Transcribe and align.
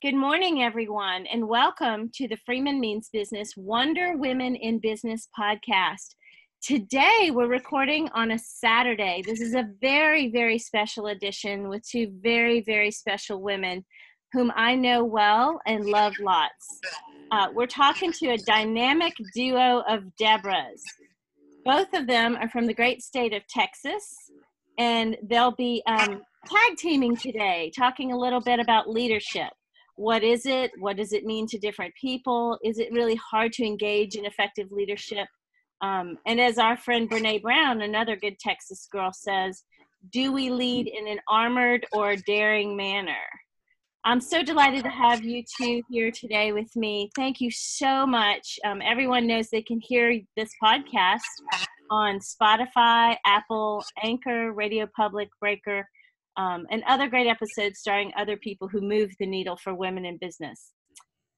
Good 0.00 0.14
morning, 0.14 0.62
everyone, 0.62 1.26
and 1.26 1.48
welcome 1.48 2.08
to 2.14 2.28
the 2.28 2.38
Freeman 2.46 2.78
Means 2.78 3.08
Business 3.12 3.54
Wonder 3.56 4.16
Women 4.16 4.54
in 4.54 4.78
Business 4.78 5.26
podcast. 5.36 6.14
Today, 6.62 7.32
we're 7.32 7.48
recording 7.48 8.08
on 8.14 8.30
a 8.30 8.38
Saturday. 8.38 9.24
This 9.26 9.40
is 9.40 9.56
a 9.56 9.68
very, 9.80 10.30
very 10.30 10.56
special 10.56 11.08
edition 11.08 11.68
with 11.68 11.82
two 11.84 12.12
very, 12.22 12.60
very 12.60 12.92
special 12.92 13.42
women 13.42 13.84
whom 14.32 14.52
I 14.54 14.76
know 14.76 15.04
well 15.04 15.60
and 15.66 15.84
love 15.84 16.14
lots. 16.20 16.78
Uh, 17.32 17.48
we're 17.52 17.66
talking 17.66 18.12
to 18.12 18.28
a 18.28 18.38
dynamic 18.38 19.14
duo 19.34 19.82
of 19.88 20.04
Deborahs. 20.22 20.80
Both 21.64 21.92
of 21.92 22.06
them 22.06 22.36
are 22.36 22.48
from 22.48 22.66
the 22.66 22.74
great 22.74 23.02
state 23.02 23.32
of 23.34 23.42
Texas, 23.48 24.14
and 24.78 25.16
they'll 25.24 25.56
be 25.56 25.82
um, 25.88 26.22
tag 26.46 26.76
teaming 26.76 27.16
today, 27.16 27.72
talking 27.76 28.12
a 28.12 28.16
little 28.16 28.40
bit 28.40 28.60
about 28.60 28.88
leadership 28.88 29.50
what 29.98 30.22
is 30.22 30.46
it? 30.46 30.70
What 30.78 30.96
does 30.96 31.12
it 31.12 31.24
mean 31.24 31.48
to 31.48 31.58
different 31.58 31.92
people? 32.00 32.56
Is 32.62 32.78
it 32.78 32.92
really 32.92 33.16
hard 33.16 33.52
to 33.54 33.64
engage 33.64 34.14
in 34.14 34.24
effective 34.24 34.70
leadership? 34.70 35.26
Um, 35.80 36.18
and 36.24 36.40
as 36.40 36.56
our 36.56 36.76
friend 36.76 37.10
Brene 37.10 37.42
Brown, 37.42 37.82
another 37.82 38.14
good 38.14 38.38
Texas 38.38 38.86
girl, 38.92 39.12
says, 39.12 39.64
do 40.12 40.32
we 40.32 40.50
lead 40.50 40.86
in 40.86 41.08
an 41.08 41.18
armored 41.28 41.84
or 41.92 42.14
daring 42.14 42.76
manner? 42.76 43.12
I'm 44.04 44.20
so 44.20 44.44
delighted 44.44 44.84
to 44.84 44.90
have 44.90 45.24
you 45.24 45.42
two 45.60 45.82
here 45.90 46.12
today 46.12 46.52
with 46.52 46.74
me. 46.76 47.10
Thank 47.16 47.40
you 47.40 47.50
so 47.50 48.06
much. 48.06 48.60
Um, 48.64 48.80
everyone 48.80 49.26
knows 49.26 49.50
they 49.50 49.62
can 49.62 49.80
hear 49.80 50.20
this 50.36 50.50
podcast 50.62 51.18
on 51.90 52.20
Spotify, 52.20 53.16
Apple, 53.26 53.84
Anchor, 54.02 54.52
Radio 54.52 54.88
Public, 54.96 55.28
Breaker, 55.40 55.88
um, 56.38 56.66
and 56.70 56.82
other 56.86 57.08
great 57.08 57.26
episodes 57.26 57.80
starring 57.80 58.12
other 58.16 58.36
people 58.36 58.68
who 58.68 58.80
move 58.80 59.10
the 59.18 59.26
needle 59.26 59.56
for 59.56 59.74
women 59.74 60.06
in 60.06 60.16
business. 60.16 60.72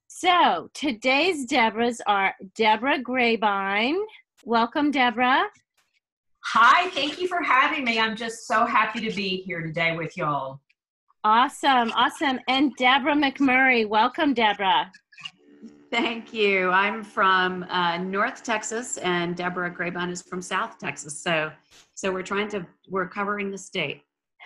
So 0.07 0.71
today's 0.75 1.47
Deborahs 1.47 2.01
are 2.07 2.35
Deborah 2.55 3.01
Grabine. 3.01 3.99
Welcome, 4.45 4.91
Deborah. 4.91 5.45
Hi, 6.45 6.91
thank 6.91 7.21
you 7.21 7.29
for 7.29 7.43
having 7.43 7.85
me. 7.85 7.99
I'm 7.99 8.17
just 8.17 8.47
so 8.47 8.65
happy 8.65 9.01
to 9.01 9.15
be 9.15 9.39
here 9.39 9.63
today 9.63 9.97
with 9.97 10.17
y'all. 10.17 10.61
Awesome, 11.25 11.93
awesome. 11.93 12.39
And 12.49 12.75
Deborah 12.77 13.15
McMurray. 13.15 13.87
Welcome, 13.87 14.35
Deborah. 14.35 14.91
Thank 15.91 16.33
you. 16.33 16.71
I'm 16.71 17.03
from 17.03 17.65
uh, 17.65 17.99
North 17.99 18.43
Texas, 18.43 18.97
and 18.99 19.37
Deborah 19.37 19.71
Grabine 19.71 20.11
is 20.11 20.23
from 20.23 20.41
South 20.41 20.79
Texas. 20.79 21.21
So, 21.21 21.51
so 21.95 22.13
we're 22.13 22.23
trying 22.23 22.49
to 22.51 22.67
we're 22.89 23.09
covering 23.09 23.51
the 23.51 23.59
state. 23.59 24.03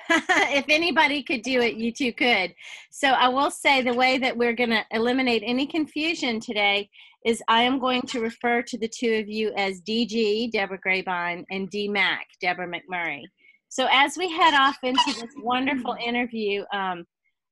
if 0.10 0.64
anybody 0.68 1.22
could 1.22 1.42
do 1.42 1.60
it, 1.60 1.74
you 1.74 1.92
two 1.92 2.12
could. 2.12 2.54
So 2.90 3.08
I 3.08 3.28
will 3.28 3.50
say 3.50 3.82
the 3.82 3.94
way 3.94 4.18
that 4.18 4.36
we're 4.36 4.52
going 4.52 4.70
to 4.70 4.84
eliminate 4.90 5.42
any 5.44 5.66
confusion 5.66 6.40
today 6.40 6.90
is 7.24 7.42
I 7.48 7.62
am 7.62 7.78
going 7.78 8.02
to 8.02 8.20
refer 8.20 8.62
to 8.62 8.78
the 8.78 8.88
two 8.88 9.14
of 9.14 9.28
you 9.28 9.52
as 9.56 9.80
DG, 9.80 10.52
Deborah 10.52 10.78
Grabine, 10.78 11.44
and 11.50 11.70
DMAC, 11.70 12.18
Deborah 12.40 12.68
McMurray. 12.68 13.22
So 13.70 13.88
as 13.90 14.16
we 14.16 14.30
head 14.30 14.54
off 14.54 14.76
into 14.82 15.02
this 15.06 15.34
wonderful 15.38 15.96
interview, 16.04 16.64
um, 16.72 17.04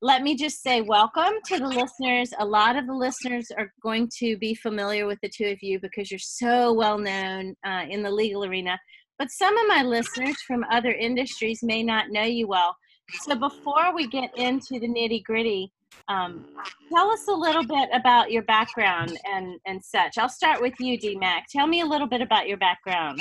let 0.03 0.23
me 0.23 0.37
just 0.37 0.63
say 0.63 0.81
welcome 0.81 1.33
to 1.47 1.59
the 1.59 1.69
listeners. 1.69 2.33
A 2.39 2.45
lot 2.45 2.77
of 2.77 2.87
the 2.87 2.93
listeners 2.93 3.51
are 3.57 3.73
going 3.83 4.11
to 4.19 4.37
be 4.37 4.55
familiar 4.55 5.07
with 5.07 5.19
the 5.23 5.29
two 5.29 5.47
of 5.47 5.63
you 5.63 5.81
because 5.81 6.11
you're 6.11 6.19
so 6.19 6.73
well 6.73 6.99
known 6.99 7.55
uh, 7.65 7.85
in 7.89 8.03
the 8.03 8.11
legal 8.11 8.45
arena 8.45 8.79
but 9.23 9.31
some 9.31 9.57
of 9.57 9.69
my 9.69 9.85
listeners 9.85 10.35
from 10.43 10.65
other 10.69 10.91
industries 10.91 11.63
may 11.63 11.81
not 11.81 12.11
know 12.11 12.25
you 12.25 12.49
well. 12.49 12.77
So 13.21 13.37
before 13.37 13.95
we 13.95 14.09
get 14.09 14.37
into 14.37 14.81
the 14.81 14.89
nitty 14.89 15.23
gritty, 15.23 15.71
um, 16.09 16.45
tell 16.93 17.09
us 17.09 17.29
a 17.29 17.33
little 17.33 17.65
bit 17.65 17.89
about 17.93 18.33
your 18.33 18.43
background 18.43 19.17
and, 19.33 19.61
and 19.65 19.81
such. 19.81 20.19
I'll 20.19 20.29
start 20.29 20.61
with 20.61 20.75
you, 20.81 20.99
DMAC. 20.99 21.43
Tell 21.53 21.69
me 21.69 21.83
a 21.83 21.87
little 21.87 22.09
bit 22.09 22.21
about 22.21 22.49
your 22.49 22.57
background. 22.57 23.21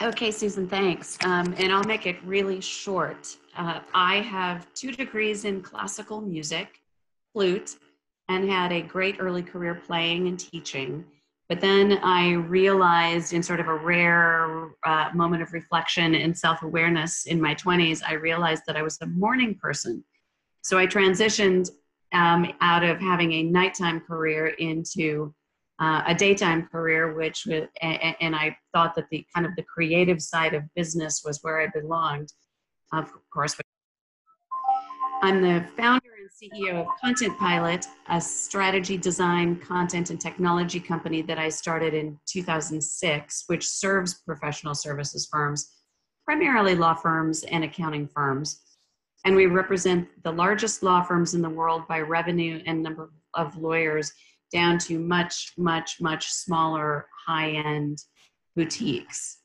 Okay, 0.00 0.30
Susan, 0.30 0.66
thanks. 0.66 1.18
Um, 1.26 1.54
and 1.58 1.70
I'll 1.74 1.84
make 1.84 2.06
it 2.06 2.16
really 2.24 2.62
short. 2.62 3.36
Uh, 3.54 3.80
I 3.92 4.22
have 4.22 4.66
two 4.72 4.92
degrees 4.92 5.44
in 5.44 5.60
classical 5.60 6.22
music, 6.22 6.80
flute, 7.34 7.76
and 8.30 8.48
had 8.48 8.72
a 8.72 8.80
great 8.80 9.16
early 9.18 9.42
career 9.42 9.74
playing 9.74 10.26
and 10.26 10.40
teaching. 10.40 11.04
But 11.48 11.60
then 11.60 11.98
I 12.02 12.32
realized, 12.32 13.32
in 13.32 13.42
sort 13.42 13.60
of 13.60 13.68
a 13.68 13.74
rare 13.74 14.70
uh, 14.84 15.10
moment 15.14 15.42
of 15.42 15.52
reflection 15.52 16.14
and 16.14 16.36
self 16.36 16.62
awareness 16.62 17.26
in 17.26 17.40
my 17.40 17.54
20s, 17.54 18.02
I 18.06 18.14
realized 18.14 18.64
that 18.66 18.76
I 18.76 18.82
was 18.82 18.98
a 19.00 19.06
morning 19.06 19.54
person. 19.54 20.02
So 20.62 20.76
I 20.76 20.86
transitioned 20.86 21.70
um, 22.12 22.52
out 22.60 22.82
of 22.82 22.98
having 22.98 23.32
a 23.32 23.42
nighttime 23.44 24.00
career 24.00 24.48
into 24.58 25.32
uh, 25.78 26.02
a 26.06 26.14
daytime 26.14 26.66
career, 26.66 27.14
which 27.14 27.46
was, 27.46 27.64
and, 27.80 28.16
and 28.20 28.34
I 28.34 28.56
thought 28.72 28.94
that 28.96 29.08
the 29.10 29.24
kind 29.34 29.46
of 29.46 29.54
the 29.56 29.62
creative 29.62 30.20
side 30.22 30.54
of 30.54 30.62
business 30.74 31.22
was 31.24 31.38
where 31.42 31.60
I 31.60 31.68
belonged. 31.68 32.32
Of 32.92 33.12
course, 33.32 33.56
I'm 35.22 35.42
the 35.42 35.66
founder 35.76 36.05
CEO 36.36 36.82
of 36.82 36.86
Content 37.02 37.38
Pilot, 37.38 37.86
a 38.10 38.20
strategy 38.20 38.98
design, 38.98 39.56
content, 39.56 40.10
and 40.10 40.20
technology 40.20 40.78
company 40.78 41.22
that 41.22 41.38
I 41.38 41.48
started 41.48 41.94
in 41.94 42.18
2006, 42.26 43.44
which 43.46 43.66
serves 43.66 44.12
professional 44.26 44.74
services 44.74 45.26
firms, 45.32 45.72
primarily 46.26 46.74
law 46.74 46.92
firms 46.92 47.42
and 47.44 47.64
accounting 47.64 48.06
firms. 48.06 48.60
And 49.24 49.34
we 49.34 49.46
represent 49.46 50.08
the 50.24 50.32
largest 50.32 50.82
law 50.82 51.02
firms 51.02 51.32
in 51.32 51.40
the 51.40 51.48
world 51.48 51.88
by 51.88 52.00
revenue 52.00 52.62
and 52.66 52.82
number 52.82 53.10
of 53.32 53.56
lawyers 53.56 54.12
down 54.52 54.78
to 54.80 54.98
much, 54.98 55.54
much, 55.56 56.02
much 56.02 56.30
smaller 56.30 57.06
high 57.26 57.52
end 57.52 57.96
boutiques. 58.54 59.38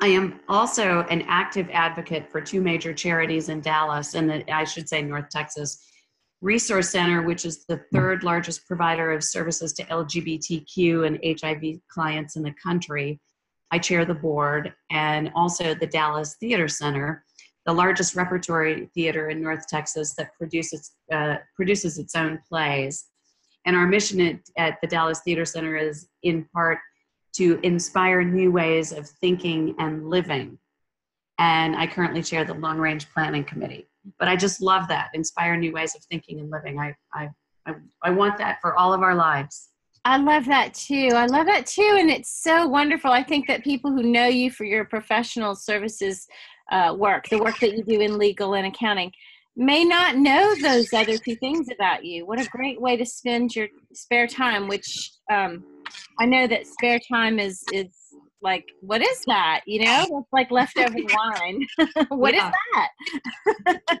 I 0.00 0.08
am 0.08 0.38
also 0.48 1.00
an 1.10 1.22
active 1.22 1.68
advocate 1.72 2.30
for 2.30 2.40
two 2.40 2.60
major 2.60 2.94
charities 2.94 3.48
in 3.48 3.60
Dallas 3.60 4.14
and 4.14 4.44
I 4.48 4.62
should 4.62 4.88
say 4.88 5.02
North 5.02 5.30
Texas 5.30 5.82
Resource 6.46 6.90
Center, 6.90 7.22
which 7.22 7.44
is 7.44 7.64
the 7.64 7.80
third 7.92 8.22
largest 8.22 8.68
provider 8.68 9.10
of 9.10 9.24
services 9.24 9.72
to 9.72 9.84
LGBTQ 9.86 11.04
and 11.04 11.40
HIV 11.40 11.80
clients 11.88 12.36
in 12.36 12.44
the 12.44 12.54
country. 12.62 13.18
I 13.72 13.80
chair 13.80 14.04
the 14.04 14.14
board, 14.14 14.72
and 14.92 15.32
also 15.34 15.74
the 15.74 15.88
Dallas 15.88 16.36
Theater 16.38 16.68
Center, 16.68 17.24
the 17.66 17.72
largest 17.72 18.14
repertory 18.14 18.88
theater 18.94 19.28
in 19.28 19.42
North 19.42 19.66
Texas 19.66 20.14
that 20.18 20.36
produces, 20.38 20.92
uh, 21.10 21.38
produces 21.56 21.98
its 21.98 22.14
own 22.14 22.38
plays. 22.48 23.06
And 23.64 23.74
our 23.74 23.88
mission 23.88 24.20
at, 24.20 24.38
at 24.56 24.80
the 24.80 24.86
Dallas 24.86 25.22
Theater 25.24 25.44
Center 25.44 25.76
is 25.76 26.06
in 26.22 26.44
part 26.54 26.78
to 27.38 27.58
inspire 27.64 28.22
new 28.22 28.52
ways 28.52 28.92
of 28.92 29.08
thinking 29.08 29.74
and 29.80 30.08
living. 30.08 30.60
And 31.38 31.74
I 31.74 31.88
currently 31.88 32.22
chair 32.22 32.44
the 32.44 32.54
Long 32.54 32.78
Range 32.78 33.04
Planning 33.10 33.42
Committee 33.42 33.88
but 34.18 34.28
I 34.28 34.36
just 34.36 34.60
love 34.60 34.88
that 34.88 35.10
inspire 35.14 35.56
new 35.56 35.72
ways 35.72 35.94
of 35.94 36.02
thinking 36.04 36.40
and 36.40 36.50
living. 36.50 36.78
I, 36.78 36.94
I, 37.14 37.28
I, 37.66 37.74
I 38.02 38.10
want 38.10 38.38
that 38.38 38.58
for 38.60 38.76
all 38.76 38.92
of 38.92 39.02
our 39.02 39.14
lives. 39.14 39.70
I 40.04 40.18
love 40.18 40.44
that 40.46 40.72
too. 40.72 41.10
I 41.14 41.26
love 41.26 41.46
that 41.46 41.66
too. 41.66 41.96
And 41.98 42.10
it's 42.10 42.40
so 42.42 42.66
wonderful. 42.68 43.10
I 43.10 43.24
think 43.24 43.48
that 43.48 43.64
people 43.64 43.90
who 43.90 44.04
know 44.04 44.26
you 44.26 44.52
for 44.52 44.64
your 44.64 44.84
professional 44.84 45.56
services 45.56 46.26
uh, 46.70 46.94
work, 46.96 47.28
the 47.28 47.38
work 47.38 47.58
that 47.58 47.76
you 47.76 47.82
do 47.82 48.00
in 48.00 48.16
legal 48.16 48.54
and 48.54 48.68
accounting, 48.68 49.10
may 49.56 49.84
not 49.84 50.16
know 50.16 50.54
those 50.62 50.92
other 50.92 51.16
two 51.18 51.34
things 51.36 51.66
about 51.74 52.04
you. 52.04 52.24
What 52.24 52.40
a 52.40 52.48
great 52.50 52.80
way 52.80 52.96
to 52.96 53.04
spend 53.04 53.56
your 53.56 53.66
spare 53.94 54.28
time, 54.28 54.68
which 54.68 55.10
um, 55.32 55.64
I 56.20 56.26
know 56.26 56.46
that 56.46 56.66
spare 56.68 57.00
time 57.10 57.40
is, 57.40 57.64
is 57.72 57.88
like 58.46 58.64
what 58.80 59.02
is 59.02 59.24
that? 59.26 59.62
You 59.66 59.84
know 59.84 60.06
it's 60.10 60.32
like 60.32 60.50
leftover 60.50 60.96
wine. 61.12 61.66
What 62.08 62.34
is 62.34 62.42
that? 62.42 64.00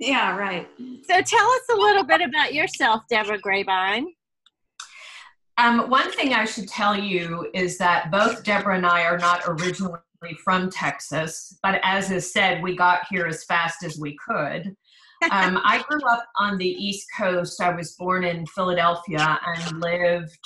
Yeah 0.00 0.36
right. 0.36 0.68
So 0.78 1.20
tell 1.20 1.50
us 1.50 1.62
a 1.72 1.76
little 1.76 2.04
bit 2.04 2.20
about 2.20 2.54
yourself 2.54 3.02
deborah 3.10 3.40
grabine 3.40 4.06
um, 5.56 5.90
one 5.90 6.12
thing 6.12 6.34
i 6.34 6.44
should 6.44 6.68
tell 6.68 6.96
you 6.96 7.50
is 7.52 7.78
that 7.78 8.12
both 8.12 8.44
deborah 8.44 8.76
and 8.76 8.86
i 8.86 9.02
are 9.02 9.18
not 9.18 9.42
originally 9.48 9.98
from 10.44 10.70
texas 10.70 11.58
but 11.64 11.80
as 11.82 12.12
is 12.12 12.32
said 12.32 12.62
we 12.62 12.76
got 12.76 13.00
here 13.10 13.26
as 13.26 13.42
fast 13.44 13.82
as 13.82 13.98
we 13.98 14.16
could. 14.24 14.76
Um, 15.32 15.60
i 15.64 15.82
grew 15.88 16.04
up 16.08 16.24
on 16.38 16.58
the 16.58 16.68
east 16.68 17.08
coast. 17.16 17.60
I 17.60 17.74
was 17.74 17.96
born 17.96 18.22
in 18.22 18.46
philadelphia 18.46 19.40
and 19.44 19.80
lived 19.80 20.38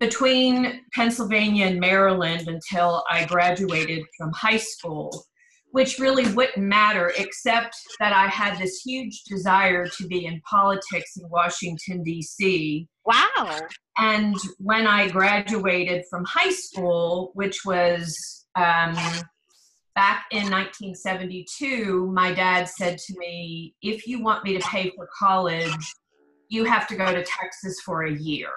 between 0.00 0.80
Pennsylvania 0.94 1.66
and 1.66 1.78
Maryland 1.78 2.48
until 2.48 3.04
I 3.08 3.26
graduated 3.26 4.02
from 4.16 4.32
high 4.32 4.56
school, 4.56 5.26
which 5.72 5.98
really 5.98 6.26
wouldn't 6.32 6.66
matter 6.66 7.12
except 7.18 7.76
that 8.00 8.14
I 8.14 8.26
had 8.26 8.58
this 8.58 8.80
huge 8.80 9.22
desire 9.24 9.86
to 9.86 10.06
be 10.08 10.24
in 10.24 10.40
politics 10.50 11.18
in 11.18 11.28
Washington, 11.28 12.02
D.C. 12.02 12.88
Wow. 13.04 13.58
And 13.98 14.36
when 14.58 14.86
I 14.86 15.08
graduated 15.08 16.04
from 16.08 16.24
high 16.24 16.50
school, 16.50 17.30
which 17.34 17.58
was 17.66 18.46
um, 18.56 18.94
back 19.94 20.24
in 20.30 20.50
1972, 20.50 22.10
my 22.10 22.32
dad 22.32 22.68
said 22.68 22.96
to 22.96 23.18
me, 23.18 23.74
If 23.82 24.06
you 24.06 24.22
want 24.22 24.44
me 24.44 24.56
to 24.56 24.66
pay 24.66 24.90
for 24.96 25.06
college, 25.18 25.76
you 26.48 26.64
have 26.64 26.88
to 26.88 26.96
go 26.96 27.12
to 27.12 27.22
Texas 27.22 27.76
for 27.84 28.04
a 28.04 28.12
year. 28.12 28.50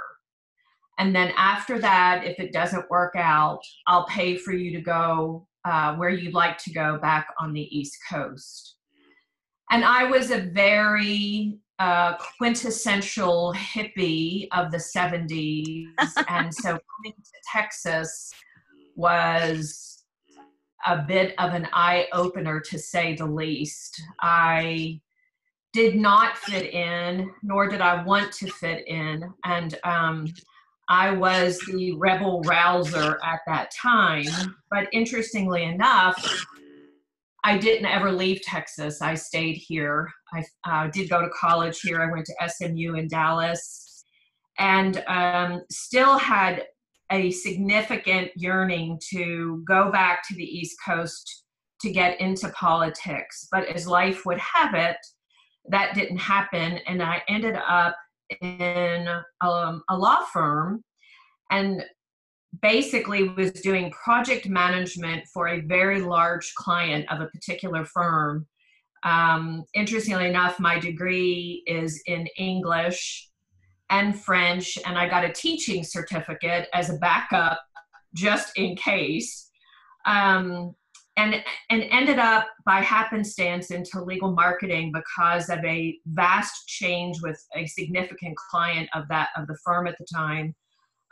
And 1.00 1.16
then 1.16 1.34
after 1.38 1.80
that, 1.80 2.24
if 2.26 2.40
it 2.40 2.54
doesn't 2.54 2.90
work 2.90 3.14
out, 3.16 3.62
I'll 3.88 4.06
pay 4.06 4.38
for 4.38 4.54
you 4.54 4.72
to 4.74 4.82
go 4.82 5.48
uh, 5.66 5.96
where 5.96 6.10
you'd 6.10 6.34
like 6.34 6.58
to 6.60 6.74
go 6.74 6.98
back 6.98 7.28
on 7.40 7.54
the 7.54 7.78
East 7.78 7.98
Coast. 8.10 8.76
And 9.72 9.84
I 9.84 10.04
was 10.04 10.30
a 10.30 10.42
very 10.42 11.58
uh, 11.80 12.16
quintessential 12.38 13.54
hippie 13.56 14.48
of 14.52 14.72
the 14.72 14.78
70s. 14.78 15.86
and 16.30 16.54
so 16.54 16.70
coming 16.70 17.14
to 17.18 17.32
Texas 17.52 18.32
was 18.96 20.04
a 20.86 21.02
bit 21.02 21.34
of 21.40 21.54
an 21.54 21.68
eye 21.74 22.08
opener 22.14 22.60
to 22.60 22.78
say 22.78 23.16
the 23.16 23.26
least. 23.26 24.02
I 24.22 25.00
did 25.72 25.96
not 25.96 26.38
fit 26.38 26.74
in, 26.74 27.32
nor 27.42 27.68
did 27.68 27.82
I 27.82 28.04
want 28.04 28.32
to 28.34 28.48
fit 28.48 28.88
in. 28.88 29.34
And 29.44 29.80
um, 29.84 30.28
I 30.90 31.12
was 31.12 31.60
the 31.60 31.94
rebel 31.94 32.42
rouser 32.42 33.20
at 33.24 33.40
that 33.48 33.72
time. 33.72 34.26
But 34.70 34.88
interestingly 34.92 35.64
enough, 35.64 36.46
I 37.44 37.58
didn't 37.58 37.86
ever 37.86 38.12
leave 38.12 38.42
Texas. 38.42 39.02
I 39.02 39.16
stayed 39.16 39.56
here. 39.56 40.10
I 40.34 40.44
uh, 40.66 40.88
did 40.88 41.10
go 41.10 41.22
to 41.22 41.30
college 41.30 41.82
here. 41.82 42.02
I 42.02 42.12
went 42.12 42.26
to 42.26 42.50
SMU 42.50 42.96
in 42.96 43.08
Dallas 43.08 44.06
and 44.60 45.04
um, 45.08 45.62
still 45.70 46.18
had 46.18 46.64
a 47.12 47.32
significant 47.32 48.32
yearning 48.36 49.00
to 49.12 49.64
go 49.68 49.92
back 49.92 50.28
to 50.28 50.36
the 50.36 50.44
East 50.44 50.78
Coast 50.86 51.44
to 51.82 51.92
get 51.92 52.20
into 52.22 52.50
politics. 52.50 53.48
But 53.52 53.68
as 53.68 53.88
life 53.88 54.26
would 54.26 54.40
have 54.40 54.74
it, 54.74 54.98
that 55.70 55.94
didn't 55.96 56.18
happen. 56.18 56.80
And 56.88 57.04
I 57.04 57.22
ended 57.28 57.56
up 57.56 57.96
in 58.42 59.08
um, 59.42 59.84
a 59.90 59.98
law 59.98 60.24
firm 60.32 60.84
and 61.52 61.84
basically 62.62 63.30
was 63.30 63.52
doing 63.52 63.92
project 63.92 64.48
management 64.48 65.24
for 65.34 65.48
a 65.48 65.62
very 65.62 66.02
large 66.02 66.54
client 66.56 67.06
of 67.12 67.22
a 67.22 67.28
particular 67.28 67.86
firm. 67.86 68.48
Um, 69.04 69.64
interestingly 69.74 70.28
enough, 70.28 70.60
my 70.60 70.80
degree 70.80 71.64
is 71.66 72.02
in 72.06 72.28
English 72.38 73.30
and 73.90 74.18
French, 74.20 74.78
and 74.86 74.98
I 74.98 75.10
got 75.10 75.26
a 75.26 75.32
teaching 75.34 75.84
certificate 75.84 76.68
as 76.74 76.90
a 76.90 76.98
backup 76.98 77.62
just 78.16 78.58
in 78.58 78.76
case. 78.76 79.50
Um, 80.06 80.76
and 81.18 81.44
and 81.70 81.84
ended 81.92 82.20
up 82.20 82.48
by 82.66 82.82
happenstance 82.82 83.72
into 83.72 84.04
legal 84.04 84.32
marketing 84.32 84.92
because 84.94 85.50
of 85.50 85.64
a 85.64 85.98
vast 86.08 86.68
change 86.68 87.18
with 87.22 87.40
a 87.56 87.66
significant 87.68 88.36
client 88.50 88.90
of 88.96 89.08
that 89.10 89.30
of 89.38 89.48
the 89.48 89.58
firm 89.64 89.88
at 89.88 89.98
the 89.98 90.06
time. 90.14 90.56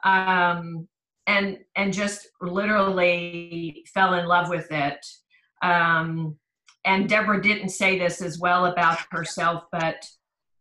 Um, 0.03 0.87
and 1.27 1.59
and 1.75 1.93
just 1.93 2.27
literally 2.41 3.83
fell 3.93 4.15
in 4.15 4.25
love 4.25 4.49
with 4.49 4.71
it. 4.71 5.05
Um, 5.61 6.37
and 6.85 7.07
deborah 7.07 7.41
didn't 7.41 7.69
say 7.69 7.97
this 7.97 8.21
as 8.21 8.39
well 8.39 8.65
about 8.65 8.99
herself 9.11 9.63
but 9.71 10.03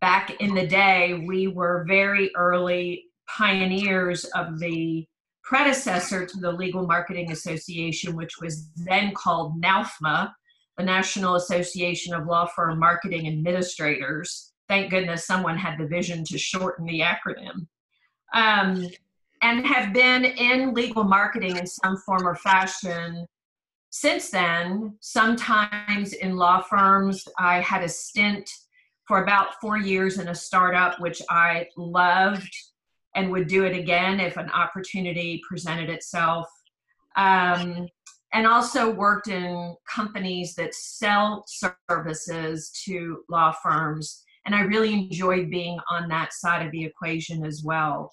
back 0.00 0.31
in 0.40 0.54
the 0.54 0.66
day 0.66 1.25
we 1.26 1.46
were 1.46 1.84
very 1.88 2.31
early 2.37 3.04
pioneers 3.28 4.25
of 4.37 4.58
the 4.58 5.06
predecessor 5.50 6.25
to 6.25 6.38
the 6.38 6.52
Legal 6.52 6.87
Marketing 6.87 7.32
Association, 7.32 8.14
which 8.14 8.38
was 8.41 8.69
then 8.76 9.12
called 9.12 9.61
NALFMA, 9.61 10.31
the 10.79 10.85
National 10.85 11.35
Association 11.35 12.14
of 12.14 12.29
Law 12.29 12.47
Firm 12.47 12.79
Marketing 12.79 13.26
Administrators. 13.26 14.52
Thank 14.69 14.93
goodness 14.93 15.26
someone 15.26 15.58
had 15.58 15.76
the 15.76 15.88
vision 15.88 16.23
to 16.26 16.38
shorten 16.38 16.87
the 16.87 17.00
acronym. 17.00 17.67
Um, 18.32 18.87
and 19.43 19.67
have 19.67 19.93
been 19.93 20.25
in 20.25 20.73
legal 20.73 21.02
marketing 21.02 21.56
in 21.56 21.67
some 21.67 21.97
form 21.97 22.29
or 22.29 22.37
fashion 22.37 23.26
since 23.91 24.31
then. 24.31 24.97
Sometimes 25.00 26.12
in 26.12 26.37
law 26.37 26.61
firms, 26.61 27.26
I 27.41 27.61
had 27.61 27.82
a 27.82 27.88
stint 27.88 28.49
for 29.08 29.25
about 29.25 29.61
four 29.61 29.79
years 29.79 30.19
in 30.19 30.29
a 30.29 30.35
startup, 30.35 31.00
which 31.00 31.20
I 31.29 31.67
loved 31.76 32.55
and 33.15 33.31
would 33.31 33.49
do 33.49 33.65
it 33.65 33.77
again 33.77 34.21
if 34.21 34.37
an 34.37 34.51
opportunity 34.51 35.41
presented 35.49 35.91
itself. 35.91 36.49
Um, 37.17 37.89
and 38.33 38.47
also 38.47 38.91
worked 38.91 39.29
in 39.29 39.75
companies 39.93 40.55
that 40.55 40.75
sell 40.75 41.45
services 41.49 42.71
to 42.85 43.25
law 43.29 43.53
firms. 43.62 44.23
And 44.47 44.55
I 44.55 44.61
really 44.61 44.93
enjoyed 44.93 45.51
being 45.51 45.79
on 45.91 46.09
that 46.09 46.33
side 46.33 46.65
of 46.65 46.71
the 46.71 46.85
equation 46.85 47.45
as 47.45 47.62
well. 47.65 48.12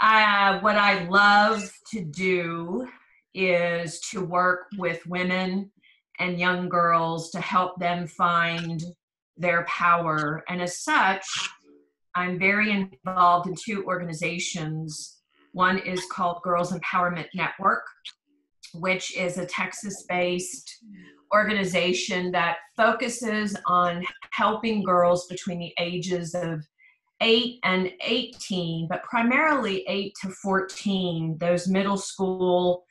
Uh, 0.00 0.60
what 0.60 0.76
I 0.76 1.04
love 1.04 1.72
to 1.92 2.04
do 2.04 2.88
is 3.34 4.00
to 4.10 4.22
work 4.22 4.66
with 4.76 5.06
women 5.06 5.70
and 6.18 6.38
young 6.38 6.68
girls 6.68 7.30
to 7.30 7.40
help 7.40 7.78
them 7.78 8.06
find 8.06 8.82
their 9.36 9.64
power. 9.64 10.44
And 10.48 10.60
as 10.60 10.80
such, 10.80 11.24
I'm 12.14 12.38
very 12.38 12.70
involved 12.70 13.48
in 13.48 13.54
two 13.54 13.84
organizations. 13.86 15.20
One 15.52 15.78
is 15.78 16.04
called 16.10 16.42
Girls 16.42 16.72
Empowerment 16.72 17.26
Network, 17.34 17.84
which 18.74 19.16
is 19.16 19.38
a 19.38 19.46
Texas 19.46 20.04
based 20.08 20.78
organization 21.32 22.30
that 22.32 22.56
focuses 22.76 23.56
on 23.66 24.04
helping 24.30 24.82
girls 24.82 25.26
between 25.26 25.58
the 25.58 25.72
ages 25.78 26.34
of 26.34 26.62
8 27.22 27.60
and 27.64 27.90
18, 28.04 28.88
but 28.88 29.02
primarily 29.04 29.84
8 29.88 30.12
to 30.22 30.30
14, 30.30 31.38
those 31.38 31.68
middle 31.68 31.96
school, 31.96 32.84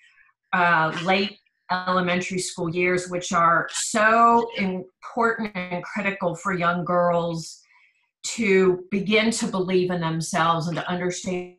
uh, 0.54 0.98
late 1.04 1.38
elementary 1.70 2.40
school 2.40 2.74
years, 2.74 3.10
which 3.10 3.32
are 3.32 3.68
so 3.72 4.50
important 4.58 5.52
and 5.56 5.84
critical 5.84 6.36
for 6.36 6.54
young 6.54 6.84
girls 6.84 7.62
to 8.24 8.84
begin 8.92 9.32
to 9.32 9.48
believe 9.48 9.92
in 9.92 10.02
themselves 10.02 10.68
and 10.68 10.78
to 10.78 10.90
understand 10.90 11.56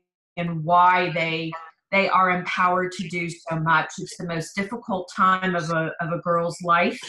why 0.63 1.11
they 1.15 1.51
they 1.91 2.09
are 2.09 2.31
empowered 2.31 2.91
to 2.93 3.07
do 3.09 3.29
so 3.29 3.57
much. 3.57 3.93
It's 3.99 4.17
the 4.17 4.27
most 4.27 4.55
difficult 4.57 5.11
time 5.15 5.55
of 5.55 5.71
a 5.71 5.93
of 6.01 6.13
a 6.13 6.19
girl's 6.19 6.61
life. 6.63 7.01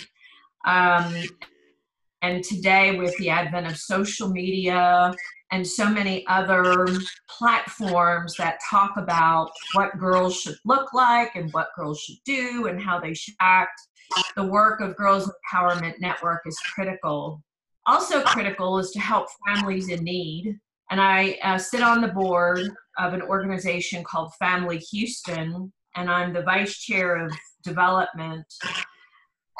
Um, 0.65 1.15
and 2.21 2.44
today, 2.44 2.97
with 2.97 3.15
the 3.17 3.29
advent 3.29 3.67
of 3.67 3.77
social 3.77 4.29
media 4.29 5.13
and 5.51 5.65
so 5.65 5.89
many 5.89 6.25
other 6.27 6.88
platforms 7.29 8.36
that 8.38 8.60
talk 8.69 8.98
about 8.98 9.51
what 9.74 9.98
girls 10.00 10.39
should 10.39 10.55
look 10.65 10.93
like 10.93 11.36
and 11.36 11.51
what 11.51 11.67
girls 11.75 12.00
should 12.00 12.17
do 12.25 12.67
and 12.67 12.81
how 12.81 13.00
they 13.00 13.13
should 13.13 13.36
act, 13.41 13.79
the 14.36 14.43
work 14.43 14.79
of 14.81 14.95
Girls 14.95 15.29
Empowerment 15.53 16.00
Network 16.00 16.41
is 16.45 16.57
critical 16.74 17.43
also 17.86 18.22
critical 18.22 18.80
is 18.80 18.92
to 18.92 19.00
help 19.00 19.28
families 19.46 19.90
in 19.90 20.04
need. 20.04 20.60
And 20.92 21.02
I 21.02 21.40
uh, 21.44 21.58
sit 21.58 21.82
on 21.82 22.02
the 22.02 22.08
board 22.10 22.72
of 22.98 23.13
an 23.13 23.22
organization 23.22 24.04
called 24.04 24.34
Family 24.36 24.78
Houston, 24.78 25.72
and 25.96 26.10
I'm 26.10 26.34
the 26.34 26.44
vice 26.44 26.78
chair 26.78 27.25
of 27.25 27.34
development. 27.63 28.46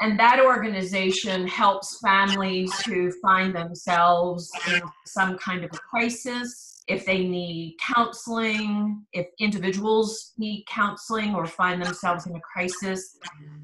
And 0.02 0.20
that 0.20 0.40
organization 0.40 1.48
helps 1.48 2.00
families 2.00 2.74
who 2.82 3.12
find 3.22 3.56
themselves 3.56 4.52
in 4.68 4.82
some 5.06 5.38
kind 5.38 5.64
of 5.64 5.72
a 5.74 5.78
crisis, 5.78 6.84
if 6.88 7.06
they 7.06 7.24
need 7.24 7.78
counseling, 7.80 9.06
if 9.14 9.28
individuals 9.40 10.34
need 10.38 10.66
counseling 10.68 11.34
or 11.36 11.46
find 11.46 11.82
themselves 11.82 12.26
in 12.26 12.36
a 12.36 12.42
crisis. 12.42 13.18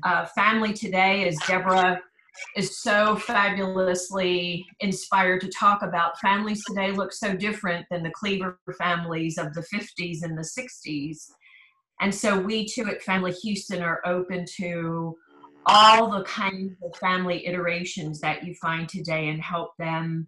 Uh, 0.04 0.26
family 0.28 0.72
Today, 0.72 1.28
as 1.28 1.38
Deborah 1.48 2.00
is 2.56 2.82
so 2.82 3.16
fabulously 3.16 4.66
inspired 4.80 5.42
to 5.42 5.50
talk 5.50 5.82
about. 5.82 6.20
Families 6.20 6.64
today 6.66 6.92
look 6.92 7.14
so 7.14 7.36
different 7.36 7.86
than 7.90 8.04
the 8.04 8.12
Cleaver 8.12 8.60
families 8.78 9.38
of 9.38 9.54
the 9.54 9.66
50s 9.74 10.24
and 10.24 10.38
the 10.38 10.50
60s. 10.58 11.28
And 12.02 12.14
so 12.14 12.40
we 12.40 12.66
too 12.66 12.88
at 12.88 13.02
Family 13.02 13.32
Houston 13.32 13.82
are 13.82 14.02
open 14.06 14.46
to 14.58 15.16
all 15.66 16.10
the 16.10 16.24
kinds 16.24 16.74
of 16.84 16.96
family 16.96 17.46
iterations 17.46 18.20
that 18.22 18.44
you 18.44 18.56
find 18.56 18.88
today 18.88 19.28
and 19.28 19.42
help 19.42 19.72
them 19.78 20.28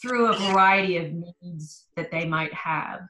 through 0.00 0.32
a 0.32 0.38
variety 0.50 0.96
of 0.96 1.12
needs 1.42 1.86
that 1.96 2.10
they 2.10 2.26
might 2.26 2.52
have. 2.54 3.00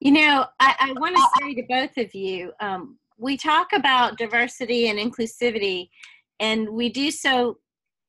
You 0.00 0.12
know, 0.12 0.46
I, 0.60 0.74
I 0.78 0.92
want 1.00 1.16
to 1.16 1.28
say 1.40 1.54
to 1.54 1.62
both 1.68 1.96
of 1.96 2.14
you, 2.14 2.52
um, 2.60 2.98
we 3.18 3.36
talk 3.36 3.68
about 3.72 4.18
diversity 4.18 4.88
and 4.88 4.98
inclusivity, 4.98 5.88
and 6.40 6.68
we 6.70 6.88
do 6.88 7.10
so 7.10 7.58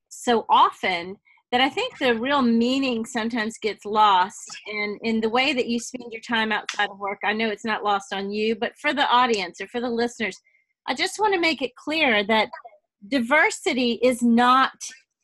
so 0.10 0.46
often 0.50 1.17
that 1.51 1.62
I 1.62 1.69
think 1.69 1.98
the 1.98 2.15
real 2.15 2.41
meaning 2.41 3.05
sometimes 3.05 3.57
gets 3.57 3.86
lost. 3.86 4.50
And 4.67 5.00
in 5.03 5.22
the 5.22 5.29
way 5.29 5.53
that 5.53 5.67
you 5.67 5.79
spend 5.79 6.12
your 6.12 6.22
time 6.22 6.51
outside 6.51 6.89
of 6.89 7.00
work, 7.00 7.19
I 7.24 7.34
know 7.34 7.50
it's 7.50 7.65
not 7.65 7.84
lost 7.84 8.13
on 8.13 8.31
you, 8.31 8.55
but 8.55 8.74
for 8.77 8.93
the 8.93 9.07
audience 9.07 9.62
or 9.62 9.67
for 9.67 9.79
the 9.79 9.89
listeners, 9.89 10.38
I 10.88 10.93
just 10.93 11.19
want 11.19 11.34
to 11.34 11.39
make 11.39 11.62
it 11.62 11.75
clear 11.75 12.24
that 12.25 12.50
diversity 13.07 13.93
is 14.03 14.22
not 14.22 14.74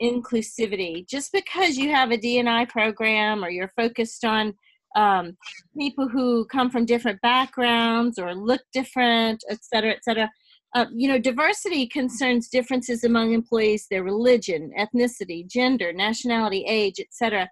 inclusivity. 0.02 1.08
Just 1.08 1.32
because 1.34 1.78
you 1.78 1.92
have 1.92 2.12
a 2.12 2.18
D&I 2.18 2.66
program 2.66 3.44
or 3.44 3.50
you're 3.50 3.72
focused 3.76 4.24
on 4.24 4.54
um, 4.96 5.36
people 5.78 6.08
who 6.08 6.46
come 6.46 6.70
from 6.70 6.86
different 6.86 7.20
backgrounds 7.22 8.18
or 8.18 8.34
look 8.34 8.62
different, 8.74 9.44
et 9.50 9.60
cetera, 9.62 9.92
et 9.92 10.04
cetera. 10.04 10.30
Uh, 10.76 10.86
you 10.94 11.08
know, 11.08 11.20
diversity 11.20 11.88
concerns 11.88 12.50
differences 12.50 13.04
among 13.04 13.34
employees, 13.34 13.86
their 13.90 14.04
religion, 14.04 14.72
ethnicity, 14.78 15.48
gender, 15.48 15.94
nationality, 15.94 16.66
age, 16.68 17.00
etc. 17.00 17.48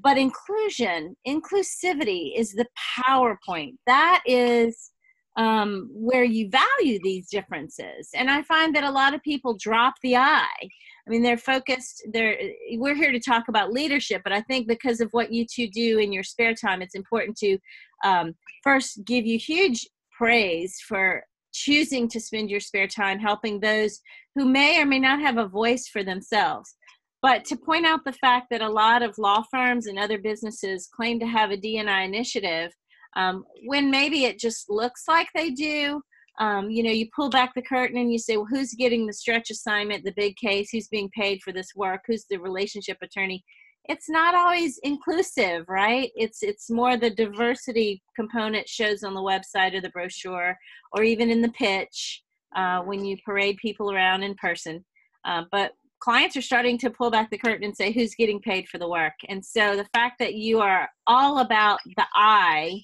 But 0.00 0.18
inclusion, 0.18 1.16
inclusivity 1.26 2.32
is 2.36 2.52
the 2.52 2.66
PowerPoint. 3.08 3.74
That 3.86 4.22
is 4.26 4.90
um, 5.36 5.88
where 5.92 6.24
you 6.24 6.50
value 6.50 6.98
these 7.02 7.28
differences. 7.28 8.08
And 8.12 8.28
I 8.28 8.42
find 8.42 8.74
that 8.74 8.82
a 8.82 8.90
lot 8.90 9.14
of 9.14 9.22
people 9.22 9.56
drop 9.58 9.94
the 10.02 10.16
I. 10.16 10.48
I 10.60 11.10
mean, 11.10 11.22
they're 11.22 11.38
focused. 11.38 12.02
They're 12.12 12.36
we're 12.72 12.96
here 12.96 13.12
to 13.12 13.20
talk 13.20 13.44
about 13.48 13.72
leadership, 13.72 14.22
but 14.24 14.32
I 14.32 14.42
think 14.42 14.66
because 14.66 15.00
of 15.00 15.08
what 15.12 15.32
you 15.32 15.46
two 15.46 15.68
do 15.70 15.98
in 16.00 16.12
your 16.12 16.24
spare 16.24 16.54
time, 16.54 16.82
it's 16.82 16.96
important 16.96 17.36
to 17.38 17.56
um, 18.04 18.34
first 18.62 19.04
give 19.04 19.24
you 19.24 19.38
huge 19.38 19.88
praise 20.18 20.76
for 20.86 21.22
choosing 21.58 22.08
to 22.08 22.20
spend 22.20 22.50
your 22.50 22.60
spare 22.60 22.86
time 22.86 23.18
helping 23.18 23.58
those 23.58 24.00
who 24.34 24.44
may 24.44 24.80
or 24.80 24.86
may 24.86 24.98
not 24.98 25.20
have 25.20 25.38
a 25.38 25.48
voice 25.48 25.88
for 25.88 26.04
themselves. 26.04 26.74
But 27.20 27.44
to 27.46 27.56
point 27.56 27.84
out 27.84 28.04
the 28.04 28.12
fact 28.12 28.46
that 28.50 28.62
a 28.62 28.68
lot 28.68 29.02
of 29.02 29.18
law 29.18 29.42
firms 29.50 29.86
and 29.86 29.98
other 29.98 30.18
businesses 30.18 30.88
claim 30.94 31.18
to 31.20 31.26
have 31.26 31.50
a 31.50 31.56
D&I 31.56 32.02
initiative 32.02 32.72
um, 33.16 33.44
when 33.66 33.90
maybe 33.90 34.24
it 34.24 34.38
just 34.38 34.70
looks 34.70 35.02
like 35.08 35.28
they 35.34 35.50
do. 35.50 36.00
Um, 36.38 36.70
you 36.70 36.84
know, 36.84 36.92
you 36.92 37.08
pull 37.16 37.30
back 37.30 37.52
the 37.54 37.62
curtain 37.62 37.98
and 37.98 38.12
you 38.12 38.18
say, 38.18 38.36
well, 38.36 38.46
who's 38.48 38.72
getting 38.74 39.06
the 39.06 39.12
stretch 39.12 39.50
assignment, 39.50 40.04
the 40.04 40.12
big 40.12 40.36
case? 40.36 40.68
Who's 40.70 40.86
being 40.86 41.10
paid 41.10 41.40
for 41.42 41.52
this 41.52 41.70
work? 41.74 42.02
Who's 42.06 42.26
the 42.30 42.38
relationship 42.38 42.98
attorney? 43.02 43.42
It's 43.88 44.08
not 44.08 44.34
always 44.34 44.78
inclusive, 44.82 45.64
right? 45.68 46.10
It's 46.14 46.42
it's 46.42 46.70
more 46.70 46.96
the 46.96 47.10
diversity 47.10 48.02
component 48.14 48.68
shows 48.68 49.02
on 49.02 49.14
the 49.14 49.20
website 49.20 49.74
or 49.74 49.80
the 49.80 49.90
brochure, 49.90 50.58
or 50.92 51.02
even 51.02 51.30
in 51.30 51.40
the 51.40 51.50
pitch 51.50 52.22
uh, 52.54 52.80
when 52.82 53.04
you 53.04 53.16
parade 53.24 53.56
people 53.56 53.90
around 53.90 54.22
in 54.22 54.34
person. 54.34 54.84
Uh, 55.24 55.44
but 55.50 55.72
clients 56.00 56.36
are 56.36 56.42
starting 56.42 56.78
to 56.78 56.90
pull 56.90 57.10
back 57.10 57.30
the 57.30 57.38
curtain 57.38 57.64
and 57.64 57.76
say 57.76 57.90
who's 57.90 58.14
getting 58.14 58.40
paid 58.40 58.68
for 58.68 58.78
the 58.78 58.88
work. 58.88 59.14
And 59.28 59.44
so 59.44 59.76
the 59.76 59.88
fact 59.94 60.18
that 60.18 60.34
you 60.34 60.60
are 60.60 60.88
all 61.06 61.38
about 61.38 61.80
the 61.96 62.06
I 62.14 62.82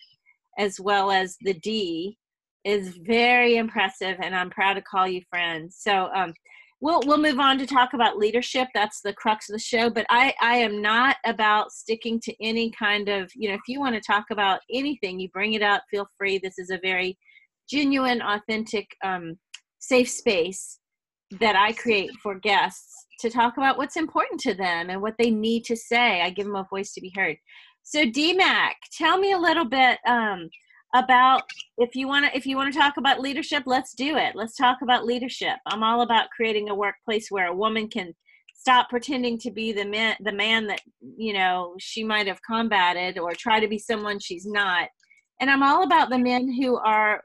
as 0.58 0.80
well 0.80 1.10
as 1.10 1.36
the 1.42 1.54
D 1.54 2.16
is 2.64 2.96
very 2.96 3.56
impressive, 3.56 4.16
and 4.22 4.34
I'm 4.34 4.50
proud 4.50 4.74
to 4.74 4.82
call 4.82 5.06
you 5.06 5.20
friends. 5.28 5.76
So 5.78 6.08
um, 6.14 6.32
we'll 6.84 7.00
we'll 7.06 7.18
move 7.18 7.40
on 7.40 7.56
to 7.58 7.66
talk 7.66 7.94
about 7.94 8.18
leadership. 8.18 8.68
That's 8.74 9.00
the 9.00 9.14
crux 9.14 9.48
of 9.48 9.54
the 9.54 9.58
show. 9.58 9.88
But 9.88 10.04
I 10.10 10.34
I 10.40 10.56
am 10.56 10.82
not 10.82 11.16
about 11.24 11.72
sticking 11.72 12.20
to 12.20 12.44
any 12.44 12.70
kind 12.70 13.08
of 13.08 13.32
you 13.34 13.48
know 13.48 13.54
if 13.54 13.62
you 13.66 13.80
want 13.80 13.94
to 13.94 14.02
talk 14.02 14.26
about 14.30 14.60
anything, 14.70 15.18
you 15.18 15.30
bring 15.30 15.54
it 15.54 15.62
up. 15.62 15.82
Feel 15.90 16.06
free. 16.18 16.38
This 16.38 16.58
is 16.58 16.70
a 16.70 16.78
very 16.82 17.18
genuine, 17.68 18.20
authentic, 18.20 18.86
um, 19.02 19.38
safe 19.78 20.10
space 20.10 20.78
that 21.40 21.56
I 21.56 21.72
create 21.72 22.10
for 22.22 22.38
guests 22.38 23.06
to 23.20 23.30
talk 23.30 23.56
about 23.56 23.78
what's 23.78 23.96
important 23.96 24.38
to 24.40 24.52
them 24.52 24.90
and 24.90 25.00
what 25.00 25.14
they 25.18 25.30
need 25.30 25.64
to 25.64 25.76
say. 25.76 26.20
I 26.20 26.28
give 26.28 26.44
them 26.44 26.54
a 26.54 26.66
voice 26.68 26.92
to 26.92 27.00
be 27.00 27.12
heard. 27.16 27.36
So 27.82 28.04
DMAC, 28.04 28.72
tell 28.96 29.18
me 29.18 29.32
a 29.32 29.38
little 29.38 29.64
bit 29.64 29.98
um, 30.06 30.50
about 30.94 31.42
if 31.76 31.94
you 31.94 32.06
want 32.06 32.24
to 32.24 32.36
if 32.36 32.46
you 32.46 32.56
want 32.56 32.72
to 32.72 32.78
talk 32.78 32.96
about 32.96 33.20
leadership, 33.20 33.64
let's 33.66 33.94
do 33.94 34.16
it. 34.16 34.34
Let's 34.34 34.56
talk 34.56 34.78
about 34.82 35.04
leadership. 35.04 35.56
I'm 35.66 35.82
all 35.82 36.02
about 36.02 36.30
creating 36.30 36.70
a 36.70 36.74
workplace 36.74 37.30
where 37.30 37.48
a 37.48 37.54
woman 37.54 37.88
can 37.88 38.14
stop 38.54 38.88
pretending 38.88 39.38
to 39.40 39.50
be 39.50 39.72
the 39.72 39.84
man 39.84 40.16
the 40.20 40.32
man 40.32 40.66
that 40.68 40.80
you 41.16 41.32
know 41.32 41.74
she 41.78 42.02
might 42.04 42.26
have 42.26 42.40
combated 42.42 43.18
or 43.18 43.34
try 43.34 43.60
to 43.60 43.68
be 43.68 43.78
someone 43.78 44.18
she's 44.18 44.46
not. 44.46 44.88
And 45.40 45.50
I'm 45.50 45.64
all 45.64 45.82
about 45.82 46.10
the 46.10 46.18
men 46.18 46.50
who 46.52 46.76
are 46.76 47.20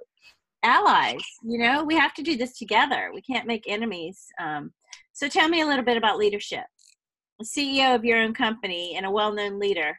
allies. 0.63 1.23
You 1.43 1.59
know, 1.59 1.83
we 1.83 1.95
have 1.95 2.13
to 2.15 2.23
do 2.23 2.35
this 2.35 2.57
together. 2.57 3.11
We 3.13 3.21
can't 3.21 3.47
make 3.47 3.63
enemies. 3.67 4.25
Um, 4.41 4.73
so 5.13 5.27
tell 5.27 5.47
me 5.47 5.61
a 5.61 5.65
little 5.67 5.85
bit 5.85 5.95
about 5.95 6.17
leadership. 6.17 6.65
CEO 7.43 7.95
of 7.95 8.03
your 8.03 8.19
own 8.19 8.33
company 8.33 8.95
and 8.97 9.05
a 9.05 9.11
well-known 9.11 9.59
leader 9.59 9.97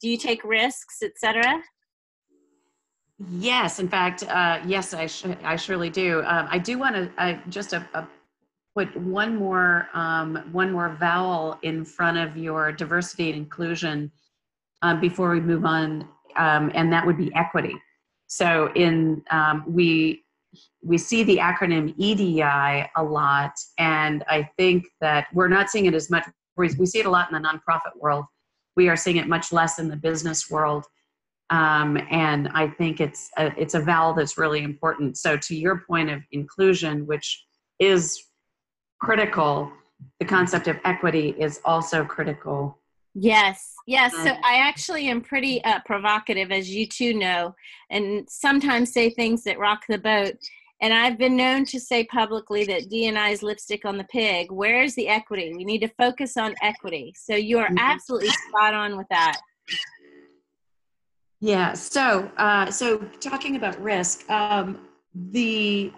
do 0.00 0.08
you 0.08 0.18
take 0.18 0.44
risks, 0.44 1.02
etc.? 1.02 1.62
Yes, 3.18 3.78
in 3.78 3.88
fact, 3.88 4.24
uh, 4.24 4.60
yes, 4.66 4.92
I, 4.92 5.08
I 5.42 5.56
surely 5.56 5.88
do. 5.88 6.22
Um, 6.26 6.48
I 6.50 6.58
do 6.58 6.78
want 6.78 6.96
to 6.96 7.42
just 7.48 7.72
a, 7.72 7.86
a, 7.94 8.06
put 8.74 8.94
one 8.94 9.36
more 9.36 9.88
um, 9.94 10.36
one 10.52 10.70
more 10.70 10.94
vowel 11.00 11.58
in 11.62 11.82
front 11.82 12.18
of 12.18 12.36
your 12.36 12.72
diversity 12.72 13.30
and 13.30 13.38
inclusion 13.38 14.12
um, 14.82 15.00
before 15.00 15.30
we 15.30 15.40
move 15.40 15.64
on, 15.64 16.06
um, 16.36 16.70
and 16.74 16.92
that 16.92 17.06
would 17.06 17.16
be 17.16 17.34
equity. 17.34 17.74
So, 18.26 18.70
in 18.74 19.22
um, 19.30 19.64
we 19.66 20.22
we 20.82 20.98
see 20.98 21.22
the 21.22 21.38
acronym 21.38 21.94
EDI 21.96 22.42
a 22.42 23.02
lot, 23.02 23.52
and 23.78 24.24
I 24.28 24.50
think 24.58 24.84
that 25.00 25.28
we're 25.32 25.48
not 25.48 25.70
seeing 25.70 25.86
it 25.86 25.94
as 25.94 26.10
much. 26.10 26.26
We 26.58 26.84
see 26.84 26.98
it 26.98 27.06
a 27.06 27.10
lot 27.10 27.32
in 27.32 27.40
the 27.40 27.48
nonprofit 27.48 27.98
world 27.98 28.26
we 28.76 28.88
are 28.88 28.96
seeing 28.96 29.16
it 29.16 29.26
much 29.26 29.52
less 29.52 29.78
in 29.78 29.88
the 29.88 29.96
business 29.96 30.50
world. 30.50 30.84
Um, 31.50 31.98
and 32.10 32.48
I 32.54 32.68
think 32.68 33.00
it's 33.00 33.30
a, 33.36 33.52
it's 33.56 33.74
a 33.74 33.80
vowel 33.80 34.14
that's 34.14 34.36
really 34.36 34.62
important. 34.62 35.16
So 35.16 35.36
to 35.36 35.54
your 35.54 35.82
point 35.86 36.10
of 36.10 36.20
inclusion, 36.32 37.06
which 37.06 37.46
is 37.78 38.20
critical, 39.00 39.70
the 40.18 40.26
concept 40.26 40.68
of 40.68 40.78
equity 40.84 41.34
is 41.38 41.60
also 41.64 42.04
critical. 42.04 42.78
Yes, 43.14 43.74
yes. 43.86 44.12
So 44.12 44.28
I 44.28 44.58
actually 44.58 45.08
am 45.08 45.22
pretty 45.22 45.64
uh, 45.64 45.80
provocative, 45.86 46.52
as 46.52 46.68
you 46.68 46.86
two 46.86 47.14
know, 47.14 47.54
and 47.90 48.28
sometimes 48.28 48.92
say 48.92 49.08
things 49.08 49.42
that 49.44 49.58
rock 49.58 49.84
the 49.88 49.98
boat. 49.98 50.34
And 50.82 50.92
I've 50.92 51.16
been 51.16 51.36
known 51.36 51.64
to 51.66 51.80
say 51.80 52.04
publicly 52.04 52.64
that 52.64 52.90
D&I 52.90 53.30
is 53.30 53.42
lipstick 53.42 53.86
on 53.86 53.96
the 53.96 54.04
pig. 54.04 54.52
Where's 54.52 54.94
the 54.94 55.08
equity? 55.08 55.54
We 55.56 55.64
need 55.64 55.80
to 55.80 55.88
focus 55.96 56.36
on 56.36 56.54
equity. 56.60 57.14
So 57.16 57.34
you 57.34 57.58
are 57.58 57.68
mm-hmm. 57.68 57.78
absolutely 57.78 58.28
spot 58.48 58.74
on 58.74 58.98
with 58.98 59.06
that. 59.08 59.40
Yeah. 61.40 61.74
So, 61.74 62.30
uh, 62.36 62.70
so 62.70 62.98
talking 63.20 63.56
about 63.56 63.80
risk, 63.80 64.28
um, 64.30 64.88
the 65.14 65.92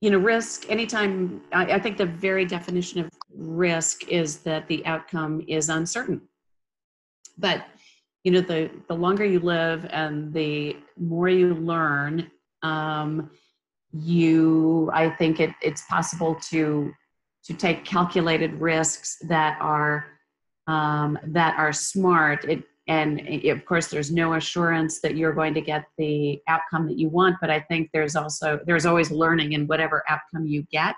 you 0.00 0.10
know 0.10 0.18
risk. 0.18 0.68
Anytime 0.68 1.42
I, 1.52 1.74
I 1.74 1.78
think 1.78 1.96
the 1.96 2.06
very 2.06 2.44
definition 2.44 3.00
of 3.00 3.10
risk 3.34 4.08
is 4.08 4.38
that 4.38 4.66
the 4.68 4.84
outcome 4.86 5.42
is 5.46 5.68
uncertain. 5.68 6.22
But 7.38 7.64
you 8.24 8.32
know 8.32 8.40
the 8.40 8.70
the 8.88 8.94
longer 8.94 9.24
you 9.24 9.38
live 9.38 9.86
and 9.90 10.32
the 10.32 10.76
more 10.98 11.28
you 11.28 11.54
learn 11.54 12.30
um, 12.62 13.30
you 13.92 14.90
i 14.92 15.08
think 15.08 15.38
it, 15.38 15.50
it's 15.62 15.82
possible 15.82 16.34
to 16.34 16.92
to 17.44 17.54
take 17.54 17.84
calculated 17.84 18.54
risks 18.54 19.18
that 19.28 19.56
are 19.60 20.06
um, 20.66 21.18
that 21.26 21.56
are 21.58 21.72
smart 21.72 22.44
it, 22.46 22.64
and 22.86 23.44
of 23.46 23.64
course 23.64 23.88
there's 23.88 24.10
no 24.10 24.34
assurance 24.34 25.00
that 25.00 25.16
you're 25.16 25.32
going 25.32 25.54
to 25.54 25.60
get 25.60 25.84
the 25.96 26.40
outcome 26.48 26.86
that 26.86 26.98
you 26.98 27.08
want 27.08 27.36
but 27.40 27.50
i 27.50 27.58
think 27.60 27.88
there's 27.92 28.16
also 28.16 28.60
there's 28.66 28.86
always 28.86 29.10
learning 29.10 29.52
in 29.52 29.66
whatever 29.66 30.02
outcome 30.08 30.46
you 30.46 30.62
get 30.70 30.96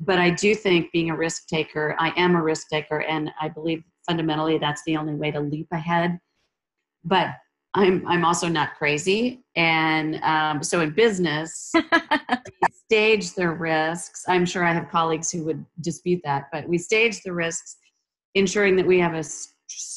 but 0.00 0.18
i 0.18 0.28
do 0.28 0.54
think 0.54 0.92
being 0.92 1.10
a 1.10 1.16
risk 1.16 1.46
taker 1.48 1.96
i 1.98 2.12
am 2.16 2.34
a 2.34 2.42
risk 2.42 2.68
taker 2.68 3.00
and 3.02 3.30
i 3.40 3.48
believe 3.48 3.82
fundamentally 4.06 4.58
that's 4.58 4.82
the 4.86 4.96
only 4.96 5.14
way 5.14 5.30
to 5.30 5.40
leap 5.40 5.68
ahead 5.72 6.18
but 7.04 7.28
I'm 7.76 8.06
I'm 8.08 8.24
also 8.24 8.48
not 8.48 8.74
crazy, 8.74 9.44
and 9.54 10.16
um, 10.22 10.62
so 10.62 10.80
in 10.80 10.90
business, 10.92 11.70
we 11.74 12.68
stage 12.86 13.34
the 13.34 13.50
risks. 13.50 14.24
I'm 14.28 14.46
sure 14.46 14.64
I 14.64 14.72
have 14.72 14.88
colleagues 14.88 15.30
who 15.30 15.44
would 15.44 15.64
dispute 15.82 16.22
that, 16.24 16.44
but 16.50 16.66
we 16.66 16.78
stage 16.78 17.22
the 17.22 17.34
risks, 17.34 17.76
ensuring 18.34 18.76
that 18.76 18.86
we 18.86 18.98
have 18.98 19.12
a, 19.12 19.22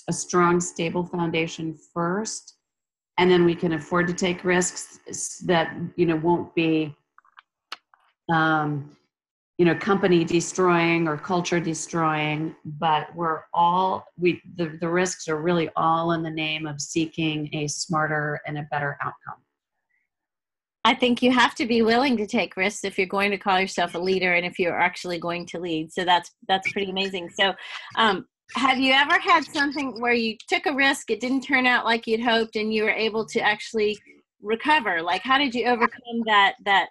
a 0.07 0.13
strong, 0.13 0.59
stable 0.59 1.05
foundation 1.05 1.77
first, 1.93 2.55
and 3.17 3.29
then 3.29 3.45
we 3.45 3.55
can 3.55 3.73
afford 3.73 4.07
to 4.07 4.13
take 4.13 4.43
risks 4.43 4.99
that 5.45 5.75
you 5.95 6.05
know 6.05 6.15
won't 6.15 6.53
be 6.55 6.95
um, 8.31 8.95
you 9.57 9.65
know 9.65 9.75
company 9.75 10.23
destroying 10.23 11.07
or 11.07 11.17
culture 11.17 11.59
destroying 11.59 12.55
but 12.63 13.13
we're 13.13 13.41
all 13.53 14.05
we 14.17 14.41
the, 14.55 14.77
the 14.79 14.89
risks 14.89 15.27
are 15.27 15.41
really 15.41 15.69
all 15.75 16.13
in 16.13 16.23
the 16.23 16.29
name 16.29 16.65
of 16.65 16.79
seeking 16.79 17.49
a 17.53 17.67
smarter 17.67 18.39
and 18.47 18.57
a 18.57 18.67
better 18.71 18.97
outcome. 19.01 19.43
I 20.85 20.95
think 20.95 21.21
you 21.21 21.31
have 21.31 21.55
to 21.55 21.65
be 21.65 21.81
willing 21.81 22.15
to 22.17 22.25
take 22.25 22.55
risks 22.55 22.85
if 22.85 22.97
you're 22.97 23.05
going 23.05 23.31
to 23.31 23.37
call 23.37 23.59
yourself 23.59 23.95
a 23.95 23.99
leader 23.99 24.33
and 24.33 24.45
if 24.45 24.57
you're 24.57 24.79
actually 24.79 25.19
going 25.19 25.45
to 25.47 25.59
lead. 25.59 25.91
So 25.91 26.05
that's 26.05 26.31
that's 26.47 26.71
pretty 26.71 26.89
amazing. 26.89 27.29
So 27.29 27.53
um, 27.97 28.25
have 28.55 28.79
you 28.79 28.93
ever 28.93 29.19
had 29.19 29.45
something 29.45 29.99
where 29.99 30.13
you 30.13 30.35
took 30.47 30.65
a 30.65 30.73
risk 30.73 31.11
it 31.11 31.19
didn't 31.19 31.41
turn 31.41 31.65
out 31.65 31.85
like 31.85 32.07
you'd 32.07 32.21
hoped 32.21 32.55
and 32.55 32.73
you 32.73 32.83
were 32.83 32.91
able 32.91 33.25
to 33.25 33.39
actually 33.39 33.97
recover? 34.41 35.01
Like 35.01 35.21
how 35.21 35.37
did 35.37 35.53
you 35.53 35.65
overcome 35.65 36.23
that 36.25 36.55
that 36.65 36.89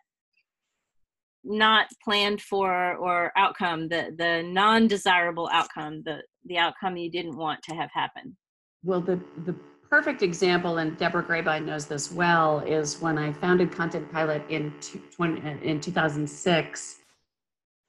not 1.44 1.86
planned 2.04 2.42
for 2.42 2.96
or 2.96 3.32
outcome 3.36 3.88
the 3.88 4.14
the 4.16 4.42
non-desirable 4.42 5.48
outcome 5.52 6.02
the 6.04 6.22
the 6.46 6.58
outcome 6.58 6.96
you 6.96 7.10
didn't 7.10 7.36
want 7.36 7.62
to 7.64 7.74
have 7.74 7.90
happen? 7.92 8.36
Well 8.84 9.00
the 9.00 9.20
the 9.44 9.54
perfect 9.90 10.22
example 10.22 10.78
and 10.78 10.98
deborah 10.98 11.22
grabine 11.22 11.64
knows 11.64 11.86
this 11.86 12.12
well 12.12 12.58
is 12.60 13.00
when 13.00 13.16
i 13.16 13.32
founded 13.32 13.72
content 13.72 14.10
pilot 14.12 14.42
in, 14.50 14.70
two, 14.82 14.98
20, 15.16 15.66
in 15.66 15.80
2006 15.80 16.98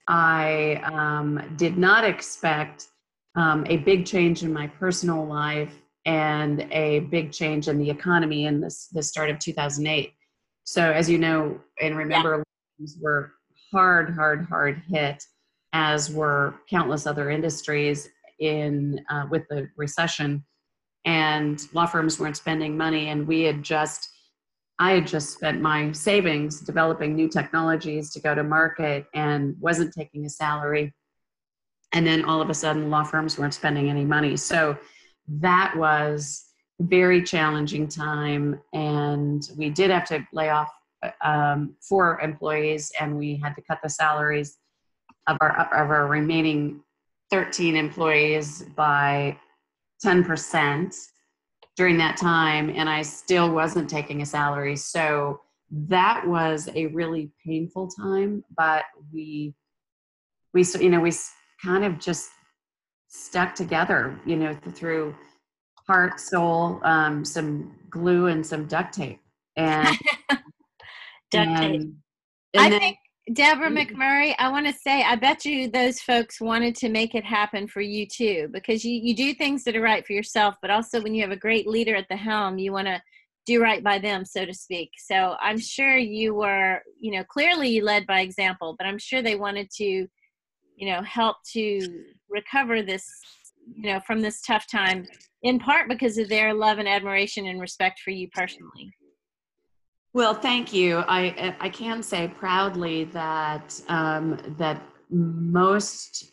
i 0.07 0.81
um, 0.85 1.41
did 1.57 1.77
not 1.77 2.05
expect 2.05 2.87
um, 3.35 3.65
a 3.67 3.77
big 3.77 4.05
change 4.05 4.43
in 4.43 4.51
my 4.51 4.67
personal 4.67 5.25
life 5.25 5.81
and 6.05 6.67
a 6.71 7.01
big 7.11 7.31
change 7.31 7.67
in 7.67 7.77
the 7.77 7.89
economy 7.89 8.45
in 8.45 8.61
this 8.61 8.87
the 8.87 9.03
start 9.03 9.29
of 9.29 9.37
2008 9.39 10.13
so 10.63 10.91
as 10.91 11.09
you 11.09 11.17
know 11.17 11.59
and 11.81 11.97
remember 11.97 12.43
yeah. 12.79 12.87
were 13.01 13.33
hard, 13.71 14.13
hard, 14.13 14.45
hard 14.45 14.81
hit, 14.87 15.23
as 15.73 16.11
were 16.11 16.55
countless 16.69 17.05
other 17.05 17.29
industries 17.29 18.09
in 18.39 18.99
uh, 19.09 19.25
with 19.29 19.43
the 19.49 19.69
recession. 19.77 20.43
And 21.05 21.61
law 21.73 21.85
firms 21.85 22.19
weren't 22.19 22.37
spending 22.37 22.77
money, 22.77 23.09
and 23.09 23.27
we 23.27 23.43
had 23.43 23.63
just 23.63 24.09
I 24.81 24.91
had 24.91 25.07
just 25.07 25.31
spent 25.31 25.61
my 25.61 25.91
savings 25.91 26.61
developing 26.61 27.13
new 27.13 27.27
technologies 27.27 28.11
to 28.13 28.21
go 28.21 28.33
to 28.33 28.43
market 28.43 29.05
and 29.13 29.55
wasn't 29.59 29.93
taking 29.93 30.25
a 30.25 30.29
salary. 30.29 30.93
And 31.93 32.05
then 32.05 32.23
all 32.23 32.41
of 32.41 32.49
a 32.49 32.53
sudden, 32.53 32.89
law 32.89 33.03
firms 33.03 33.37
weren't 33.37 33.53
spending 33.53 33.89
any 33.89 34.05
money. 34.05 34.37
So 34.37 34.77
that 35.27 35.75
was 35.75 36.45
a 36.79 36.83
very 36.83 37.23
challenging 37.23 37.87
time. 37.87 38.61
And 38.73 39.47
we 39.57 39.69
did 39.69 39.89
have 39.89 40.05
to 40.05 40.25
lay 40.33 40.49
off 40.49 40.71
um, 41.23 41.75
four 41.81 42.19
employees, 42.21 42.91
and 42.99 43.17
we 43.17 43.37
had 43.37 43.55
to 43.55 43.61
cut 43.61 43.79
the 43.81 43.89
salaries 43.89 44.57
of 45.27 45.37
our 45.41 45.51
of 45.73 45.89
our 45.89 46.07
remaining 46.07 46.81
13 47.31 47.75
employees 47.75 48.63
by 48.75 49.37
10% 50.03 50.95
during 51.75 51.97
that 51.97 52.17
time, 52.17 52.69
and 52.69 52.89
I 52.89 53.03
still 53.03 53.51
wasn't 53.51 53.89
taking 53.89 54.21
a 54.21 54.25
salary. 54.25 54.75
So 54.75 55.41
that 55.71 56.27
was 56.27 56.67
a 56.75 56.87
really 56.87 57.31
painful 57.45 57.89
time, 57.89 58.43
but 58.57 58.85
we 59.13 59.53
we 60.53 60.65
you 60.79 60.89
know 60.89 60.99
we 60.99 61.13
kind 61.63 61.83
of 61.83 61.99
just 61.99 62.29
stuck 63.07 63.55
together, 63.55 64.19
you 64.25 64.35
know, 64.35 64.57
through 64.73 65.15
heart, 65.87 66.19
soul, 66.19 66.79
um, 66.83 67.25
some 67.25 67.75
glue, 67.89 68.27
and 68.27 68.45
some 68.45 68.65
duct 68.65 68.93
tape, 68.93 69.19
and 69.55 69.97
duct 71.31 71.57
tape. 71.57 71.81
I 72.57 72.69
then, 72.69 72.79
think 72.79 72.97
Deborah 73.33 73.69
McMurray, 73.69 74.33
I 74.39 74.49
want 74.49 74.65
to 74.65 74.73
say, 74.73 75.03
I 75.03 75.15
bet 75.15 75.45
you 75.45 75.69
those 75.69 75.99
folks 75.99 76.41
wanted 76.41 76.75
to 76.75 76.89
make 76.89 77.13
it 77.13 77.23
happen 77.23 77.67
for 77.67 77.81
you 77.81 78.07
too, 78.07 78.49
because 78.51 78.83
you, 78.83 78.93
you 78.93 79.15
do 79.15 79.33
things 79.33 79.63
that 79.63 79.75
are 79.75 79.81
right 79.81 80.05
for 80.05 80.13
yourself, 80.13 80.55
but 80.61 80.71
also 80.71 81.01
when 81.01 81.13
you 81.13 81.21
have 81.21 81.31
a 81.31 81.35
great 81.35 81.67
leader 81.67 81.95
at 81.95 82.07
the 82.09 82.15
helm, 82.15 82.57
you 82.57 82.71
want 82.71 82.87
to 82.87 83.01
do 83.45 83.61
right 83.61 83.83
by 83.83 83.99
them, 83.99 84.25
so 84.25 84.45
to 84.45 84.53
speak. 84.53 84.91
So 84.97 85.35
I'm 85.41 85.59
sure 85.59 85.97
you 85.97 86.33
were, 86.33 86.81
you 86.99 87.11
know, 87.11 87.23
clearly 87.23 87.69
you 87.69 87.83
led 87.83 88.07
by 88.07 88.21
example, 88.21 88.75
but 88.77 88.87
I'm 88.87 88.99
sure 88.99 89.21
they 89.21 89.35
wanted 89.35 89.69
to, 89.77 90.07
you 90.79 90.89
know, 90.89 91.01
help 91.03 91.35
to 91.51 92.05
recover 92.29 92.81
this, 92.81 93.05
you 93.75 93.91
know, 93.91 93.99
from 94.07 94.21
this 94.21 94.41
tough 94.41 94.65
time, 94.71 95.05
in 95.43 95.59
part 95.59 95.89
because 95.89 96.17
of 96.17 96.29
their 96.29 96.53
love 96.53 96.79
and 96.79 96.87
admiration 96.87 97.47
and 97.47 97.59
respect 97.59 97.99
for 97.99 98.11
you 98.11 98.29
personally. 98.33 98.93
Well, 100.13 100.33
thank 100.33 100.73
you. 100.73 101.03
I 101.07 101.55
I 101.59 101.69
can 101.69 102.01
say 102.01 102.29
proudly 102.29 103.03
that 103.05 103.79
um, 103.89 104.39
that 104.57 104.81
most. 105.09 106.31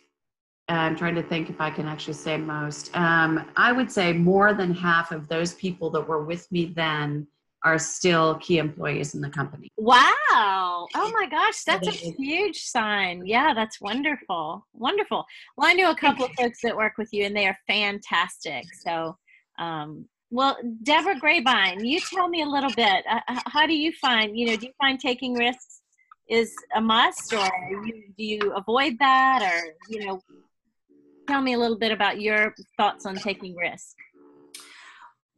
I'm 0.69 0.97
trying 0.97 1.15
to 1.15 1.23
think 1.23 1.49
if 1.49 1.61
I 1.61 1.71
can 1.71 1.87
actually 1.87 2.15
say 2.15 2.37
most. 2.37 2.97
Um, 2.97 3.51
I 3.57 3.71
would 3.73 3.91
say 3.91 4.13
more 4.13 4.53
than 4.55 4.75
half 4.75 5.13
of 5.13 5.29
those 5.29 5.55
people 5.55 5.91
that 5.91 6.09
were 6.09 6.25
with 6.25 6.51
me 6.51 6.67
then 6.67 7.27
are 7.67 7.81
still 7.81 8.37
key 8.37 8.59
employees 8.59 9.17
in 9.17 9.21
the 9.21 9.29
company. 9.29 9.69
Wow. 9.77 10.87
Oh 10.95 11.11
my 11.13 11.27
gosh, 11.29 11.65
that's 11.65 11.89
a 11.89 11.91
huge 11.91 12.61
sign. 12.63 13.27
Yeah, 13.27 13.53
that's 13.55 13.81
wonderful. 13.81 14.65
Wonderful. 14.73 15.25
Well, 15.57 15.69
I 15.69 15.73
know 15.73 15.91
a 15.91 15.97
couple 15.97 16.27
of 16.27 16.31
folks 16.39 16.61
that 16.63 16.77
work 16.77 16.93
with 16.97 17.13
you 17.13 17.25
and 17.25 17.37
they 17.37 17.49
are 17.49 17.59
fantastic. 17.67 18.65
So 18.85 19.17
um, 19.59 20.07
well, 20.31 20.57
Deborah 20.85 21.19
Grabine, 21.19 21.85
you 21.85 21.99
tell 21.99 22.29
me 22.29 22.43
a 22.43 22.47
little 22.47 22.71
bit. 22.71 23.05
Uh, 23.11 23.41
how 23.47 23.67
do 23.67 23.75
you 23.75 23.91
find, 24.01 24.39
you 24.39 24.47
know, 24.47 24.57
do 24.57 24.67
you 24.67 24.73
find 24.79 25.01
taking 25.01 25.35
risks 25.35 25.83
is 26.29 26.55
a 26.77 26.81
must 26.81 27.33
or 27.33 27.49
you, 27.71 28.05
do 28.17 28.25
you 28.25 28.53
avoid 28.55 28.97
that 29.01 29.43
or, 29.43 29.75
you 29.89 30.07
know, 30.07 30.21
tell 31.27 31.43
me 31.43 31.55
a 31.55 31.59
little 31.59 31.79
bit 31.79 31.91
about 31.91 32.21
your 32.21 32.55
thoughts 32.77 33.07
on 33.07 33.17
taking 33.17 33.57
risks. 33.57 33.95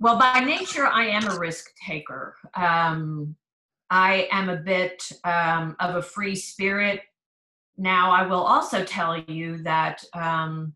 Well, 0.00 0.18
by 0.18 0.40
nature, 0.40 0.87
I 0.87 1.06
am 1.06 1.26
a 1.28 1.38
risk 1.38 1.74
taker. 1.84 2.37
Um, 2.54 3.34
I 3.90 4.28
am 4.30 4.48
a 4.48 4.56
bit 4.56 5.11
um, 5.24 5.74
of 5.80 5.96
a 5.96 6.02
free 6.02 6.37
spirit. 6.37 7.00
Now, 7.76 8.12
I 8.12 8.24
will 8.24 8.42
also 8.42 8.84
tell 8.84 9.18
you 9.18 9.62
that 9.64 10.04
um, 10.14 10.74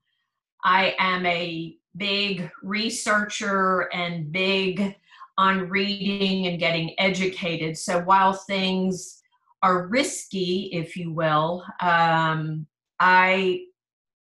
I 0.64 0.96
am 0.98 1.24
a 1.26 1.76
big 1.96 2.50
researcher 2.62 3.88
and 3.92 4.32
big 4.32 4.96
on 5.38 5.68
reading 5.68 6.48
and 6.48 6.58
getting 6.58 6.98
educated. 6.98 7.78
So 7.78 8.00
while 8.00 8.32
things 8.32 9.22
are 9.62 9.86
risky, 9.86 10.70
if 10.72 10.96
you 10.96 11.12
will, 11.12 11.64
um, 11.80 12.66
I 12.98 13.66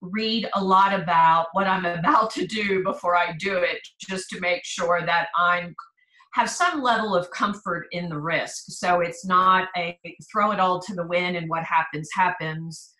read 0.00 0.48
a 0.54 0.62
lot 0.62 0.98
about 0.98 1.48
what 1.52 1.66
I'm 1.66 1.84
about 1.98 2.30
to 2.34 2.46
do 2.46 2.82
before 2.84 3.16
I 3.16 3.32
do 3.38 3.58
it, 3.58 3.80
just 4.08 4.30
to 4.30 4.40
make 4.40 4.64
sure 4.64 5.02
that 5.04 5.28
I'm 5.36 5.74
have 6.34 6.50
some 6.50 6.82
level 6.82 7.16
of 7.16 7.30
comfort 7.30 7.86
in 7.90 8.08
the 8.08 8.18
risk. 8.18 8.64
So 8.68 9.00
it's 9.00 9.24
not 9.24 9.68
a 9.76 9.98
throw 10.30 10.52
it 10.52 10.60
all 10.60 10.80
to 10.80 10.94
the 10.94 11.06
wind 11.06 11.36
and 11.36 11.48
what 11.48 11.64
happens 11.64 12.08
happens. 12.14 12.92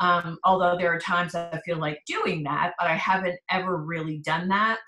Um, 0.00 0.38
although 0.44 0.76
there 0.76 0.92
are 0.92 0.98
times 0.98 1.34
I 1.34 1.60
feel 1.64 1.78
like 1.78 2.00
doing 2.06 2.42
that, 2.42 2.72
but 2.78 2.88
I 2.88 2.96
haven't 2.96 3.38
ever 3.50 3.76
really 3.76 4.18
done 4.18 4.48
that. 4.48 4.80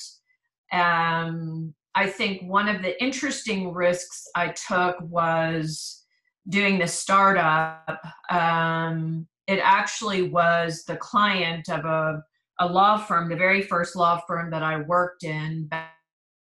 Um, 0.73 1.73
I 1.95 2.09
think 2.09 2.43
one 2.43 2.69
of 2.69 2.83
the 2.83 3.01
interesting 3.03 3.73
risks 3.73 4.27
I 4.35 4.49
took 4.49 4.97
was 5.01 6.05
doing 6.49 6.79
the 6.79 6.89
startup. 6.89 8.01
Um, 8.31 9.29
it 9.47 9.61
actually 9.63 10.23
was 10.23 10.85
the 10.85 10.97
client 10.97 11.69
of 11.69 11.85
a, 11.85 12.23
a 12.61 12.67
law 12.67 12.97
firm, 12.97 13.29
the 13.29 13.37
very 13.37 13.63
first 13.63 13.97
law 13.97 14.21
firm 14.27 14.51
that 14.51 14.63
I 14.63 14.81
worked 14.83 15.25
in 15.25 15.67
back, 15.67 15.93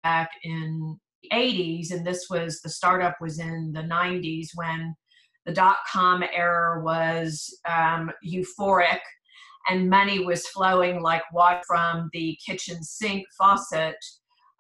back 0.04 0.32
in 0.44 0.98
the 1.24 1.30
80s. 1.36 1.92
And 1.92 2.06
this 2.06 2.28
was 2.30 2.62
the 2.62 2.70
startup 2.70 3.16
was 3.22 3.40
in 3.40 3.72
the 3.74 3.84
90s 3.84 4.50
when 4.56 4.96
the 5.46 5.54
dot 5.54 5.78
com 5.92 6.24
era 6.34 6.84
was 6.84 7.58
um, 7.68 8.12
euphoric 8.26 9.00
and 9.70 9.90
money 9.90 10.24
was 10.24 10.48
flowing 10.48 11.02
like 11.02 11.24
water 11.32 11.62
from 11.68 12.10
the 12.14 12.38
kitchen 12.46 12.84
sink 12.84 13.26
faucet. 13.38 13.96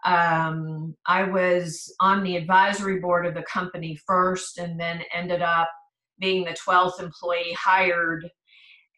Um, 0.06 0.96
I 1.08 1.24
was 1.24 1.94
on 2.00 2.24
the 2.24 2.38
advisory 2.38 3.00
board 3.00 3.26
of 3.26 3.34
the 3.34 3.44
company 3.44 4.00
first 4.08 4.58
and 4.58 4.80
then 4.80 5.02
ended 5.14 5.42
up 5.42 5.70
being 6.20 6.46
the 6.46 6.58
12th 6.68 7.02
employee 7.02 7.56
hired 7.58 8.30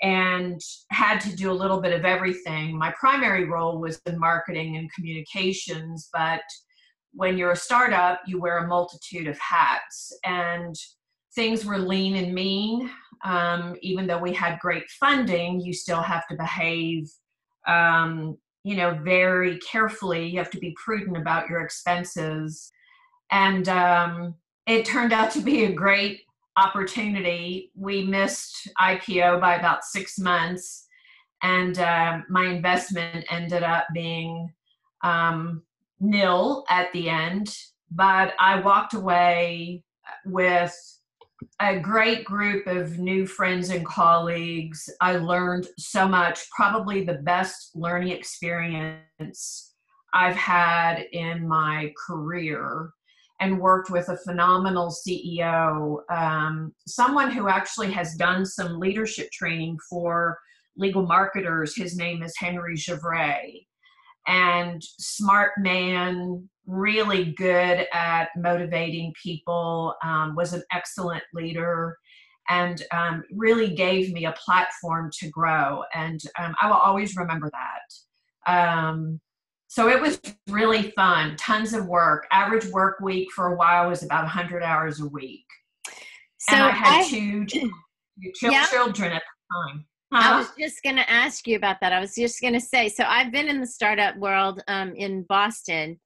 and 0.02 0.60
had 0.90 1.20
to 1.20 1.36
do 1.36 1.52
a 1.52 1.54
little 1.54 1.80
bit 1.80 1.94
of 1.94 2.06
everything. 2.06 2.78
My 2.78 2.94
primary 3.00 3.46
role 3.46 3.80
was 3.80 4.02
in 4.08 4.20
marketing 4.20 4.78
and 4.78 4.92
communications, 4.94 6.10
but 6.12 6.42
when 7.14 7.38
you're 7.38 7.52
a 7.52 7.56
startup, 7.56 8.22
you 8.26 8.40
wear 8.40 8.60
a 8.60 8.68
multitude 8.68 9.28
of 9.28 9.38
hats. 9.38 10.12
And 10.26 10.76
things 11.36 11.66
were 11.66 11.78
lean 11.78 12.16
and 12.16 12.34
mean. 12.34 12.90
Um, 13.24 13.76
even 13.82 14.08
though 14.08 14.18
we 14.18 14.34
had 14.34 14.60
great 14.60 14.90
funding, 15.00 15.62
you 15.62 15.74
still 15.74 16.02
have 16.02 16.28
to 16.30 16.36
behave, 16.36 17.12
um, 17.68 18.38
you 18.64 18.76
know, 18.76 18.98
very 19.04 19.60
carefully. 19.60 20.28
You 20.28 20.40
have 20.40 20.50
to 20.52 20.60
be 20.60 20.76
prudent 20.84 21.18
about 21.18 21.48
your 21.48 21.62
expenses. 21.62 22.72
And 23.30 23.70
um, 23.70 24.36
it 24.66 24.86
turned 24.86 25.14
out 25.14 25.32
to 25.32 25.42
be 25.42 25.66
a 25.66 25.72
great 25.72 26.22
opportunity. 26.58 27.72
We 27.76 28.04
missed 28.04 28.70
IPO 28.80 29.40
by 29.40 29.56
about 29.56 29.84
six 29.84 30.20
months, 30.20 30.88
and 31.44 31.80
uh, 31.80 32.20
my 32.30 32.46
investment 32.46 33.26
ended 33.30 33.64
up 33.64 33.88
being 33.94 34.52
um, 35.04 35.64
nil 36.00 36.66
at 36.70 36.92
the 36.94 37.10
end. 37.10 37.56
But 37.92 38.34
I 38.40 38.60
walked 38.62 38.94
away 38.94 39.84
with 40.26 40.74
a 41.60 41.80
great 41.80 42.24
group 42.26 42.68
of 42.68 43.00
new 43.00 43.26
friends 43.26 43.70
and 43.70 43.86
colleagues. 43.86 44.90
I 45.02 45.18
learned 45.18 45.68
so 45.78 46.08
much, 46.08 46.50
probably 46.56 47.04
the 47.04 47.16
best 47.16 47.76
learning 47.76 48.10
experience 48.10 49.74
I've 50.14 50.36
had 50.36 51.06
in 51.12 51.48
my 51.48 51.94
career. 52.08 52.92
And 53.42 53.60
worked 53.60 53.90
with 53.90 54.08
a 54.08 54.18
phenomenal 54.18 54.96
CEO, 54.96 55.98
um, 56.12 56.72
someone 56.88 57.32
who 57.32 57.50
actually 57.50 57.92
has 57.92 58.14
done 58.16 58.46
some 58.46 58.80
leadership 58.80 59.32
training 59.32 59.78
for 59.90 60.38
legal 60.78 61.02
marketers. 61.02 61.76
His 61.76 61.98
name 61.98 62.22
is 62.22 62.38
Henry 62.38 62.76
Givray. 62.76 63.66
And 64.28 64.80
smart 64.84 65.54
man, 65.58 66.48
really 66.68 67.34
good 67.34 67.88
at 67.92 68.30
motivating 68.38 69.12
people, 69.22 69.96
um, 70.04 70.36
was 70.36 70.54
an 70.54 70.62
excellent 70.72 71.24
leader, 71.34 71.98
and 72.48 72.84
um, 72.92 73.24
really 73.32 73.74
gave 73.74 74.14
me 74.14 74.26
a 74.26 74.34
platform 74.34 75.10
to 75.20 75.30
grow. 75.30 75.84
And 75.96 76.22
um, 76.38 76.56
I 76.62 76.68
will 76.68 76.76
always 76.76 77.16
remember 77.16 77.50
that. 77.50 78.52
So 79.72 79.88
it 79.88 80.02
was 80.02 80.20
really 80.50 80.92
fun, 80.98 81.38
tons 81.38 81.72
of 81.72 81.88
work. 81.88 82.28
Average 82.30 82.66
work 82.74 83.00
week 83.00 83.32
for 83.32 83.54
a 83.54 83.56
while 83.56 83.88
was 83.88 84.04
about 84.04 84.24
100 84.24 84.62
hours 84.64 85.00
a 85.00 85.08
week. 85.08 85.46
So 86.40 86.56
and 86.56 86.64
I 86.64 86.72
had 86.72 87.06
I, 87.06 87.08
two, 87.08 87.46
two 87.46 87.72
yeah. 88.42 88.66
children 88.66 89.14
at 89.14 89.22
the 89.22 89.72
time. 89.72 89.86
Huh? 90.12 90.34
I 90.34 90.38
was 90.38 90.50
just 90.60 90.84
going 90.84 90.98
to 90.98 91.10
ask 91.10 91.48
you 91.48 91.56
about 91.56 91.78
that. 91.80 91.94
I 91.94 92.02
was 92.02 92.14
just 92.14 92.42
going 92.42 92.54
to 92.54 92.60
say, 92.60 92.90
so 92.90 93.06
I've 93.06 93.32
been 93.32 93.48
in 93.48 93.62
the 93.62 93.66
startup 93.66 94.18
world 94.18 94.62
um, 94.68 94.94
in 94.94 95.24
Boston. 95.30 95.98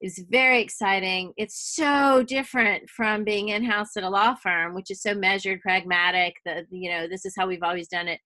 It's 0.00 0.20
very 0.28 0.60
exciting. 0.60 1.32
It's 1.36 1.76
so 1.76 2.24
different 2.26 2.90
from 2.90 3.22
being 3.22 3.50
in 3.50 3.62
house 3.62 3.96
at 3.96 4.02
a 4.02 4.10
law 4.10 4.34
firm, 4.34 4.74
which 4.74 4.90
is 4.90 5.00
so 5.00 5.14
measured, 5.14 5.60
pragmatic. 5.60 6.34
That 6.44 6.64
you 6.72 6.90
know, 6.90 7.06
this 7.06 7.24
is 7.24 7.34
how 7.38 7.46
we've 7.46 7.62
always 7.62 7.86
done 7.86 8.08
it. 8.08 8.18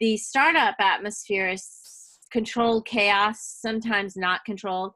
The 0.00 0.16
startup 0.16 0.74
atmosphere 0.80 1.50
is 1.50 1.68
controlled 2.30 2.86
chaos, 2.86 3.40
sometimes 3.40 4.16
not 4.16 4.44
controlled. 4.44 4.92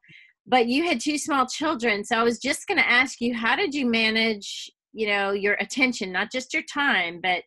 But 0.47 0.67
you 0.67 0.87
had 0.87 1.01
two 1.01 1.19
small 1.19 1.47
children, 1.47 2.05
so 2.05 2.17
I 2.17 2.23
was 2.23 2.39
just 2.39 2.67
going 2.67 2.79
to 2.79 2.91
ask 2.91 3.21
you, 3.21 3.35
how 3.35 3.55
did 3.55 3.75
you 3.75 3.85
manage, 3.85 4.71
you 4.93 5.07
know, 5.07 5.33
your 5.33 5.55
attention, 5.55 6.11
not 6.11 6.33
just 6.33 6.55
your 6.55 6.63
time, 6.63 7.21
but 7.23 7.43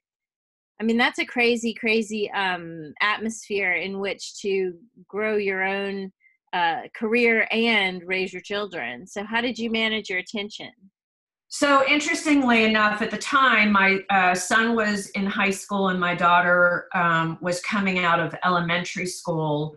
I 0.79 0.83
mean, 0.83 0.97
that's 0.97 1.19
a 1.19 1.25
crazy, 1.25 1.75
crazy 1.75 2.29
um, 2.31 2.93
atmosphere 3.01 3.73
in 3.73 3.99
which 3.99 4.39
to 4.41 4.73
grow 5.07 5.37
your 5.37 5.63
own 5.63 6.11
uh, 6.53 6.81
career 6.95 7.47
and 7.51 8.01
raise 8.05 8.33
your 8.33 8.41
children. 8.41 9.05
So, 9.05 9.23
how 9.23 9.41
did 9.41 9.59
you 9.59 9.69
manage 9.69 10.09
your 10.09 10.19
attention? 10.19 10.71
So, 11.53 11.85
interestingly 11.85 12.63
enough, 12.63 13.01
at 13.01 13.11
the 13.11 13.17
time, 13.17 13.73
my 13.73 13.99
uh, 14.09 14.33
son 14.33 14.73
was 14.73 15.09
in 15.09 15.25
high 15.25 15.49
school 15.49 15.89
and 15.89 15.99
my 15.99 16.15
daughter 16.15 16.87
um, 16.95 17.37
was 17.41 17.59
coming 17.59 17.99
out 17.99 18.21
of 18.21 18.33
elementary 18.45 19.05
school. 19.05 19.75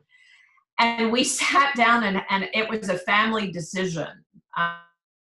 And 0.78 1.10
we 1.10 1.24
sat 1.40 1.74
down, 1.74 2.04
and, 2.04 2.22
and 2.30 2.48
it 2.54 2.70
was 2.70 2.90
a 2.90 2.98
family 2.98 3.50
decision. 3.50 4.06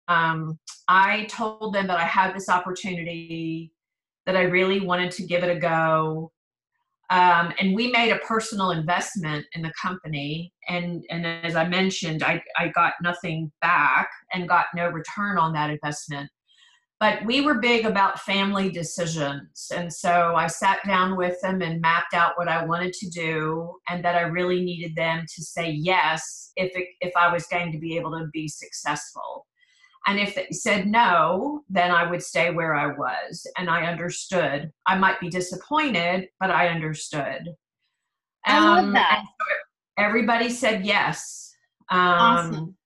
Um, 0.08 0.60
I 0.88 1.26
told 1.28 1.74
them 1.74 1.88
that 1.88 1.98
I 1.98 2.06
had 2.06 2.36
this 2.36 2.50
opportunity 2.50 3.72
that 4.28 4.38
I 4.38 4.44
really 4.44 4.80
wanted 4.80 5.10
to 5.14 5.24
give 5.24 5.44
it 5.44 5.50
a 5.50 5.60
go. 5.60 6.32
Um, 7.10 7.52
and 7.60 7.74
we 7.74 7.90
made 7.90 8.12
a 8.12 8.20
personal 8.20 8.70
investment 8.70 9.48
in 9.54 9.64
the 9.64 9.74
company. 9.82 10.54
And, 10.70 11.04
and 11.10 11.26
as 11.26 11.56
I 11.56 11.68
mentioned, 11.68 12.22
I, 12.22 12.44
I 12.56 12.68
got 12.68 12.94
nothing 13.02 13.52
back 13.60 14.08
and 14.32 14.48
got 14.48 14.68
no 14.76 14.90
return 14.90 15.40
on 15.40 15.52
that 15.54 15.72
investment. 15.72 16.30
But 17.04 17.26
we 17.26 17.42
were 17.42 17.56
big 17.56 17.84
about 17.84 18.22
family 18.22 18.72
decisions. 18.72 19.70
And 19.76 19.92
so 19.92 20.36
I 20.38 20.48
sat 20.48 20.80
down 20.88 21.18
with 21.18 21.36
them 21.42 21.62
and 21.62 21.82
mapped 21.82 22.14
out 22.14 22.38
what 22.38 22.48
I 22.48 22.64
wanted 22.64 22.94
to 22.94 23.10
do 23.10 23.76
and 23.90 24.02
that 24.06 24.16
I 24.16 24.22
really 24.22 24.64
needed 24.64 24.96
them 24.96 25.26
to 25.36 25.44
say 25.44 25.70
yes 25.70 26.54
if, 26.56 26.72
it, 26.78 26.88
if 27.02 27.12
I 27.18 27.30
was 27.30 27.46
going 27.48 27.74
to 27.74 27.78
be 27.78 27.98
able 27.98 28.18
to 28.18 28.28
be 28.32 28.48
successful. 28.48 29.46
And 30.08 30.18
if 30.18 30.34
they 30.34 30.48
said 30.52 30.88
no, 30.88 31.64
then 31.68 31.92
I 31.92 32.10
would 32.10 32.24
stay 32.24 32.52
where 32.52 32.74
I 32.74 32.88
was. 32.88 33.46
And 33.58 33.70
I 33.70 33.86
understood. 33.86 34.72
I 34.88 34.98
might 34.98 35.20
be 35.20 35.28
disappointed, 35.30 36.30
but 36.40 36.52
I 36.52 36.70
understood. 36.70 37.50
I 38.46 38.60
love 38.64 38.86
um, 38.86 38.94
that. 38.94 39.26
So 39.26 39.56
everybody 39.98 40.50
said 40.50 40.86
yes. 40.86 41.54
Um, 41.92 42.00
awesome. 42.00 42.78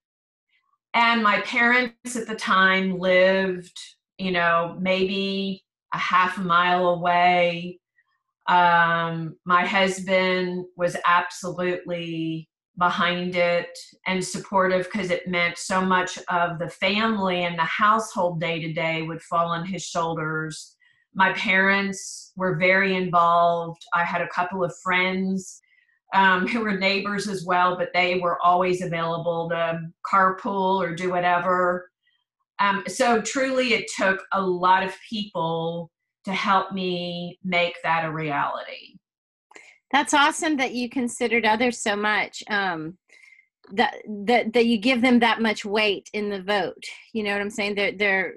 And 0.95 1.21
my 1.21 1.41
parents 1.41 2.15
at 2.15 2.25
the 2.25 2.35
time 2.35 2.97
lived, 2.97 3.77
you 4.17 4.31
know, 4.31 4.77
maybe 4.79 5.63
a 5.93 5.97
half 5.97 6.37
a 6.37 6.41
mile 6.41 6.89
away. 6.89 7.79
Um, 8.47 9.35
my 9.45 9.65
husband 9.65 10.65
was 10.75 10.95
absolutely 11.05 12.49
behind 12.77 13.35
it 13.35 13.77
and 14.05 14.23
supportive 14.23 14.85
because 14.85 15.09
it 15.09 15.27
meant 15.27 15.57
so 15.57 15.81
much 15.81 16.19
of 16.29 16.59
the 16.59 16.69
family 16.69 17.43
and 17.43 17.57
the 17.57 17.63
household 17.63 18.39
day 18.39 18.59
to 18.61 18.71
day 18.71 19.01
would 19.01 19.21
fall 19.21 19.47
on 19.47 19.65
his 19.65 19.83
shoulders. 19.83 20.75
My 21.13 21.33
parents 21.33 22.33
were 22.35 22.55
very 22.55 22.95
involved. 22.95 23.81
I 23.93 24.03
had 24.03 24.21
a 24.21 24.29
couple 24.29 24.63
of 24.63 24.73
friends 24.83 25.59
um, 26.13 26.47
who 26.47 26.61
were 26.61 26.77
neighbors 26.77 27.27
as 27.27 27.43
well, 27.45 27.75
but 27.75 27.89
they 27.93 28.19
were 28.19 28.39
always 28.41 28.81
available 28.81 29.49
to 29.49 29.81
carpool 30.09 30.81
or 30.81 30.95
do 30.95 31.09
whatever. 31.09 31.89
Um, 32.59 32.83
so 32.87 33.21
truly, 33.21 33.73
it 33.73 33.85
took 33.95 34.23
a 34.33 34.41
lot 34.41 34.83
of 34.83 34.95
people 35.09 35.91
to 36.25 36.33
help 36.33 36.71
me 36.71 37.39
make 37.43 37.75
that 37.83 38.05
a 38.05 38.11
reality. 38.11 38.97
That's 39.91 40.13
awesome 40.13 40.57
that 40.57 40.73
you 40.73 40.89
considered 40.89 41.45
others 41.45 41.79
so 41.81 41.95
much. 41.95 42.43
Um, 42.49 42.97
that 43.73 43.95
that 44.25 44.53
that 44.53 44.65
you 44.65 44.77
give 44.77 45.01
them 45.01 45.19
that 45.19 45.41
much 45.41 45.65
weight 45.65 46.09
in 46.13 46.29
the 46.29 46.41
vote. 46.41 46.83
You 47.13 47.23
know 47.23 47.31
what 47.31 47.41
I'm 47.41 47.49
saying? 47.49 47.75
They're 47.75 47.91
they're 47.91 48.35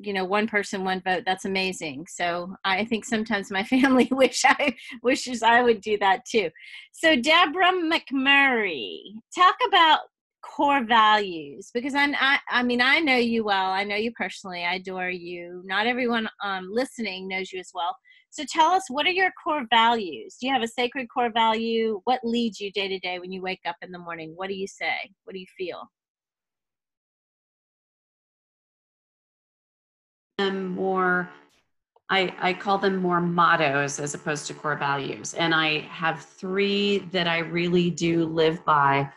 you 0.00 0.12
know 0.12 0.24
one 0.24 0.48
person 0.48 0.84
one 0.84 1.00
vote. 1.00 1.22
That's 1.24 1.44
amazing. 1.44 2.06
So 2.08 2.54
I 2.64 2.84
think 2.84 3.04
sometimes 3.04 3.50
my 3.50 3.64
family 3.74 4.08
wish 4.10 4.42
I 4.44 4.74
wishes 5.02 5.42
I 5.42 5.62
would 5.62 5.80
do 5.80 5.98
that 5.98 6.24
too. 6.24 6.50
So 6.92 7.16
Deborah 7.16 7.72
McMurray, 7.72 9.00
talk 9.34 9.56
about 9.66 10.00
core 10.42 10.84
values 10.84 11.70
because 11.72 11.94
I'm, 11.94 12.14
I 12.20 12.38
I 12.50 12.62
mean 12.62 12.80
I 12.80 12.98
know 12.98 13.16
you 13.16 13.44
well. 13.44 13.70
I 13.70 13.84
know 13.84 13.96
you 13.96 14.12
personally. 14.12 14.64
I 14.64 14.74
adore 14.74 15.10
you. 15.10 15.62
Not 15.64 15.86
everyone 15.86 16.28
um, 16.42 16.68
listening 16.70 17.28
knows 17.28 17.52
you 17.52 17.60
as 17.60 17.70
well. 17.74 17.96
So 18.30 18.44
tell 18.48 18.70
us, 18.70 18.84
what 18.88 19.06
are 19.06 19.10
your 19.10 19.30
core 19.44 19.66
values? 19.68 20.38
Do 20.40 20.46
you 20.46 20.54
have 20.54 20.62
a 20.62 20.68
sacred 20.68 21.06
core 21.12 21.30
value? 21.30 22.00
What 22.04 22.20
leads 22.24 22.60
you 22.60 22.72
day 22.72 22.88
to 22.88 22.98
day 22.98 23.18
when 23.18 23.30
you 23.30 23.42
wake 23.42 23.60
up 23.66 23.76
in 23.82 23.92
the 23.92 23.98
morning? 23.98 24.32
What 24.34 24.48
do 24.48 24.54
you 24.54 24.66
say? 24.66 24.94
What 25.24 25.34
do 25.34 25.38
you 25.38 25.46
feel? 25.58 25.90
Um, 30.38 30.68
more, 30.68 31.28
I, 32.08 32.34
I 32.40 32.54
call 32.54 32.78
them 32.78 32.96
more 32.96 33.20
mottos 33.20 34.00
as 34.00 34.14
opposed 34.14 34.46
to 34.46 34.54
core 34.54 34.76
values. 34.76 35.34
And 35.34 35.54
I 35.54 35.80
have 35.80 36.22
three 36.22 37.00
that 37.12 37.28
I 37.28 37.40
really 37.40 37.90
do 37.90 38.24
live 38.24 38.64
by. 38.64 39.10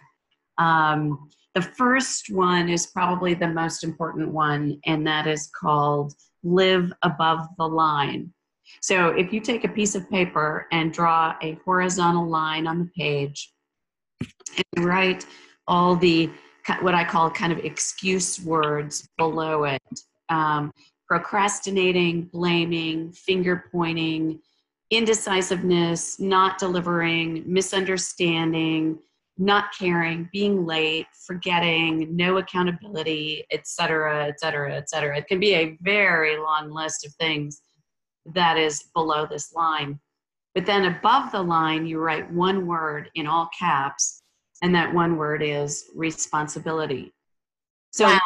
Um, 0.58 1.30
the 1.54 1.62
first 1.62 2.30
one 2.30 2.70
is 2.70 2.88
probably 2.88 3.34
the 3.34 3.48
most 3.48 3.84
important 3.84 4.30
one, 4.30 4.80
and 4.86 5.08
that 5.08 5.28
is 5.28 5.50
called 5.60 6.14
live 6.44 6.92
above 7.02 7.48
the 7.58 7.68
line. 7.68 8.34
So 8.82 9.10
if 9.10 9.32
you 9.32 9.40
take 9.40 9.64
a 9.64 9.70
piece 9.70 9.96
of 9.96 10.10
paper 10.10 10.68
and 10.72 10.94
draw 10.94 11.36
a 11.42 11.58
horizontal 11.66 12.28
line 12.28 12.68
on 12.68 12.80
the 12.80 12.92
page 12.98 13.52
and 14.76 14.86
write 14.86 15.26
all 15.68 15.96
the 15.96 16.30
what 16.82 16.96
I 16.96 17.04
call 17.04 17.30
kind 17.30 17.54
of 17.54 17.60
excuse 17.60 18.42
words 18.42 19.08
below 19.18 19.66
it, 19.66 19.82
um, 20.30 20.72
procrastinating, 21.08 22.24
blaming, 22.24 23.12
finger 23.12 23.66
pointing, 23.72 24.40
indecisiveness, 24.90 26.20
not 26.20 26.58
delivering, 26.58 27.44
misunderstanding, 27.46 28.98
not 29.38 29.66
caring, 29.78 30.30
being 30.32 30.66
late, 30.66 31.08
forgetting, 31.26 32.16
no 32.16 32.38
accountability, 32.38 33.46
etc., 33.52 34.28
etc., 34.28 34.76
etc. 34.76 35.18
It 35.18 35.28
can 35.28 35.40
be 35.40 35.56
a 35.56 35.78
very 35.82 36.38
long 36.38 36.72
list 36.72 37.06
of 37.06 37.14
things 37.16 37.62
that 38.34 38.58
is 38.58 38.86
below 38.94 39.28
this 39.30 39.54
line. 39.54 40.00
But 40.54 40.66
then 40.66 40.86
above 40.86 41.32
the 41.32 41.42
line, 41.42 41.86
you 41.86 42.00
write 42.00 42.32
one 42.32 42.66
word 42.66 43.10
in 43.16 43.28
all 43.28 43.50
caps, 43.58 44.24
and 44.62 44.74
that 44.74 44.94
one 44.94 45.18
word 45.18 45.44
is 45.44 45.92
responsibility. 45.94 47.14
So, 47.92 48.06
wow. 48.06 48.20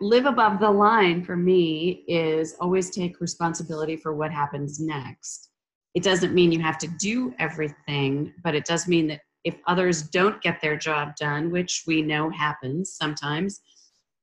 live 0.00 0.26
above 0.26 0.58
the 0.58 0.70
line 0.70 1.24
for 1.24 1.36
me 1.36 2.04
is 2.08 2.56
always 2.60 2.90
take 2.90 3.20
responsibility 3.20 3.96
for 3.96 4.14
what 4.14 4.32
happens 4.32 4.80
next. 4.80 5.50
It 5.94 6.02
doesn't 6.02 6.34
mean 6.34 6.52
you 6.52 6.60
have 6.60 6.78
to 6.78 6.88
do 6.98 7.34
everything, 7.38 8.32
but 8.42 8.54
it 8.56 8.64
does 8.64 8.88
mean 8.88 9.06
that 9.08 9.20
if 9.44 9.56
others 9.66 10.02
don't 10.02 10.40
get 10.42 10.60
their 10.60 10.76
job 10.76 11.16
done, 11.16 11.50
which 11.50 11.84
we 11.86 12.02
know 12.02 12.30
happens 12.30 12.94
sometimes, 12.94 13.60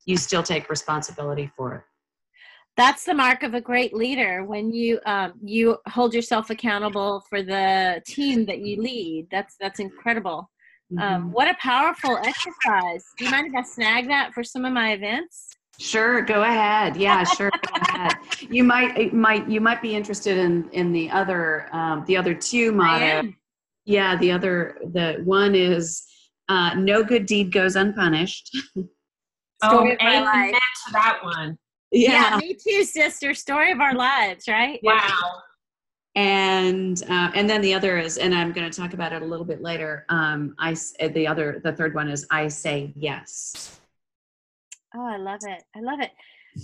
you 0.06 0.18
still 0.18 0.44
take 0.44 0.70
responsibility 0.70 1.52
for 1.56 1.76
it 1.76 1.82
that's 2.78 3.04
the 3.04 3.14
mark 3.14 3.42
of 3.42 3.56
a 3.56 3.60
great 3.60 3.94
leader 3.94 4.46
when 4.46 4.72
you 4.72 5.00
um, 5.06 5.34
you 5.44 5.78
hold 5.88 6.14
yourself 6.14 6.50
accountable 6.50 7.24
for 7.28 7.42
the 7.42 8.02
team 8.06 8.46
that 8.46 8.60
you 8.60 8.82
lead 8.82 9.28
that's 9.30 9.56
that's 9.60 9.80
incredible 9.80 10.50
um, 10.92 10.98
mm-hmm. 10.98 11.14
um, 11.16 11.32
what 11.32 11.50
a 11.50 11.56
powerful 11.60 12.18
exercise 12.24 13.04
do 13.18 13.26
you 13.26 13.32
mind 13.32 13.48
if 13.48 13.56
i 13.56 13.64
snag 13.64 14.08
that 14.08 14.32
for 14.34 14.44
some 14.44 14.64
of 14.64 14.72
my 14.72 14.94
events 14.94 15.50
Sure, 15.80 16.24
go 16.24 16.42
ahead. 16.42 16.98
Yeah, 16.98 17.24
sure, 17.24 17.52
go 17.52 17.74
ahead. 17.76 18.14
You 18.50 18.64
might 18.64 19.14
might 19.14 19.48
you 19.48 19.62
might 19.62 19.80
be 19.80 19.96
interested 19.96 20.36
in 20.36 20.68
in 20.72 20.92
the 20.92 21.08
other 21.12 21.70
um, 21.72 22.04
the 22.08 22.18
other 22.18 22.34
two 22.34 22.72
motto. 22.72 23.32
Yeah, 23.88 24.18
the 24.18 24.32
other 24.34 24.78
the 24.84 25.22
one 25.24 25.56
is 25.56 26.04
uh, 26.50 26.74
no 26.76 27.04
good 27.04 27.26
deed 27.26 27.54
goes 27.54 27.78
unpunished. 27.78 28.56
oh, 29.64 29.88
amen 30.02 30.54
to 30.54 30.92
that 30.92 31.20
one. 31.24 31.58
Yeah. 31.92 32.32
yeah. 32.32 32.38
me 32.38 32.54
too, 32.54 32.84
sister. 32.84 33.34
Story 33.34 33.72
of 33.72 33.80
our 33.80 33.96
lives, 33.96 34.50
right? 34.50 34.82
Wow. 34.84 35.42
And 36.16 37.02
uh, 37.10 37.32
and 37.34 37.50
then 37.50 37.62
the 37.62 37.74
other 37.74 37.98
is, 37.98 38.18
and 38.18 38.36
I'm 38.36 38.52
going 38.52 38.70
to 38.70 38.78
talk 38.78 38.94
about 38.94 39.14
it 39.14 39.22
a 39.22 39.26
little 39.26 39.46
bit 39.46 39.62
later. 39.62 40.06
Um, 40.10 40.54
I 40.60 40.76
the 41.14 41.26
other 41.26 41.62
the 41.64 41.72
third 41.72 41.96
one 41.96 42.10
is 42.10 42.28
I 42.30 42.50
say 42.50 42.92
yes. 42.94 43.80
Oh, 44.94 45.06
I 45.06 45.16
love 45.16 45.40
it. 45.44 45.64
I 45.74 45.80
love 45.80 46.02
it. 46.02 46.12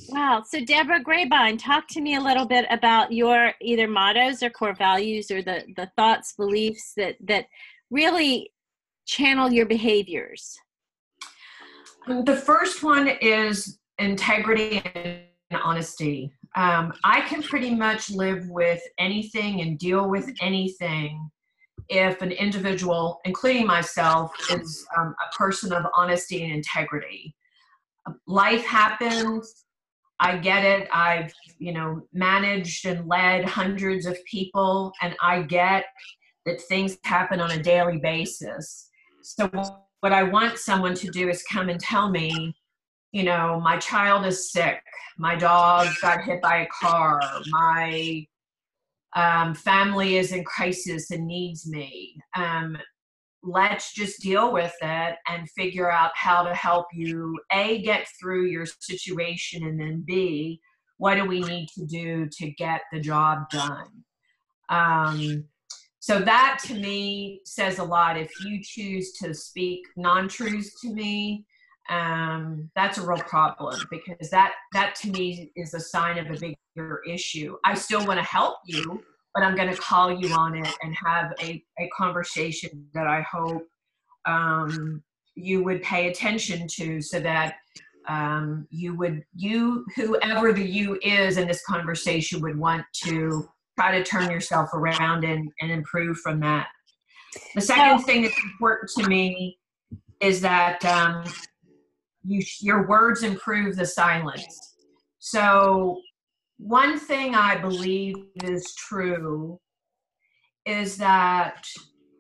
Wow. 0.10 0.44
So, 0.46 0.64
Deborah 0.64 1.02
Grabine, 1.02 1.58
talk 1.58 1.88
to 1.90 2.02
me 2.02 2.16
a 2.16 2.22
little 2.22 2.46
bit 2.46 2.66
about 2.70 3.12
your 3.12 3.54
either 3.62 3.88
mottos 3.88 4.44
or 4.44 4.50
core 4.50 4.74
values 4.74 5.32
or 5.32 5.42
the, 5.42 5.64
the 5.76 5.92
thoughts, 5.96 6.34
beliefs 6.34 6.94
that, 6.98 7.16
that 7.22 7.46
really 7.92 8.52
channel 9.06 9.52
your 9.52 9.66
behaviors. 9.66 10.58
The 12.08 12.36
first 12.36 12.84
one 12.84 13.08
is 13.22 13.80
integrity 14.00 14.82
and 14.96 15.62
honesty. 15.64 16.34
Um, 16.56 16.94
I 17.04 17.22
can 17.22 17.42
pretty 17.42 17.74
much 17.74 18.10
live 18.10 18.48
with 18.50 18.82
anything 19.00 19.62
and 19.62 19.78
deal 19.80 20.10
with 20.10 20.30
anything 20.42 21.30
if 21.90 22.22
an 22.22 22.32
individual, 22.32 23.20
including 23.26 23.68
myself, 23.68 24.32
is 24.52 24.86
um, 24.98 25.16
a 25.22 25.36
person 25.36 25.74
of 25.74 25.86
honesty 25.96 26.44
and 26.44 26.54
integrity 26.54 27.36
life 28.28 28.66
happens. 28.66 29.66
I 30.24 30.38
get 30.38 30.64
it. 30.64 30.88
I've, 30.94 31.34
you 31.60 31.74
know, 31.74 32.02
managed 32.14 32.86
and 32.86 33.08
led 33.10 33.44
hundreds 33.44 34.06
of 34.06 34.18
people, 34.24 34.94
and 35.02 35.16
I 35.22 35.42
get 35.42 35.84
that 36.46 36.62
things 36.62 36.98
happen 37.04 37.42
on 37.42 37.52
a 37.52 37.62
daily 37.62 37.98
basis. 37.98 38.90
So, 39.22 39.50
what 40.00 40.14
I 40.14 40.24
want 40.24 40.58
someone 40.58 40.94
to 40.96 41.10
do 41.10 41.28
is 41.28 41.44
come 41.44 41.68
and 41.68 41.80
tell 41.80 42.10
me, 42.10 42.56
you 43.12 43.24
know, 43.24 43.60
my 43.60 43.78
child 43.78 44.26
is 44.26 44.50
sick, 44.50 44.82
my 45.18 45.36
dog 45.36 45.90
got 46.02 46.24
hit 46.24 46.42
by 46.42 46.60
a 46.60 46.68
car, 46.68 47.20
my 47.50 48.26
um, 49.14 49.54
family 49.54 50.16
is 50.16 50.32
in 50.32 50.46
crisis 50.46 51.12
and 51.12 51.28
needs 51.28 51.68
me. 51.68 52.16
Um, 52.36 52.78
let's 53.44 53.94
just 53.94 54.22
deal 54.22 54.54
with 54.54 54.74
it 54.82 55.16
and 55.28 55.50
figure 55.52 55.92
out 55.92 56.12
how 56.16 56.44
to 56.44 56.54
help 56.56 56.88
you 56.94 57.38
a 57.52 57.82
get 57.82 58.08
through 58.20 58.46
your 58.46 58.66
situation 58.66 59.64
and 59.64 59.80
then 59.80 60.04
b 60.06 60.60
what 60.98 61.16
do 61.16 61.26
we 61.26 61.42
need 61.42 61.68
to 61.78 61.86
do 61.86 62.30
to 62.32 62.52
get 62.52 62.82
the 62.94 63.00
job 63.00 63.50
done? 63.50 63.90
Um, 64.70 65.44
so 66.00 66.20
that 66.20 66.60
to 66.66 66.76
me 66.76 67.42
says 67.44 67.80
a 67.80 67.84
lot. 67.84 68.18
If 68.18 68.32
you 68.46 68.62
choose 68.64 69.12
to 69.14 69.34
speak 69.34 69.82
non-truths 69.98 70.80
to 70.82 70.94
me 70.94 71.46
um, 71.90 72.70
that's 72.76 72.98
a 72.98 73.06
real 73.06 73.20
problem 73.20 73.80
because 73.92 74.30
that 74.30 74.54
that 74.74 74.96
to 74.96 75.10
me 75.10 75.52
is 75.56 75.74
a 75.74 75.80
sign 75.80 76.18
of 76.18 76.28
a 76.32 76.56
bigger 76.76 77.02
issue. 77.08 77.58
I 77.66 77.74
still 77.74 78.06
want 78.06 78.20
to 78.20 78.24
help 78.24 78.58
you 78.66 79.04
but 79.34 79.44
I'm 79.44 79.56
going 79.56 79.70
to 79.70 79.78
call 79.78 80.12
you 80.12 80.34
on 80.34 80.56
it 80.56 80.74
and 80.82 80.96
have 80.96 81.34
a, 81.42 81.64
a 81.80 81.90
conversation 81.96 82.86
that 82.94 83.08
I 83.08 83.22
hope 83.22 83.64
um, 84.26 85.02
you 85.36 85.64
would 85.64 85.82
pay 85.82 86.10
attention 86.10 86.68
to 86.68 87.02
so 87.02 87.20
that 87.20 87.56
um, 88.08 88.68
you 88.70 88.96
would, 88.96 89.24
you, 89.36 89.86
whoever 89.96 90.54
the 90.54 90.64
you 90.64 91.00
is 91.02 91.38
in 91.38 91.48
this 91.48 91.64
conversation, 91.66 92.42
would 92.42 92.58
want 92.58 92.86
to 93.06 93.48
try 93.80 93.98
to 93.98 94.04
turn 94.04 94.30
yourself 94.30 94.70
around 94.74 95.24
and, 95.24 95.50
and 95.62 95.72
improve 95.72 96.18
from 96.18 96.40
that. 96.42 96.68
The 97.56 97.62
second 97.62 98.04
thing 98.04 98.24
that's 98.24 98.38
important 98.44 98.92
to 98.98 99.08
me 99.08 99.58
is 100.20 100.42
that 100.42 100.84
um, 100.86 101.24
you, 102.24 102.44
your 102.62 102.88
words 102.88 103.24
improve 103.24 103.76
the 103.76 103.86
silence. 103.86 104.76
So 105.20 106.00
one 106.58 106.98
thing 107.00 107.36
I 107.36 107.58
believe 107.58 108.16
is 108.44 108.74
true 108.76 109.60
is 110.66 110.98
that 110.98 111.66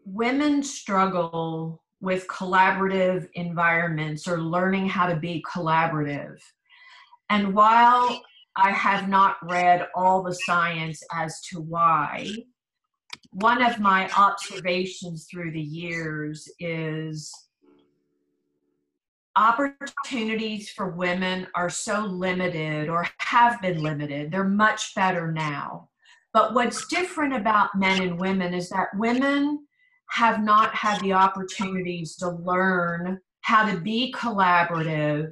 women 0.06 0.63
struggle 0.63 1.84
with 2.02 2.28
collaborative 2.28 3.28
environments 3.36 4.28
or 4.28 4.41
learning 4.41 4.89
how 4.89 5.08
to 5.08 5.15
be 5.15 5.43
collaborative. 5.50 6.38
And 7.30 7.54
while 7.54 8.22
I 8.58 8.72
have 8.72 9.08
not 9.08 9.38
read 9.50 9.88
all 9.96 10.22
the 10.22 10.36
science 10.46 11.02
as 11.13 11.39
to 11.50 11.62
why, 11.62 12.30
one 13.32 13.63
of 13.63 13.80
my 13.80 14.10
observations 14.17 15.28
through 15.32 15.52
the 15.52 15.62
years 15.62 16.48
is 16.60 17.34
opportunities 19.36 20.69
for 20.69 20.89
women 20.89 21.48
are 21.56 21.69
so 21.69 22.02
limited 22.02 22.89
or 22.89 23.08
have 23.17 23.62
been 23.62 23.82
limited. 23.82 24.32
They're 24.32 24.43
much 24.43 24.93
better 24.96 25.32
now. 25.32 25.89
But 26.34 26.54
what's 26.54 26.88
different 26.88 27.36
about 27.36 27.76
men 27.76 28.02
and 28.02 28.19
women 28.19 28.54
is 28.54 28.69
that 28.69 28.88
women 28.96 29.65
have 30.10 30.43
not 30.43 30.74
had 30.76 31.00
the 31.02 31.13
opportunities 31.13 32.15
to 32.17 32.30
learn 32.30 33.19
how 33.41 33.69
to 33.69 33.80
be 33.80 34.13
collaborative, 34.15 35.32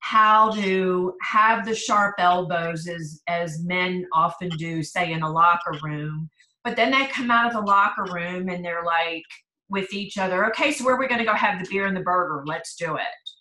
how 0.00 0.50
to 0.52 1.14
have 1.22 1.64
the 1.64 1.74
sharp 1.74 2.16
elbows 2.18 2.86
as, 2.88 3.22
as 3.28 3.64
men 3.64 4.06
often 4.12 4.48
do, 4.50 4.82
say 4.82 5.12
in 5.12 5.22
a 5.22 5.30
locker 5.30 5.78
room. 5.82 6.28
But 6.64 6.76
then 6.76 6.90
they 6.90 7.06
come 7.06 7.30
out 7.30 7.46
of 7.46 7.52
the 7.52 7.60
locker 7.60 8.06
room 8.12 8.48
and 8.48 8.64
they're 8.64 8.84
like 8.84 9.24
with 9.68 9.92
each 9.92 10.18
other, 10.18 10.46
okay, 10.46 10.72
so 10.72 10.84
where 10.84 10.94
are 10.94 10.98
we 10.98 11.08
going 11.08 11.18
to 11.18 11.24
go 11.24 11.34
have 11.34 11.62
the 11.62 11.68
beer 11.68 11.86
and 11.86 11.96
the 11.96 12.00
burger? 12.00 12.42
Let's 12.46 12.76
do 12.76 12.96
it 12.96 13.35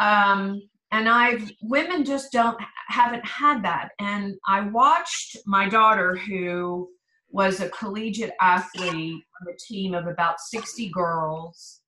um, 0.00 0.62
and 0.90 1.08
I've 1.08 1.52
women 1.62 2.04
just 2.04 2.32
don't 2.32 2.60
haven't 2.88 3.24
had 3.24 3.62
that. 3.62 3.90
And 4.00 4.34
I 4.48 4.62
watched 4.62 5.36
my 5.46 5.68
daughter, 5.68 6.16
who 6.16 6.88
was 7.30 7.60
a 7.60 7.68
collegiate 7.68 8.32
athlete 8.40 9.22
on 9.40 9.54
a 9.54 9.56
team 9.68 9.94
of 9.94 10.08
about 10.08 10.40
60 10.40 10.90
girls, 10.90 11.82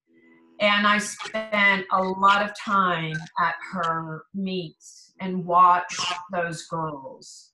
and 0.60 0.86
I 0.86 0.98
spent 0.98 1.86
a 1.90 2.00
lot 2.00 2.48
of 2.48 2.56
time 2.56 3.16
at 3.40 3.54
her 3.72 4.22
meets 4.34 5.12
and 5.20 5.44
watched 5.44 6.00
those 6.30 6.66
girls. 6.66 7.50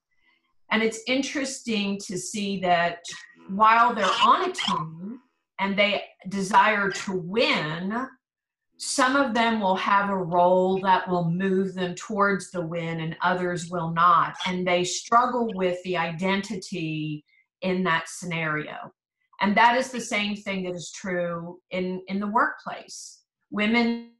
And 0.70 0.82
it's 0.82 1.00
interesting 1.06 1.98
to 2.06 2.18
see 2.18 2.60
that 2.60 2.98
while 3.48 3.94
they're 3.94 4.04
on 4.22 4.50
a 4.50 4.52
team 4.52 5.20
and 5.58 5.78
they 5.78 6.02
desire 6.28 6.90
to 6.90 7.12
win, 7.12 8.06
some 8.78 9.16
of 9.16 9.34
them 9.34 9.60
will 9.60 9.74
have 9.74 10.08
a 10.08 10.16
role 10.16 10.80
that 10.80 11.08
will 11.08 11.28
move 11.28 11.74
them 11.74 11.96
towards 11.96 12.52
the 12.52 12.64
win 12.64 13.00
and 13.00 13.16
others 13.22 13.68
will 13.68 13.90
not. 13.90 14.36
And 14.46 14.66
they 14.66 14.84
struggle 14.84 15.50
with 15.54 15.82
the 15.82 15.96
identity 15.96 17.24
in 17.62 17.82
that 17.84 18.08
scenario. 18.08 18.92
And 19.40 19.56
that 19.56 19.76
is 19.76 19.90
the 19.90 20.00
same 20.00 20.36
thing 20.36 20.64
that 20.64 20.74
is 20.74 20.92
true 20.92 21.58
in 21.70 22.02
in 22.06 22.20
the 22.20 22.26
workplace. 22.28 23.22
Women 23.50 24.12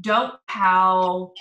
don't 0.00 0.34
how 0.46 1.32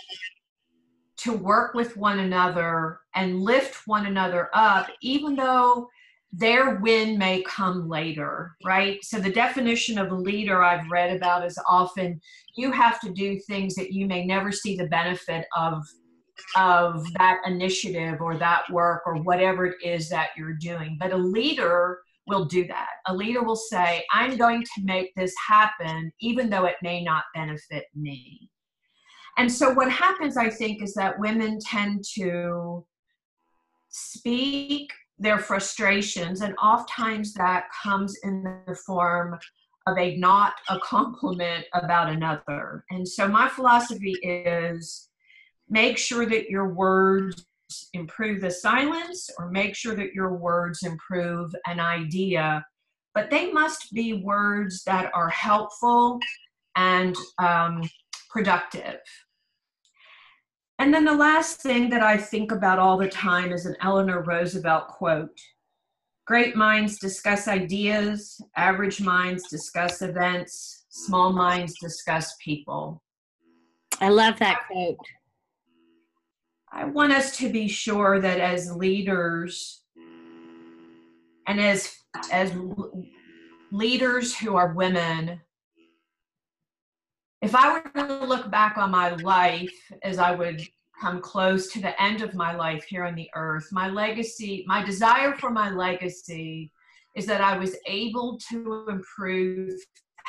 to 1.18 1.34
work 1.34 1.74
with 1.74 1.98
one 1.98 2.20
another 2.20 3.00
and 3.16 3.42
lift 3.42 3.88
one 3.88 4.06
another 4.06 4.50
up 4.54 4.88
even 5.02 5.36
though 5.36 5.90
their 6.38 6.76
win 6.76 7.18
may 7.18 7.42
come 7.44 7.88
later, 7.88 8.56
right? 8.66 9.04
So 9.04 9.20
the 9.20 9.32
definition 9.32 9.98
of 9.98 10.12
a 10.12 10.16
leader 10.16 10.64
I've 10.64 10.90
read 10.92 11.16
about 11.16 11.46
is 11.46 11.58
often 11.68 12.20
you 12.56 12.72
have 12.72 13.00
to 13.02 13.12
do 13.12 13.40
things 13.48 13.76
that 13.76 13.94
you 13.94 14.06
may 14.06 14.26
never 14.26 14.52
see 14.52 14.76
the 14.76 14.88
benefit 14.88 15.46
of 15.56 15.84
of 16.58 17.06
that 17.14 17.40
initiative 17.46 18.20
or 18.20 18.38
that 18.38 18.70
work 18.70 19.04
or 19.06 19.16
whatever 19.22 19.68
it 19.68 19.78
is 19.82 20.10
that 20.10 20.32
you're 20.36 20.58
doing. 20.60 20.98
But 21.00 21.14
a 21.14 21.18
leader 21.18 22.00
will 22.28 22.44
do 22.44 22.68
that. 22.68 22.90
A 23.08 23.16
leader 23.16 23.42
will 23.42 23.56
say, 23.56 24.04
I'm 24.12 24.36
going 24.36 24.64
to 24.64 24.84
make 24.84 25.16
this 25.16 25.34
happen, 25.48 26.12
even 26.20 26.50
though 26.50 26.66
it 26.66 26.76
may 26.82 27.02
not 27.02 27.24
benefit 27.34 27.86
me. 27.96 28.50
And 29.38 29.50
so, 29.50 29.74
what 29.74 29.90
happens, 29.90 30.36
I 30.36 30.50
think, 30.50 30.84
is 30.84 30.94
that 30.96 31.20
women 31.20 31.60
tend 31.60 32.04
to 32.16 32.86
speak 33.90 34.92
their 35.18 35.40
frustrations, 35.40 36.42
and 36.42 36.56
oftentimes 36.58 37.34
that 37.34 37.66
comes 37.84 38.18
in 38.24 38.44
the 38.68 38.76
form 38.76 39.38
of 39.88 39.98
a 39.98 40.18
not 40.18 40.54
a 40.70 40.80
compliment 40.80 41.66
about 41.74 42.10
another. 42.10 42.84
And 42.90 43.08
so 43.08 43.28
my 43.28 43.48
philosophy 43.48 44.14
is 44.24 45.10
make 45.70 45.98
sure 45.98 46.26
that 46.26 46.50
your 46.50 46.74
words 46.74 47.46
improve 47.94 48.42
the 48.42 48.52
silence 48.52 49.30
or 49.38 49.50
make 49.50 49.76
sure 49.76 49.96
that 49.96 50.14
your 50.14 50.34
words 50.38 50.84
improve 50.84 51.54
an 51.66 51.80
idea, 51.80 52.66
but 53.14 53.30
they 53.30 53.52
must 53.52 53.94
be 53.94 54.22
words 54.24 54.84
that 54.84 55.12
are 55.14 55.30
helpful 55.30 56.20
and 56.76 57.16
um, 57.40 57.82
productive. 58.30 59.00
And 60.80 60.94
then 60.94 61.06
the 61.06 61.16
last 61.16 61.62
thing 61.62 61.90
that 61.90 62.04
I 62.04 62.18
think 62.18 62.52
about 62.52 62.80
all 62.80 62.98
the 62.98 63.08
time 63.08 63.52
is 63.52 63.66
an 63.66 63.78
Eleanor 63.82 64.24
Roosevelt 64.24 64.90
quote 64.90 65.40
Great 66.28 66.56
minds 66.56 66.98
discuss 66.98 67.48
ideas, 67.48 68.42
average 68.58 69.00
minds 69.00 69.48
discuss 69.48 70.02
events, 70.02 70.86
small 70.90 71.32
minds 71.32 71.76
discuss 71.80 72.36
people. 72.44 73.02
I 74.02 74.10
love 74.10 74.40
that 74.40 74.64
quote. 74.68 74.98
I 76.72 76.86
want 76.86 77.14
us 77.14 77.38
to 77.38 77.50
be 77.50 77.68
sure 77.68 78.20
that 78.20 78.40
as 78.40 78.76
leaders 78.76 79.84
and 81.48 81.62
as 81.62 81.96
as 82.32 82.52
leaders 83.72 84.36
who 84.36 84.56
are 84.56 84.74
women 84.74 85.40
if 87.46 87.54
I 87.54 87.74
were 87.74 88.08
to 88.08 88.26
look 88.26 88.50
back 88.50 88.76
on 88.80 88.90
my 88.90 89.10
life 89.18 89.72
as 90.02 90.18
I 90.18 90.32
would 90.32 90.68
come 91.00 91.22
close 91.22 91.72
to 91.74 91.80
the 91.80 92.02
end 92.02 92.24
of 92.24 92.34
my 92.34 92.56
life 92.56 92.84
here 92.86 93.04
on 93.04 93.14
the 93.14 93.30
earth, 93.36 93.68
my 93.72 93.88
legacy, 93.88 94.66
my 94.68 94.84
desire 94.84 95.36
for 95.36 95.52
my 95.52 95.70
legacy 95.70 96.72
is 97.16 97.28
that 97.28 97.42
I 97.42 97.56
was 97.56 97.78
able 97.86 98.40
to 98.50 98.88
improve 98.90 99.74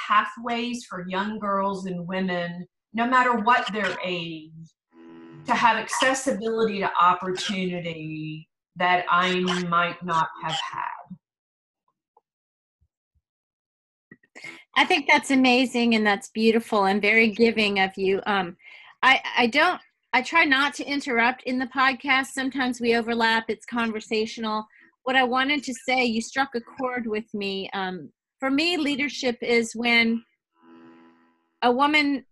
pathways 0.07 0.85
for 0.85 1.09
young 1.09 1.39
girls 1.39 1.87
and 1.87 2.07
women, 2.07 2.67
no 2.93 3.09
matter 3.09 3.39
what 3.39 3.73
their 3.73 3.97
age, 4.05 4.53
to 5.47 5.55
have 5.55 5.79
accessibility 5.79 6.81
to 6.81 6.91
opportunity 7.01 8.47
that 8.77 9.07
I 9.09 9.41
might 9.71 10.05
not 10.05 10.29
have 10.43 10.59
had. 10.71 10.96
I 14.77 14.85
think 14.85 15.07
that's 15.09 15.31
amazing 15.31 15.95
and 15.95 16.07
that's 16.07 16.29
beautiful 16.29 16.85
and 16.85 17.01
very 17.01 17.31
giving 17.31 17.81
of 17.81 17.97
you. 17.97 18.21
Um, 18.27 18.57
I 19.03 19.21
I 19.37 19.47
don't 19.47 19.81
I 20.13 20.23
try 20.23 20.45
not 20.45 20.75
to 20.75 20.85
interrupt 20.85 21.43
in 21.45 21.59
the 21.59 21.67
podcast. 21.67 22.27
Sometimes 22.27 22.81
we 22.81 22.95
overlap. 22.95 23.45
It's 23.49 23.67
conversational. 23.67 24.67
What 25.05 25.17
I 25.17 25.25
wanted 25.25 25.63
to 25.65 25.75
say, 25.75 26.05
you 26.05 26.21
struck 26.21 26.55
a 26.55 26.61
chord 26.61 27.07
with 27.07 27.33
me. 27.33 27.71
Um, 27.73 28.11
for 28.39 28.51
me, 28.51 28.77
leadership 28.77 29.39
is 29.41 29.75
when 29.75 30.23
a 31.63 31.71
woman 31.71 32.25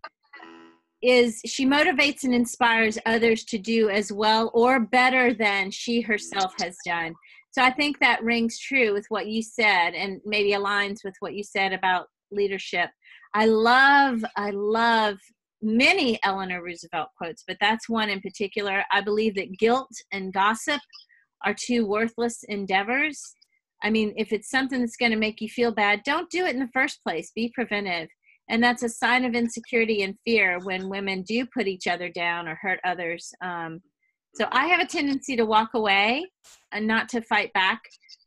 is 1.03 1.41
she 1.45 1.67
motivates 1.67 2.25
and 2.25 2.35
inspires 2.35 2.99
others 3.05 3.45
to 3.45 3.59
do 3.59 3.91
as 3.91 4.11
well 4.11 4.51
or 4.55 4.81
better 4.81 5.35
than 5.35 5.71
she 5.71 6.01
herself 6.01 6.55
has 6.61 6.77
done. 6.87 7.15
So 7.51 7.63
I 7.63 7.71
think 7.71 8.01
that 8.01 8.25
rings 8.25 8.59
true 8.59 8.93
with 8.93 9.07
what 9.11 9.29
you 9.29 9.43
said 9.43 9.91
and 9.91 10.21
maybe 10.25 10.53
aligns 10.53 11.05
with 11.05 11.15
what 11.21 11.35
you 11.35 11.45
said 11.45 11.73
about 11.73 12.09
leadership. 12.31 12.91
I 13.35 13.47
love, 13.47 14.25
I 14.37 14.51
love 14.51 15.19
many 15.63 16.19
Eleanor 16.23 16.63
Roosevelt 16.63 17.09
quotes, 17.17 17.43
but 17.47 17.57
that's 17.61 17.89
one 17.89 18.11
in 18.11 18.21
particular. 18.21 18.85
I 18.93 19.01
believe 19.01 19.35
that 19.37 19.59
guilt 19.59 19.91
and 20.13 20.33
gossip 20.33 20.81
are 21.45 21.55
two 21.55 21.87
worthless 21.87 22.43
endeavors. 22.49 23.35
I 23.83 23.91
mean, 23.91 24.15
if 24.17 24.33
it's 24.33 24.51
something 24.51 24.81
that's 24.81 24.97
going 24.97 25.13
to 25.13 25.19
make 25.19 25.41
you 25.41 25.49
feel 25.49 25.73
bad, 25.73 26.03
don't 26.05 26.31
do 26.31 26.45
it 26.47 26.55
in 26.55 26.61
the 26.61 26.71
first 26.73 27.03
place. 27.03 27.33
Be 27.35 27.53
preventive. 27.55 28.09
And 28.49 28.63
that's 28.63 28.83
a 28.83 28.89
sign 28.89 29.25
of 29.25 29.35
insecurity 29.35 30.03
and 30.03 30.17
fear 30.25 30.59
when 30.63 30.91
women 30.91 31.23
do 31.23 31.47
put 31.47 31.67
each 31.67 31.87
other 31.87 32.09
down 32.11 32.47
or 32.47 32.59
hurt 32.61 32.79
others. 32.85 33.33
Um, 33.43 33.81
so 34.35 34.49
I 34.51 34.67
have 34.67 34.81
a 34.81 34.87
tendency 34.87 35.37
to 35.37 35.47
walk 35.47 35.71
away 35.75 36.27
and 36.73 36.87
not 36.87 37.09
to 37.11 37.23
fight 37.23 37.53
back. 37.53 37.81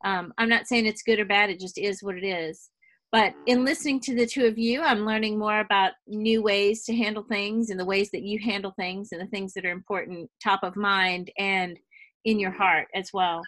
Um, 0.06 0.34
I'm 0.38 0.50
not 0.50 0.68
saying 0.68 0.86
it's 0.86 1.04
good 1.04 1.20
or 1.20 1.26
bad, 1.26 1.50
it 1.50 1.60
just 1.60 1.78
is 1.78 2.02
what 2.02 2.16
it 2.16 2.26
is. 2.26 2.70
But 3.12 3.34
in 3.46 3.64
listening 3.64 4.02
to 4.02 4.16
the 4.16 4.26
two 4.26 4.46
of 4.46 4.58
you, 4.58 4.82
I'm 4.82 5.06
learning 5.06 5.40
more 5.40 5.60
about 5.60 5.94
new 6.08 6.42
ways 6.42 6.84
to 6.86 6.96
handle 6.96 7.24
things 7.24 7.70
and 7.70 7.80
the 7.80 7.86
ways 7.86 8.12
that 8.12 8.24
you 8.24 8.38
handle 8.40 8.74
things 8.78 9.10
and 9.12 9.22
the 9.22 9.28
things 9.28 9.54
that 9.54 9.66
are 9.66 9.72
important 9.72 10.30
top 10.44 10.62
of 10.64 10.76
mind 10.76 11.32
and 11.38 11.80
in 12.26 12.38
your 12.38 12.52
heart 12.52 12.88
as 12.94 13.12
well. 13.14 13.42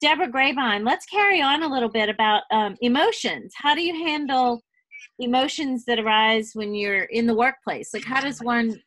Deborah 0.00 0.28
Grabine, 0.28 0.84
let's 0.84 1.06
carry 1.06 1.40
on 1.40 1.62
a 1.62 1.68
little 1.68 1.88
bit 1.88 2.08
about 2.08 2.42
um, 2.50 2.76
emotions. 2.80 3.52
How 3.56 3.74
do 3.74 3.82
you 3.82 3.94
handle 3.94 4.60
emotions 5.20 5.84
that 5.84 6.00
arise 6.00 6.50
when 6.54 6.74
you're 6.74 7.04
in 7.04 7.26
the 7.26 7.34
workplace? 7.34 7.94
Like, 7.94 8.04
how 8.04 8.20
does 8.20 8.40
one? 8.42 8.78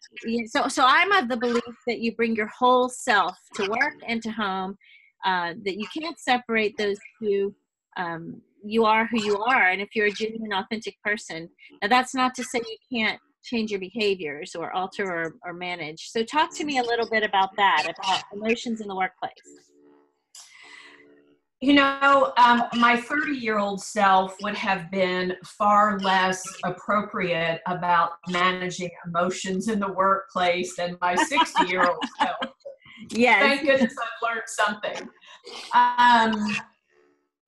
So, 0.48 0.68
so 0.68 0.84
I'm 0.86 1.12
of 1.14 1.30
the 1.30 1.38
belief 1.38 1.64
that 1.88 2.00
you 2.00 2.14
bring 2.16 2.36
your 2.36 2.50
whole 2.56 2.90
self 2.90 3.38
to 3.56 3.70
work 3.70 3.96
and 4.06 4.22
to 4.22 4.32
home. 4.32 4.78
Uh, 5.26 5.54
that 5.66 5.78
you 5.78 5.86
can't 5.98 6.18
separate 6.18 6.78
those 6.78 6.98
two 7.22 7.54
um, 7.98 8.42
you 8.64 8.86
are 8.86 9.08
who 9.08 9.22
you 9.22 9.38
are 9.38 9.70
and 9.70 9.82
if 9.82 9.96
you're 9.96 10.08
a 10.08 10.12
genuine 10.12 10.54
authentic 10.54 10.96
person 11.04 11.50
now 11.82 11.88
that's 11.88 12.14
not 12.14 12.36
to 12.36 12.44
say 12.44 12.60
you 12.60 13.00
can't 13.00 13.20
change 13.44 13.72
your 13.72 13.80
behaviors 13.80 14.56
or 14.56 14.72
alter 14.74 15.06
or, 15.06 15.36
or 15.46 15.54
manage. 15.54 16.10
So 16.10 16.24
talk 16.24 16.56
to 16.58 16.66
me 16.66 16.80
a 16.80 16.84
little 16.84 17.10
bit 17.10 17.24
about 17.24 17.50
that 17.58 17.92
about 17.98 18.24
emotions 18.34 18.82
in 18.82 18.88
the 18.88 18.96
workplace. 18.96 19.34
You 21.62 21.74
know 21.74 22.32
um, 22.38 22.64
my 22.76 22.96
30 22.96 23.34
year 23.34 23.60
old 23.60 23.82
self 23.82 24.38
would 24.42 24.56
have 24.56 24.90
been 24.92 25.36
far 25.44 26.00
less 26.00 26.42
appropriate 26.64 27.60
about 27.68 28.12
managing 28.30 28.90
emotions 29.06 29.68
in 29.68 29.80
the 29.80 29.92
workplace 29.92 30.78
than 30.78 30.98
my 31.02 31.16
60 31.28 31.66
year 31.66 31.82
old 31.82 32.04
self. 32.18 32.54
Yes. 33.12 33.42
Thank 33.42 33.62
goodness 33.66 33.94
i've 34.02 34.30
learned 34.30 34.42
something. 34.48 35.10
Um, 35.74 36.58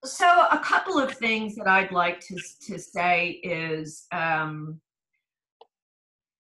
so 0.04 0.48
a 0.52 0.60
couple 0.60 0.98
of 1.00 1.14
things 1.14 1.56
that 1.56 1.68
I'd 1.68 1.92
like 1.92 2.20
to, 2.22 2.38
to 2.68 2.80
say 2.80 3.40
is 3.44 4.08
um, 4.12 4.80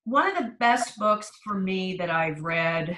one 0.05 0.35
of 0.35 0.43
the 0.43 0.55
best 0.59 0.97
books 0.97 1.31
for 1.43 1.55
me 1.55 1.95
that 1.97 2.09
I've 2.09 2.41
read 2.41 2.97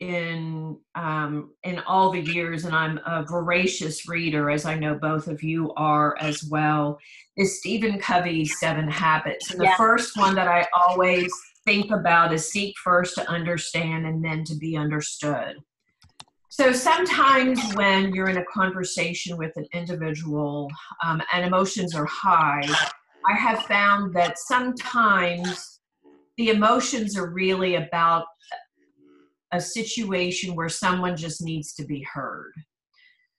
in 0.00 0.78
um, 0.94 1.50
in 1.62 1.78
all 1.80 2.10
the 2.10 2.22
years, 2.22 2.64
and 2.64 2.74
I'm 2.74 2.98
a 3.06 3.22
voracious 3.22 4.08
reader, 4.08 4.48
as 4.48 4.64
I 4.64 4.74
know 4.74 4.94
both 4.94 5.28
of 5.28 5.42
you 5.42 5.74
are 5.74 6.16
as 6.18 6.42
well, 6.44 6.98
is 7.36 7.58
Stephen 7.58 7.98
Covey's 7.98 8.58
Seven 8.58 8.88
Habits. 8.88 9.50
And 9.50 9.60
the 9.60 9.64
yeah. 9.64 9.76
first 9.76 10.16
one 10.16 10.34
that 10.36 10.48
I 10.48 10.66
always 10.74 11.30
think 11.66 11.90
about 11.90 12.32
is 12.32 12.50
seek 12.50 12.74
first 12.82 13.14
to 13.16 13.28
understand 13.28 14.06
and 14.06 14.24
then 14.24 14.42
to 14.44 14.56
be 14.56 14.74
understood. 14.74 15.56
So 16.60 16.72
sometimes 16.72 17.58
when 17.74 18.14
you're 18.14 18.28
in 18.28 18.36
a 18.36 18.44
conversation 18.52 19.38
with 19.38 19.50
an 19.56 19.64
individual 19.72 20.68
um, 21.02 21.22
and 21.32 21.46
emotions 21.46 21.94
are 21.94 22.04
high, 22.04 22.60
I 23.26 23.34
have 23.34 23.62
found 23.62 24.14
that 24.14 24.38
sometimes 24.38 25.80
the 26.36 26.50
emotions 26.50 27.16
are 27.16 27.30
really 27.30 27.76
about 27.76 28.26
a 29.52 29.58
situation 29.58 30.54
where 30.54 30.68
someone 30.68 31.16
just 31.16 31.42
needs 31.42 31.72
to 31.76 31.84
be 31.86 32.06
heard. 32.12 32.52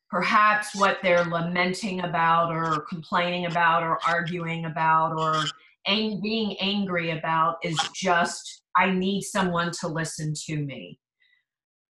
Perhaps 0.09 0.73
what 0.73 0.97
they're 1.03 1.25
lamenting 1.25 1.99
about, 1.99 2.51
or 2.51 2.87
complaining 2.89 3.45
about, 3.45 3.83
or 3.83 3.99
arguing 4.03 4.65
about, 4.65 5.15
or 5.15 5.45
ang- 5.85 6.21
being 6.23 6.57
angry 6.59 7.11
about 7.11 7.57
is 7.63 7.77
just, 7.93 8.63
I 8.75 8.89
need 8.89 9.21
someone 9.21 9.71
to 9.79 9.87
listen 9.87 10.33
to 10.47 10.57
me. 10.57 10.97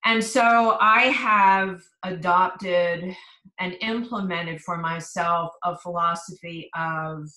And 0.03 0.23
so 0.23 0.77
I 0.79 1.03
have 1.03 1.81
adopted 2.03 3.15
and 3.59 3.75
implemented 3.81 4.61
for 4.61 4.77
myself 4.77 5.53
a 5.63 5.77
philosophy 5.77 6.69
of 6.75 7.29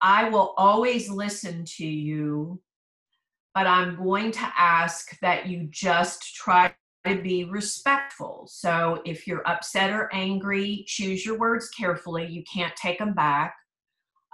I 0.00 0.30
will 0.30 0.54
always 0.56 1.10
listen 1.10 1.64
to 1.76 1.86
you, 1.86 2.60
but 3.54 3.66
I'm 3.66 3.96
going 3.96 4.30
to 4.32 4.52
ask 4.56 5.18
that 5.20 5.46
you 5.46 5.68
just 5.70 6.34
try 6.34 6.74
to 7.06 7.20
be 7.20 7.44
respectful. 7.44 8.46
So 8.50 9.02
if 9.04 9.26
you're 9.26 9.46
upset 9.46 9.90
or 9.90 10.08
angry, 10.14 10.84
choose 10.86 11.24
your 11.24 11.38
words 11.38 11.68
carefully. 11.70 12.26
You 12.26 12.42
can't 12.50 12.74
take 12.76 12.98
them 12.98 13.12
back. 13.12 13.54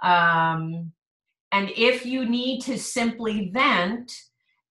Um, 0.03 0.93
and 1.51 1.69
if 1.75 2.05
you 2.05 2.25
need 2.25 2.61
to 2.61 2.77
simply 2.77 3.51
vent, 3.53 4.11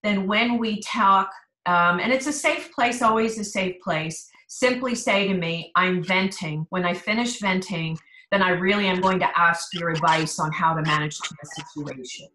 then 0.02 0.26
when 0.26 0.58
we 0.58 0.80
talk 0.80 1.30
um, 1.66 2.00
and 2.00 2.12
it's 2.12 2.26
a 2.26 2.32
safe 2.32 2.72
place, 2.72 3.02
always 3.02 3.38
a 3.38 3.44
safe 3.44 3.80
place. 3.82 4.30
Simply 4.48 4.94
say 4.94 5.26
to 5.28 5.34
me, 5.34 5.72
I'm 5.74 6.02
venting. 6.02 6.66
When 6.70 6.84
I 6.84 6.94
finish 6.94 7.40
venting, 7.40 7.98
then 8.30 8.42
I 8.42 8.50
really 8.50 8.86
am 8.86 9.00
going 9.00 9.18
to 9.20 9.38
ask 9.38 9.74
your 9.74 9.90
advice 9.90 10.38
on 10.38 10.52
how 10.52 10.74
to 10.74 10.82
manage 10.82 11.18
the 11.18 11.64
situation. 11.64 12.28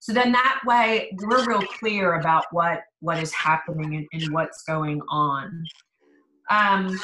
So 0.00 0.12
then 0.12 0.32
that 0.32 0.60
way 0.66 1.16
we're 1.22 1.46
real 1.46 1.62
clear 1.62 2.14
about 2.20 2.44
what 2.50 2.82
what 3.00 3.22
is 3.22 3.32
happening 3.32 3.96
and, 3.96 4.06
and 4.12 4.34
what's 4.34 4.62
going 4.64 5.00
on. 5.08 5.64
Um, 6.50 7.00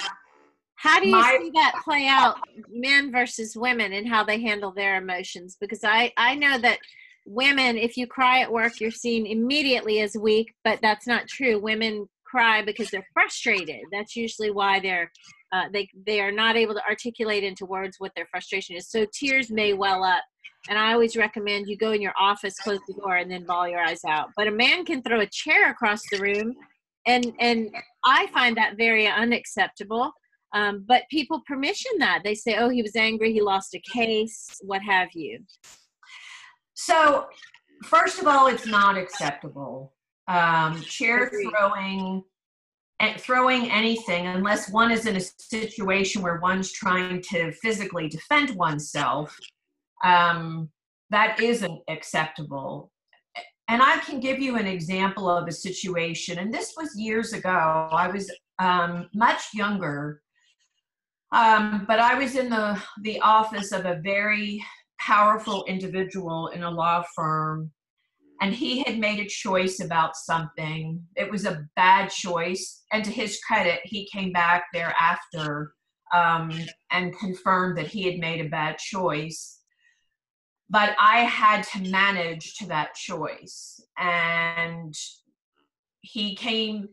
how 0.74 1.00
do 1.00 1.08
you 1.08 1.16
my, 1.16 1.38
see 1.40 1.50
that 1.54 1.80
play 1.82 2.06
out, 2.08 2.36
men 2.70 3.10
versus 3.10 3.56
women, 3.56 3.94
and 3.94 4.06
how 4.06 4.22
they 4.22 4.40
handle 4.40 4.70
their 4.70 4.96
emotions? 4.96 5.56
Because 5.58 5.80
I 5.82 6.12
I 6.18 6.34
know 6.34 6.58
that 6.58 6.78
women, 7.26 7.76
if 7.76 7.96
you 7.96 8.06
cry 8.06 8.40
at 8.40 8.52
work, 8.52 8.80
you're 8.80 8.90
seen 8.90 9.26
immediately 9.26 10.00
as 10.00 10.16
weak, 10.16 10.52
but 10.64 10.80
that's 10.82 11.06
not 11.06 11.28
true. 11.28 11.60
Women 11.60 12.08
cry 12.24 12.62
because 12.62 12.90
they're 12.90 13.06
frustrated. 13.12 13.80
That's 13.92 14.16
usually 14.16 14.50
why 14.50 14.80
they're 14.80 15.10
uh, 15.52 15.64
they 15.72 15.88
they 16.06 16.20
are 16.20 16.30
not 16.30 16.56
able 16.56 16.74
to 16.74 16.84
articulate 16.88 17.42
into 17.42 17.66
words 17.66 17.96
what 17.98 18.12
their 18.14 18.26
frustration 18.30 18.76
is. 18.76 18.88
So 18.88 19.06
tears 19.12 19.50
may 19.50 19.72
well 19.72 20.04
up. 20.04 20.22
And 20.68 20.78
I 20.78 20.92
always 20.92 21.16
recommend 21.16 21.68
you 21.68 21.76
go 21.76 21.92
in 21.92 22.02
your 22.02 22.12
office, 22.20 22.58
close 22.58 22.80
the 22.86 22.94
door, 22.94 23.16
and 23.16 23.30
then 23.30 23.46
bawl 23.46 23.66
your 23.66 23.80
eyes 23.80 24.04
out. 24.06 24.28
But 24.36 24.46
a 24.46 24.52
man 24.52 24.84
can 24.84 25.02
throw 25.02 25.20
a 25.20 25.26
chair 25.26 25.70
across 25.70 26.02
the 26.10 26.18
room, 26.18 26.54
and 27.06 27.32
and 27.40 27.74
I 28.04 28.26
find 28.28 28.56
that 28.56 28.76
very 28.76 29.06
unacceptable. 29.06 30.12
Um, 30.52 30.84
but 30.86 31.04
people 31.10 31.42
permission 31.46 31.92
that 31.98 32.20
they 32.24 32.34
say, 32.34 32.56
"Oh, 32.56 32.68
he 32.68 32.82
was 32.82 32.94
angry, 32.94 33.32
he 33.32 33.40
lost 33.40 33.74
a 33.74 33.80
case, 33.80 34.60
what 34.62 34.82
have 34.82 35.08
you." 35.14 35.40
So, 36.82 37.26
first 37.84 38.20
of 38.20 38.26
all, 38.26 38.46
it's 38.46 38.66
not 38.66 38.96
acceptable. 38.96 39.92
Um, 40.28 40.80
chair 40.80 41.30
throwing 41.30 42.24
throwing 43.18 43.70
anything 43.70 44.26
unless 44.26 44.70
one 44.70 44.90
is 44.90 45.06
in 45.06 45.16
a 45.16 45.20
situation 45.20 46.20
where 46.20 46.38
one's 46.38 46.72
trying 46.72 47.22
to 47.22 47.50
physically 47.52 48.08
defend 48.08 48.54
oneself 48.56 49.34
um, 50.04 50.70
that 51.10 51.40
isn't 51.40 51.80
acceptable. 51.88 52.90
And 53.68 53.82
i 53.82 53.98
can 53.98 54.18
give 54.18 54.38
you 54.38 54.56
an 54.56 54.66
example 54.66 55.30
of 55.30 55.48
a 55.48 55.52
situation 55.52 56.38
and 56.38 56.52
this 56.52 56.74
was 56.76 56.98
years 56.98 57.32
ago. 57.34 57.88
I 57.92 58.08
was 58.08 58.30
um, 58.58 59.08
much 59.14 59.42
younger. 59.54 60.22
Um, 61.32 61.84
but 61.86 61.98
i 62.00 62.14
was 62.14 62.36
in 62.36 62.48
the 62.50 62.82
the 63.02 63.20
office 63.20 63.70
of 63.72 63.84
a 63.86 64.00
very 64.02 64.62
powerful 65.00 65.64
individual 65.64 66.48
in 66.48 66.62
a 66.62 66.70
law 66.70 67.02
firm 67.16 67.72
and 68.40 68.54
he 68.54 68.82
had 68.82 68.98
made 68.98 69.20
a 69.20 69.28
choice 69.28 69.80
about 69.80 70.16
something. 70.16 71.04
It 71.14 71.30
was 71.30 71.44
a 71.44 71.66
bad 71.76 72.08
choice, 72.08 72.84
and 72.90 73.04
to 73.04 73.10
his 73.10 73.38
credit, 73.46 73.80
he 73.84 74.08
came 74.10 74.32
back 74.32 74.64
thereafter 74.72 75.74
um, 76.14 76.50
and 76.90 77.16
confirmed 77.18 77.76
that 77.76 77.88
he 77.88 78.10
had 78.10 78.18
made 78.18 78.44
a 78.44 78.48
bad 78.48 78.78
choice. 78.78 79.58
But 80.70 80.94
I 80.98 81.18
had 81.18 81.64
to 81.64 81.90
manage 81.90 82.54
to 82.56 82.66
that 82.68 82.94
choice, 82.94 83.80
and 83.98 84.94
he 86.00 86.34
came 86.34 86.88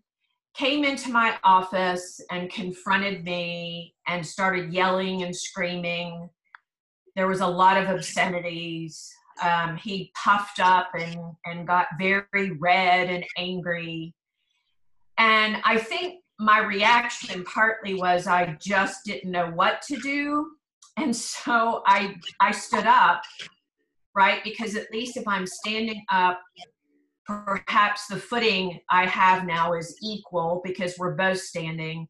came 0.54 0.84
into 0.84 1.12
my 1.12 1.38
office 1.44 2.20
and 2.32 2.52
confronted 2.52 3.24
me 3.24 3.94
and 4.08 4.26
started 4.26 4.74
yelling 4.74 5.22
and 5.22 5.36
screaming. 5.36 6.28
There 7.18 7.28
was 7.28 7.42
a 7.42 7.48
lot 7.48 7.76
of 7.76 7.90
obscenities 7.90 9.12
um, 9.44 9.78
he 9.78 10.12
puffed 10.16 10.60
up 10.60 10.90
and, 10.98 11.18
and 11.46 11.68
got 11.68 11.88
very 12.00 12.52
red 12.60 13.10
and 13.10 13.26
angry. 13.38 14.14
And 15.18 15.58
I 15.64 15.78
think 15.78 16.24
my 16.40 16.60
reaction 16.60 17.44
partly 17.44 17.96
was 17.96 18.28
I 18.28 18.58
just 18.62 19.06
didn't 19.06 19.32
know 19.32 19.52
what 19.52 19.82
to 19.84 19.98
do. 19.98 20.52
And 20.98 21.16
so 21.16 21.84
I, 21.86 22.16
I 22.40 22.52
stood 22.52 22.86
up, 22.86 23.24
right? 24.16 24.44
Because 24.44 24.76
at 24.76 24.92
least 24.92 25.18
if 25.18 25.28
I'm 25.28 25.46
standing 25.46 26.04
up, 26.12 26.40
perhaps 27.26 28.08
the 28.08 28.18
footing 28.18 28.80
I 28.90 29.06
have 29.06 29.46
now 29.46 29.74
is 29.74 29.98
equal 30.02 30.62
because 30.64 30.98
we're 30.98 31.16
both 31.16 31.40
standing. 31.40 32.08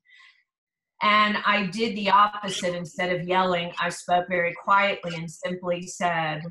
And 1.02 1.38
I 1.46 1.68
did 1.68 1.96
the 1.96 2.10
opposite. 2.10 2.76
Instead 2.76 3.12
of 3.14 3.28
yelling, 3.28 3.72
I 3.80 3.90
spoke 3.90 4.28
very 4.28 4.54
quietly 4.54 5.16
and 5.16 5.30
simply 5.30 5.84
said, 5.84 6.42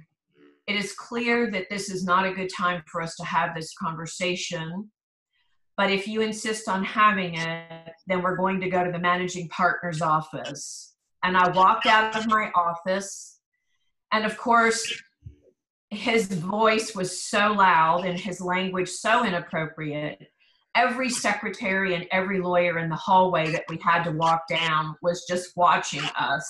it 0.66 0.76
is 0.76 0.92
clear 0.92 1.50
that 1.50 1.68
this 1.70 1.90
is 1.90 2.04
not 2.04 2.26
a 2.26 2.32
good 2.32 2.50
time 2.56 2.82
for 2.90 3.00
us 3.00 3.14
to 3.16 3.24
have 3.24 3.54
this 3.54 3.72
conversation. 3.74 4.90
But 5.76 5.90
if 5.90 6.08
you 6.08 6.22
insist 6.22 6.68
on 6.68 6.84
having 6.84 7.34
it, 7.34 7.92
then 8.06 8.22
we're 8.22 8.36
going 8.36 8.60
to 8.60 8.70
go 8.70 8.82
to 8.84 8.90
the 8.90 8.98
managing 8.98 9.48
partner's 9.48 10.00
office. 10.00 10.94
And 11.22 11.36
I 11.36 11.50
walked 11.50 11.86
out 11.86 12.16
of 12.16 12.26
my 12.28 12.50
office. 12.54 13.40
And 14.12 14.24
of 14.24 14.38
course, 14.38 15.02
his 15.90 16.26
voice 16.26 16.94
was 16.94 17.22
so 17.22 17.52
loud 17.52 18.04
and 18.04 18.18
his 18.18 18.40
language 18.40 18.88
so 18.88 19.24
inappropriate. 19.24 20.28
Every 20.76 21.08
secretary 21.08 21.94
and 21.94 22.06
every 22.12 22.38
lawyer 22.40 22.78
in 22.78 22.88
the 22.90 22.96
hallway 22.96 23.50
that 23.50 23.64
we 23.68 23.78
had 23.82 24.04
to 24.04 24.12
walk 24.12 24.46
down 24.48 24.94
was 25.02 25.24
just 25.28 25.56
watching 25.56 26.02
us 26.18 26.46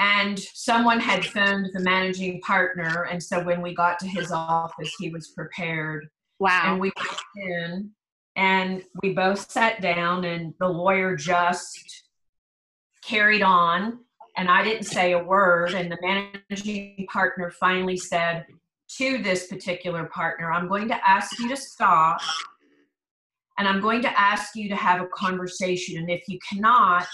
and 0.00 0.38
someone 0.54 0.98
had 0.98 1.24
phoned 1.26 1.68
the 1.74 1.80
managing 1.80 2.40
partner 2.40 3.04
and 3.04 3.22
so 3.22 3.44
when 3.44 3.60
we 3.60 3.74
got 3.74 3.98
to 3.98 4.08
his 4.08 4.32
office 4.32 4.92
he 4.98 5.10
was 5.10 5.28
prepared 5.28 6.08
Wow. 6.40 6.72
and 6.72 6.80
we 6.80 6.90
went 6.96 7.20
in 7.36 7.90
and 8.34 8.82
we 9.02 9.12
both 9.12 9.50
sat 9.50 9.82
down 9.82 10.24
and 10.24 10.54
the 10.58 10.68
lawyer 10.68 11.14
just 11.14 12.04
carried 13.04 13.42
on 13.42 13.98
and 14.36 14.48
i 14.50 14.64
didn't 14.64 14.84
say 14.84 15.12
a 15.12 15.22
word 15.22 15.74
and 15.74 15.92
the 15.92 16.32
managing 16.50 17.06
partner 17.12 17.50
finally 17.50 17.96
said 17.96 18.46
to 18.88 19.18
this 19.18 19.48
particular 19.48 20.06
partner 20.06 20.50
i'm 20.50 20.66
going 20.66 20.88
to 20.88 21.08
ask 21.08 21.38
you 21.38 21.48
to 21.48 21.56
stop 21.56 22.20
and 23.60 23.68
i'm 23.68 23.80
going 23.80 24.02
to 24.02 24.20
ask 24.20 24.56
you 24.56 24.68
to 24.68 24.76
have 24.76 25.00
a 25.00 25.06
conversation 25.14 25.98
and 25.98 26.10
if 26.10 26.24
you 26.26 26.38
cannot 26.48 27.06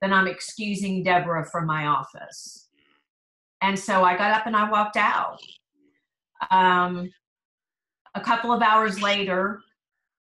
then 0.00 0.12
I'm 0.12 0.28
excusing 0.28 1.02
Deborah 1.02 1.46
from 1.50 1.66
my 1.66 1.86
office. 1.86 2.68
And 3.62 3.78
so 3.78 4.04
I 4.04 4.16
got 4.16 4.32
up 4.32 4.46
and 4.46 4.56
I 4.56 4.70
walked 4.70 4.96
out. 4.96 5.38
Um, 6.50 7.10
a 8.14 8.20
couple 8.20 8.52
of 8.52 8.62
hours 8.62 9.00
later, 9.00 9.60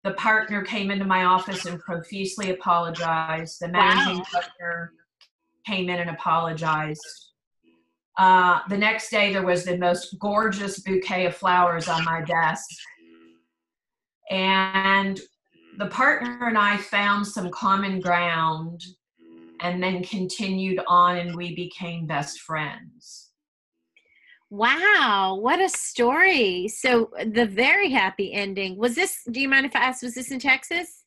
the 0.04 0.12
partner 0.12 0.62
came 0.62 0.90
into 0.90 1.04
my 1.04 1.24
office 1.24 1.66
and 1.66 1.80
profusely 1.80 2.50
apologized. 2.50 3.58
The 3.60 3.68
managing 3.68 4.18
Wow. 4.18 4.24
partner 4.32 4.92
came 5.66 5.88
in 5.90 5.98
and 6.00 6.10
apologized. 6.10 7.32
Uh, 8.16 8.60
the 8.68 8.78
next 8.78 9.10
day, 9.10 9.32
there 9.32 9.44
was 9.44 9.64
the 9.64 9.76
most 9.76 10.16
gorgeous 10.20 10.80
bouquet 10.80 11.26
of 11.26 11.36
flowers 11.36 11.88
on 11.88 12.04
my 12.04 12.22
desk. 12.22 12.68
And 14.30 15.20
the 15.78 15.86
partner 15.86 16.48
and 16.48 16.58
I 16.58 16.76
found 16.76 17.26
some 17.26 17.50
common 17.50 18.00
ground 18.00 18.84
and 19.60 19.82
then 19.82 20.02
continued 20.02 20.80
on 20.88 21.16
and 21.16 21.34
we 21.36 21.54
became 21.54 22.06
best 22.06 22.40
friends. 22.40 23.30
Wow, 24.50 25.38
what 25.40 25.60
a 25.60 25.68
story. 25.68 26.68
So 26.68 27.10
the 27.32 27.46
very 27.46 27.90
happy 27.90 28.32
ending. 28.32 28.76
Was 28.76 28.96
this 28.96 29.20
do 29.30 29.40
you 29.40 29.48
mind 29.48 29.66
if 29.66 29.76
I 29.76 29.80
ask 29.80 30.02
was 30.02 30.14
this 30.14 30.32
in 30.32 30.40
Texas? 30.40 31.04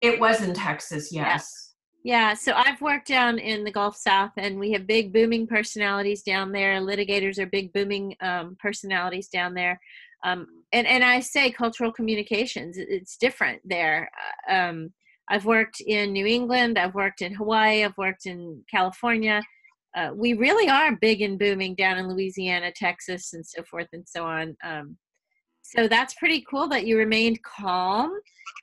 It 0.00 0.18
was 0.18 0.42
in 0.42 0.54
Texas, 0.54 1.12
yes. 1.12 1.74
Yeah, 2.02 2.34
so 2.34 2.52
I've 2.52 2.80
worked 2.82 3.06
down 3.06 3.38
in 3.38 3.64
the 3.64 3.70
Gulf 3.70 3.96
South 3.96 4.32
and 4.36 4.58
we 4.58 4.72
have 4.72 4.86
big 4.86 5.12
booming 5.12 5.46
personalities 5.46 6.22
down 6.22 6.52
there. 6.52 6.80
Litigators 6.80 7.38
are 7.38 7.46
big 7.46 7.72
booming 7.72 8.16
um, 8.20 8.56
personalities 8.60 9.28
down 9.28 9.54
there. 9.54 9.80
Um, 10.24 10.46
and, 10.74 10.86
and 10.86 11.02
I 11.04 11.20
say 11.20 11.50
cultural 11.50 11.92
communications, 11.92 12.76
it's 12.78 13.16
different 13.16 13.60
there. 13.64 14.10
Uh, 14.50 14.54
Um, 14.54 14.92
I've 15.32 15.46
worked 15.46 15.80
in 15.80 16.12
New 16.12 16.26
England, 16.26 16.78
I've 16.78 16.94
worked 16.94 17.22
in 17.22 17.32
Hawaii, 17.34 17.82
I've 17.84 17.96
worked 17.96 18.26
in 18.26 18.62
California. 18.70 19.42
Uh, 19.96 20.10
we 20.14 20.34
really 20.34 20.68
are 20.68 20.96
big 21.08 21.22
and 21.22 21.38
booming 21.38 21.74
down 21.76 21.96
in 21.98 22.08
Louisiana, 22.08 22.70
Texas, 22.72 23.32
and 23.32 23.46
so 23.46 23.62
forth 23.70 23.88
and 23.94 24.06
so 24.06 24.24
on. 24.24 24.54
Um, 24.62 24.98
so 25.62 25.88
that's 25.88 26.14
pretty 26.14 26.44
cool 26.50 26.68
that 26.68 26.86
you 26.86 26.98
remained 26.98 27.42
calm 27.42 28.10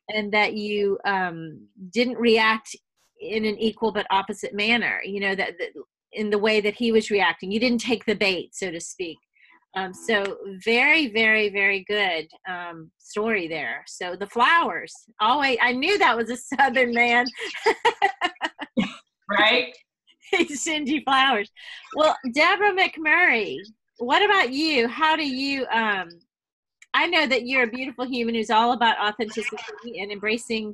and 0.10 0.32
that 0.32 0.54
you 0.54 1.00
um, 1.06 1.66
didn't 1.92 2.18
react 2.18 2.76
in 3.20 3.46
an 3.46 3.58
equal 3.58 3.92
but 3.92 4.08
opposite 4.10 4.54
manner 4.54 5.00
you 5.04 5.20
know 5.20 5.36
that, 5.36 5.54
that 5.60 5.70
in 6.14 6.30
the 6.30 6.38
way 6.38 6.60
that 6.60 6.74
he 6.74 6.92
was 6.92 7.12
reacting 7.12 7.52
you 7.52 7.60
didn't 7.60 7.82
take 7.82 8.04
the 8.06 8.16
bait 8.16 8.50
so 8.54 8.72
to 8.72 8.82
speak 8.82 9.18
um, 9.76 9.94
so 9.94 10.38
very 10.64 11.08
very 11.12 11.50
very 11.50 11.84
good 11.88 12.28
um, 12.48 12.92
story 12.98 13.48
there 13.48 13.84
so 13.88 14.16
the 14.16 14.28
flowers 14.28 14.94
always 15.20 15.58
i 15.62 15.72
knew 15.72 15.98
that 15.98 16.18
was 16.18 16.30
a 16.30 16.38
southern 16.38 16.94
man 16.94 17.26
Right? 19.32 19.74
It's 20.34 20.64
Cindy 20.64 21.04
Flowers. 21.04 21.52
Well, 21.94 22.16
Deborah 22.34 22.72
McMurray, 22.72 23.58
what 23.98 24.24
about 24.24 24.54
you? 24.54 24.88
How 24.88 25.18
do 25.18 25.28
you 25.28 25.66
um 25.74 26.08
I 26.94 27.08
know 27.08 27.28
that 27.28 27.46
you're 27.46 27.64
a 27.64 27.68
beautiful 27.68 28.06
human 28.06 28.36
who's 28.36 28.50
all 28.50 28.72
about 28.72 28.98
authenticity 28.98 30.00
and 30.00 30.10
embracing 30.10 30.74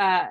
uh 0.00 0.26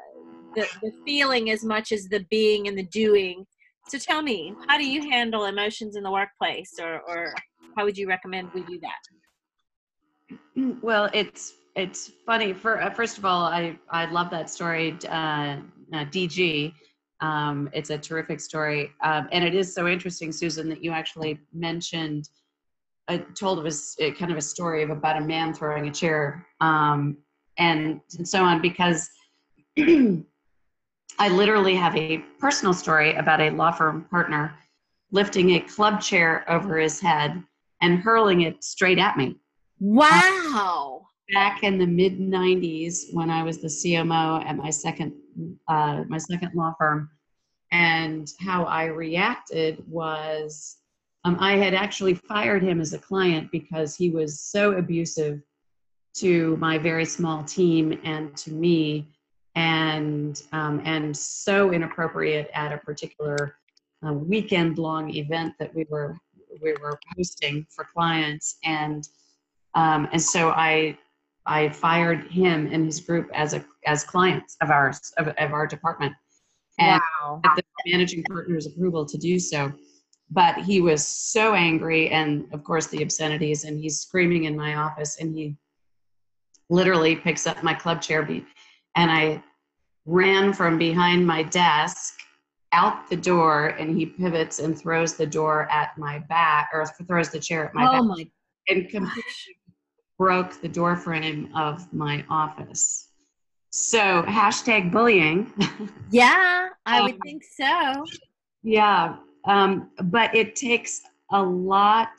the, 0.55 0.67
the 0.81 0.91
feeling 1.05 1.51
as 1.51 1.63
much 1.63 1.93
as 1.93 2.09
the 2.09 2.25
being 2.29 2.67
and 2.67 2.77
the 2.77 2.83
doing. 2.83 3.45
So 3.87 3.97
tell 3.97 4.21
me, 4.21 4.53
how 4.67 4.77
do 4.77 4.85
you 4.85 5.09
handle 5.09 5.45
emotions 5.45 5.95
in 5.95 6.03
the 6.03 6.11
workplace 6.11 6.73
or 6.77 6.99
or 7.07 7.33
how 7.75 7.83
would 7.83 7.97
you 7.97 8.07
recommend 8.07 8.49
we 8.53 8.61
do 8.63 8.79
that? 8.79 8.99
Well, 10.81 11.09
it's 11.13 11.53
it's 11.75 12.11
funny. 12.25 12.53
For 12.53 12.81
uh, 12.81 12.89
first 12.89 13.17
of 13.17 13.25
all, 13.25 13.43
I 13.43 13.77
I 13.89 14.05
love 14.05 14.29
that 14.31 14.49
story, 14.49 14.97
uh, 15.09 15.57
uh, 15.93 16.05
DG. 16.05 16.73
Um, 17.21 17.69
it's 17.73 17.89
a 17.89 17.97
terrific 17.97 18.39
story, 18.39 18.91
um, 19.03 19.27
and 19.31 19.43
it 19.43 19.53
is 19.53 19.73
so 19.73 19.87
interesting, 19.87 20.31
Susan, 20.31 20.69
that 20.69 20.83
you 20.83 20.91
actually 20.91 21.39
mentioned. 21.53 22.29
I 23.07 23.17
told 23.17 23.59
it 23.59 23.63
was 23.63 23.95
uh, 24.01 24.11
kind 24.11 24.31
of 24.31 24.37
a 24.37 24.41
story 24.41 24.81
of 24.81 24.89
about 24.89 25.17
a 25.17 25.21
man 25.21 25.53
throwing 25.53 25.87
a 25.87 25.91
chair, 25.91 26.47
um, 26.61 27.17
and 27.57 28.01
and 28.17 28.27
so 28.27 28.43
on, 28.43 28.61
because 28.61 29.09
I 29.77 31.29
literally 31.29 31.75
have 31.75 31.95
a 31.95 32.19
personal 32.39 32.73
story 32.73 33.13
about 33.15 33.41
a 33.41 33.49
law 33.51 33.71
firm 33.71 34.05
partner 34.05 34.55
lifting 35.11 35.51
a 35.51 35.59
club 35.61 36.01
chair 36.01 36.43
over 36.49 36.77
his 36.77 36.99
head 36.99 37.43
and 37.85 37.99
hurling 37.99 38.41
it 38.41 38.63
straight 38.63 38.97
at 38.97 39.15
me. 39.15 39.35
Wow. 39.79 41.05
Back 41.33 41.63
in 41.63 41.77
the 41.77 41.85
mid 41.85 42.19
90s 42.19 43.13
when 43.13 43.29
I 43.29 43.43
was 43.43 43.59
the 43.59 43.67
CMO 43.67 44.43
at 44.43 44.57
my 44.57 44.71
second 44.71 45.13
uh, 45.67 46.03
my 46.07 46.17
second 46.17 46.51
law 46.55 46.73
firm 46.79 47.09
and 47.71 48.31
how 48.39 48.63
I 48.63 48.85
reacted 48.85 49.83
was 49.87 50.77
um, 51.25 51.37
I 51.39 51.57
had 51.57 51.73
actually 51.73 52.13
fired 52.13 52.63
him 52.63 52.79
as 52.79 52.93
a 52.93 52.99
client 52.99 53.51
because 53.51 53.95
he 53.95 54.09
was 54.09 54.39
so 54.39 54.73
abusive 54.73 55.41
to 56.15 56.55
my 56.57 56.77
very 56.77 57.05
small 57.05 57.43
team 57.43 57.99
and 58.03 58.35
to 58.37 58.51
me 58.51 59.07
and 59.55 60.41
um, 60.53 60.81
and 60.85 61.15
so 61.15 61.71
inappropriate 61.71 62.49
at 62.53 62.71
a 62.71 62.77
particular 62.77 63.57
uh, 64.05 64.13
weekend 64.13 64.77
long 64.77 65.13
event 65.13 65.53
that 65.59 65.73
we 65.75 65.85
were 65.89 66.17
we 66.61 66.73
were 66.81 66.99
hosting 67.17 67.65
for 67.69 67.85
clients 67.93 68.57
and 68.63 69.07
um, 69.75 70.07
and 70.11 70.21
so 70.21 70.49
I 70.49 70.97
I 71.45 71.69
fired 71.69 72.31
him 72.31 72.69
and 72.71 72.85
his 72.85 72.99
group 72.99 73.29
as 73.33 73.53
a 73.53 73.63
as 73.85 74.03
clients 74.03 74.57
of 74.61 74.69
ours 74.69 75.13
of, 75.17 75.27
of 75.27 75.53
our 75.53 75.67
department 75.67 76.13
and 76.79 77.01
wow. 77.21 77.41
the 77.55 77.63
managing 77.87 78.23
partner's 78.23 78.67
approval 78.67 79.05
to 79.05 79.17
do 79.17 79.39
so 79.39 79.71
but 80.31 80.57
he 80.57 80.81
was 80.81 81.05
so 81.05 81.53
angry 81.53 82.09
and 82.09 82.51
of 82.51 82.63
course 82.63 82.87
the 82.87 83.01
obscenities 83.01 83.63
and 83.63 83.79
he's 83.79 83.99
screaming 83.99 84.45
in 84.45 84.57
my 84.57 84.75
office 84.75 85.17
and 85.19 85.35
he 85.35 85.55
literally 86.69 87.15
picks 87.15 87.45
up 87.45 87.63
my 87.63 87.73
club 87.73 88.01
chair 88.01 88.27
and 88.95 89.11
i 89.11 89.41
ran 90.05 90.51
from 90.51 90.77
behind 90.77 91.25
my 91.25 91.43
desk 91.43 92.19
out 92.75 93.09
the 93.09 93.15
door 93.15 93.67
and 93.79 93.97
he 93.97 94.05
pivots 94.05 94.59
and 94.59 94.77
throws 94.77 95.15
the 95.15 95.25
door 95.25 95.67
at 95.71 95.97
my 95.97 96.19
back 96.19 96.69
or 96.73 96.85
throws 97.07 97.29
the 97.29 97.39
chair 97.39 97.65
at 97.65 97.73
my 97.73 97.87
oh 97.87 97.91
back 97.93 98.03
my 98.03 98.27
and 98.69 98.89
completely 98.89 99.23
broke 100.19 100.61
the 100.61 100.67
door 100.67 100.95
frame 100.95 101.49
of 101.55 101.91
my 101.93 102.23
office. 102.29 103.09
So 103.71 104.23
hashtag 104.23 104.91
bullying. 104.91 105.51
Yeah 106.11 106.67
i 106.85 107.01
would 107.01 107.13
Um, 107.15 107.19
think 107.25 107.43
so. 107.43 108.05
yeah 108.63 109.17
um, 109.45 109.91
but 110.03 110.35
it 110.35 110.55
takes 110.55 111.01
a 111.31 111.41
lot. 111.41 112.09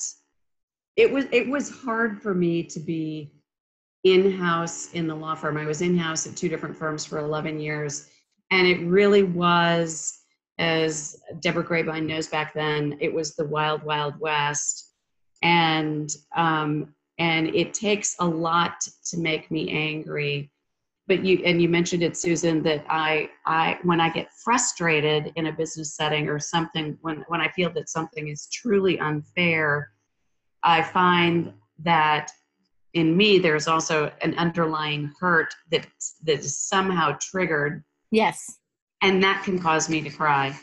It 0.97 1.11
was 1.11 1.25
it 1.33 1.47
was 1.49 1.71
hard 1.71 2.23
for 2.23 2.35
me 2.35 2.63
to 2.65 2.79
be 2.81 3.33
in-house 4.05 4.93
in 4.93 5.07
the 5.09 5.15
law 5.15 5.35
firm. 5.35 5.57
I 5.57 5.67
was 5.67 5.81
in-house 5.83 6.27
at 6.29 6.37
two 6.37 6.49
different 6.49 6.77
firms 6.77 7.05
for 7.05 7.19
11 7.19 7.59
years 7.61 8.09
and 8.53 8.67
it 8.67 8.81
really 8.87 9.25
was 9.25 10.21
as 10.59 11.21
deborah 11.41 11.65
grabine 11.65 12.07
knows 12.07 12.29
back 12.29 12.55
then 12.55 12.97
it 13.01 13.13
was 13.13 13.35
the 13.35 13.45
wild 13.45 13.83
wild 13.83 14.19
west. 14.19 14.93
And 15.43 16.11
um, 16.35 16.95
and 17.19 17.49
it 17.55 17.75
takes 17.75 18.17
a 18.21 18.27
lot 18.27 18.81
to 19.07 19.19
make 19.19 19.51
me 19.51 19.71
angry. 19.71 20.51
But 21.07 21.25
you 21.25 21.41
and 21.45 21.63
you 21.63 21.69
mentioned 21.69 22.03
it 22.03 22.17
susan 22.17 22.65
that 22.65 22.85
i 22.89 23.31
i 23.47 23.79
when 23.85 24.01
i 24.01 24.11
get 24.11 24.29
frustrated 24.45 25.33
in 25.37 25.47
a 25.47 25.53
business 25.53 25.95
setting 25.95 26.29
or 26.29 26.41
something 26.41 26.99
when 27.01 27.25
when 27.29 27.41
i 27.41 27.49
feel 27.53 27.71
that 27.75 27.89
something 27.89 28.27
is 28.27 28.49
truly 28.53 28.99
unfair 28.99 29.93
i 30.65 30.83
find 30.83 31.53
that 31.79 32.33
in 32.95 33.17
me 33.17 33.39
there's 33.39 33.69
also 33.69 34.11
an 34.23 34.35
underlying 34.35 35.13
hurt 35.21 35.55
that 35.71 35.87
that 36.25 36.41
is 36.41 36.59
somehow 36.59 37.17
triggered 37.21 37.85
yes 38.11 38.59
and 39.03 39.22
that 39.22 39.42
can 39.44 39.59
cause 39.59 39.88
me 39.88 40.01
to 40.03 40.11
cry. 40.11 40.59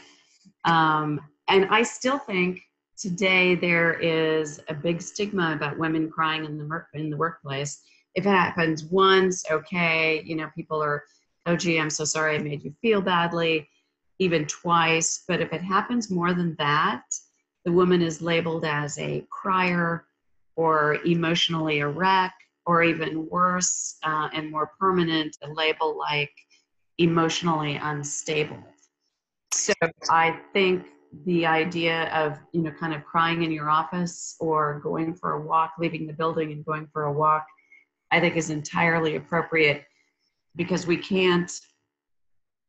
Um, 0.65 1.19
and 1.49 1.65
i 1.69 1.83
still 1.83 2.17
think 2.17 2.61
today 2.97 3.55
there 3.55 3.93
is 3.93 4.61
a 4.69 4.73
big 4.73 5.01
stigma 5.01 5.53
about 5.53 5.77
women 5.77 6.09
crying 6.09 6.45
in 6.45 6.57
the 6.57 6.85
in 6.93 7.09
the 7.09 7.17
workplace. 7.17 7.81
If 8.15 8.25
it 8.25 8.29
happens 8.29 8.85
once 8.85 9.43
okay 9.51 10.21
you 10.23 10.35
know 10.35 10.49
people 10.55 10.81
are 10.81 11.03
oh 11.45 11.55
gee 11.55 11.79
i'm 11.79 11.89
so 11.89 12.05
sorry 12.05 12.35
i 12.35 12.39
made 12.39 12.63
you 12.63 12.73
feel 12.81 13.01
badly 13.01 13.67
even 14.19 14.45
twice. 14.45 15.23
But 15.27 15.41
if 15.41 15.51
it 15.51 15.61
happens 15.61 16.11
more 16.11 16.33
than 16.33 16.55
that 16.59 17.03
the 17.65 17.71
woman 17.71 18.01
is 18.01 18.21
labeled 18.21 18.65
as 18.65 18.97
a 18.99 19.25
crier 19.29 20.05
or 20.55 20.95
emotionally 21.05 21.79
a 21.79 21.87
wreck 21.87 22.33
or 22.65 22.83
even 22.83 23.27
worse 23.29 23.97
uh, 24.03 24.29
and 24.33 24.51
more 24.51 24.71
permanent 24.79 25.35
a 25.41 25.49
label 25.49 25.97
like 25.97 26.31
emotionally 26.97 27.75
unstable. 27.75 28.63
So 29.53 29.73
i 30.09 30.39
think 30.51 30.87
the 31.25 31.45
idea 31.45 32.11
of 32.11 32.39
you 32.53 32.61
know 32.61 32.71
kind 32.71 32.93
of 32.93 33.03
crying 33.05 33.43
in 33.43 33.51
your 33.51 33.69
office 33.69 34.35
or 34.39 34.79
going 34.79 35.13
for 35.13 35.33
a 35.33 35.41
walk 35.41 35.73
leaving 35.77 36.07
the 36.07 36.13
building 36.13 36.51
and 36.51 36.65
going 36.65 36.87
for 36.91 37.03
a 37.03 37.13
walk 37.13 37.45
i 38.11 38.19
think 38.19 38.35
is 38.35 38.49
entirely 38.49 39.15
appropriate 39.15 39.85
because 40.55 40.87
we 40.87 40.97
can't 40.97 41.51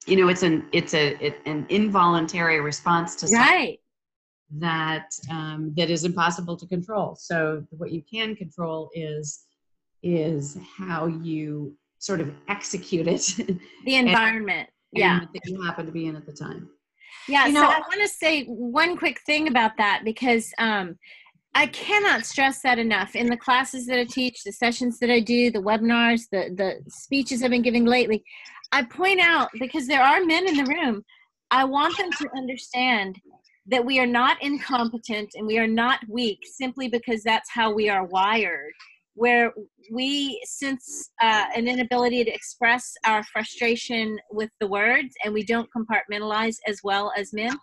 you 0.07 0.17
know 0.17 0.29
it's 0.29 0.43
an 0.43 0.67
it's 0.73 0.95
a 0.95 1.17
it, 1.25 1.39
an 1.47 1.67
involuntary 1.69 2.61
response 2.61 3.15
to 3.17 3.29
something 3.29 3.47
right. 3.47 3.79
that 4.51 5.11
um, 5.31 5.73
that 5.77 5.91
is 5.91 6.05
impossible 6.05 6.57
to 6.57 6.67
control. 6.67 7.17
So 7.17 7.65
what 7.71 7.91
you 7.91 8.03
can 8.03 8.37
control 8.37 8.91
is 8.95 9.45
is 10.03 10.59
how 10.77 11.07
you 11.07 11.77
sort 12.05 12.21
of 12.21 12.31
execute 12.49 13.07
it 13.07 13.35
the 13.85 13.95
environment 13.95 14.69
and 14.93 15.01
yeah 15.01 15.21
that 15.21 15.41
you 15.47 15.63
happen 15.63 15.87
to 15.87 15.93
be 15.93 16.07
in 16.07 16.17
at 16.17 16.27
the 16.27 16.33
time 16.33 16.69
Yeah, 17.29 17.47
You 17.47 17.55
so 17.55 17.65
I 17.65 17.79
want 17.79 18.03
to 18.03 18.09
say 18.09 18.45
one 18.45 18.97
quick 18.97 19.21
thing 19.25 19.49
about 19.49 19.73
that 19.79 20.03
because 20.05 20.53
um, 20.59 20.97
I 21.55 21.67
cannot 21.69 22.27
stress 22.27 22.61
that 22.63 22.79
enough. 22.79 23.15
In 23.15 23.29
the 23.29 23.37
classes 23.37 23.87
that 23.87 23.99
I 23.99 24.05
teach, 24.05 24.43
the 24.43 24.53
sessions 24.53 24.99
that 24.99 25.11
I 25.11 25.21
do, 25.21 25.51
the 25.51 25.63
webinars, 25.63 26.23
the 26.31 26.51
the 26.55 26.83
speeches 26.89 27.43
I've 27.43 27.51
been 27.51 27.63
giving 27.63 27.85
lately, 27.85 28.23
I 28.73 28.83
point 28.83 29.21
out 29.21 29.49
because 29.59 29.87
there 29.87 30.03
are 30.03 30.25
men 30.25 30.49
in 30.49 30.57
the 30.57 30.65
room. 30.65 31.05
I 31.51 31.65
want 31.65 31.97
them 31.97 32.11
to 32.11 32.29
understand 32.37 33.21
that 33.67 33.85
we 33.85 33.99
are 33.99 34.07
not 34.07 34.43
incompetent 34.43 35.31
and 35.35 35.47
we 35.47 35.59
are 35.59 35.67
not 35.67 36.01
weak 36.09 36.41
simply 36.45 36.89
because 36.89 37.23
that's 37.23 37.51
how 37.51 37.73
we 37.73 37.89
are 37.89 38.05
wired. 38.05 38.73
Where 39.15 39.53
we 39.93 40.43
sense 40.45 41.11
uh, 41.23 41.45
an 41.55 41.69
inability 41.69 42.25
to 42.25 42.35
express 42.35 42.93
our 43.07 43.23
frustration 43.25 44.19
with 44.31 44.51
the 44.61 44.67
words 44.67 45.15
and 45.25 45.33
we 45.33 45.45
don't 45.45 45.69
compartmentalize 45.77 46.57
as 46.67 46.81
well 46.83 47.13
as 47.17 47.33
men. 47.33 47.57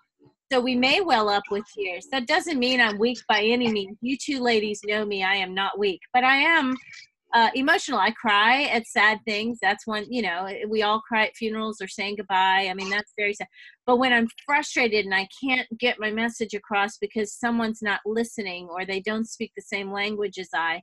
So 0.51 0.59
we 0.59 0.75
may 0.75 0.99
well 0.99 1.29
up 1.29 1.43
with 1.49 1.63
tears. 1.73 2.07
That 2.11 2.27
doesn't 2.27 2.59
mean 2.59 2.81
I'm 2.81 2.99
weak 2.99 3.19
by 3.29 3.41
any 3.41 3.71
means. 3.71 3.97
You 4.01 4.17
two 4.17 4.41
ladies 4.41 4.81
know 4.85 5.05
me. 5.05 5.23
I 5.23 5.35
am 5.35 5.53
not 5.53 5.79
weak, 5.79 6.01
but 6.13 6.25
I 6.25 6.35
am 6.35 6.75
uh, 7.33 7.49
emotional. 7.55 7.99
I 7.99 8.11
cry 8.11 8.63
at 8.63 8.87
sad 8.87 9.19
things. 9.25 9.59
That's 9.61 9.87
when, 9.87 10.11
you 10.11 10.21
know, 10.21 10.49
we 10.67 10.81
all 10.83 10.99
cry 11.01 11.27
at 11.27 11.35
funerals 11.35 11.81
or 11.81 11.87
saying 11.87 12.17
goodbye. 12.17 12.67
I 12.69 12.73
mean, 12.73 12.89
that's 12.89 13.13
very 13.17 13.33
sad. 13.33 13.47
But 13.85 13.97
when 13.97 14.11
I'm 14.11 14.27
frustrated 14.45 15.05
and 15.05 15.15
I 15.15 15.27
can't 15.41 15.67
get 15.79 15.99
my 15.99 16.11
message 16.11 16.53
across 16.53 16.97
because 16.97 17.33
someone's 17.33 17.81
not 17.81 18.01
listening 18.05 18.67
or 18.69 18.85
they 18.85 18.99
don't 18.99 19.27
speak 19.27 19.51
the 19.55 19.63
same 19.63 19.91
language 19.91 20.37
as 20.37 20.49
I, 20.53 20.81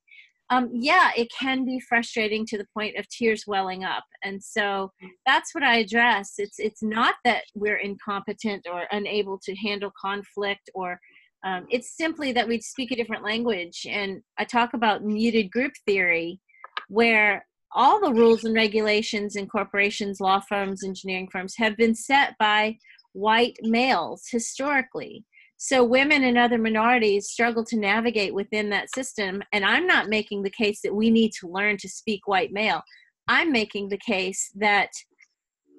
um, 0.51 0.71
yeah, 0.73 1.11
it 1.17 1.29
can 1.39 1.65
be 1.65 1.79
frustrating 1.81 2.47
to 2.47 2.59
the 2.59 2.67
point 2.73 2.97
of 2.97 3.09
tears 3.09 3.45
welling 3.47 3.85
up. 3.85 4.05
And 4.23 4.43
so 4.43 4.91
that's 5.27 5.55
what 5.55 5.63
I 5.63 5.79
address. 5.79 6.35
It's 6.39 6.59
it's 6.59 6.83
not 6.83 7.17
that 7.25 7.45
we're 7.55 7.77
incompetent 7.77 8.67
or 8.71 8.85
unable 8.91 9.39
to 9.45 9.55
handle 9.57 9.93
conflict, 10.01 10.71
or 10.75 10.99
um, 11.45 11.67
it's 11.71 11.97
simply 11.97 12.33
that 12.33 12.49
we 12.49 12.61
speak 12.61 12.91
a 12.93 12.97
different 12.97 13.25
language. 13.25 13.87
And 13.89 14.23
I 14.39 14.45
talk 14.45 14.75
about 14.75 15.05
muted 15.05 15.51
group 15.51 15.73
theory, 15.87 16.41
where 16.89 17.47
all 17.73 18.01
the 18.01 18.13
rules 18.13 18.45
and 18.45 18.55
regulations 18.55 19.37
in 19.37 19.47
corporations, 19.47 20.21
law 20.21 20.41
firms, 20.41 20.83
engineering 20.83 21.29
firms 21.31 21.55
have 21.59 21.77
been 21.77 21.95
set 21.95 22.35
by 22.39 22.79
white 23.13 23.57
males 23.63 24.25
historically. 24.31 25.25
So 25.59 25.83
women 25.83 26.23
and 26.23 26.39
other 26.39 26.57
minorities 26.57 27.29
struggle 27.29 27.65
to 27.65 27.77
navigate 27.77 28.33
within 28.33 28.71
that 28.71 28.95
system. 28.95 29.43
And 29.53 29.65
I'm 29.65 29.87
not 29.87 30.09
making 30.09 30.43
the 30.43 30.51
case 30.51 30.81
that 30.83 30.95
we 30.95 31.11
need 31.11 31.33
to 31.41 31.49
learn 31.49 31.77
to 31.79 31.89
speak 31.89 32.27
white 32.27 32.53
male. 32.53 32.83
I'm 33.27 33.51
making 33.53 33.89
the 33.89 33.99
case 33.99 34.51
that 34.55 34.91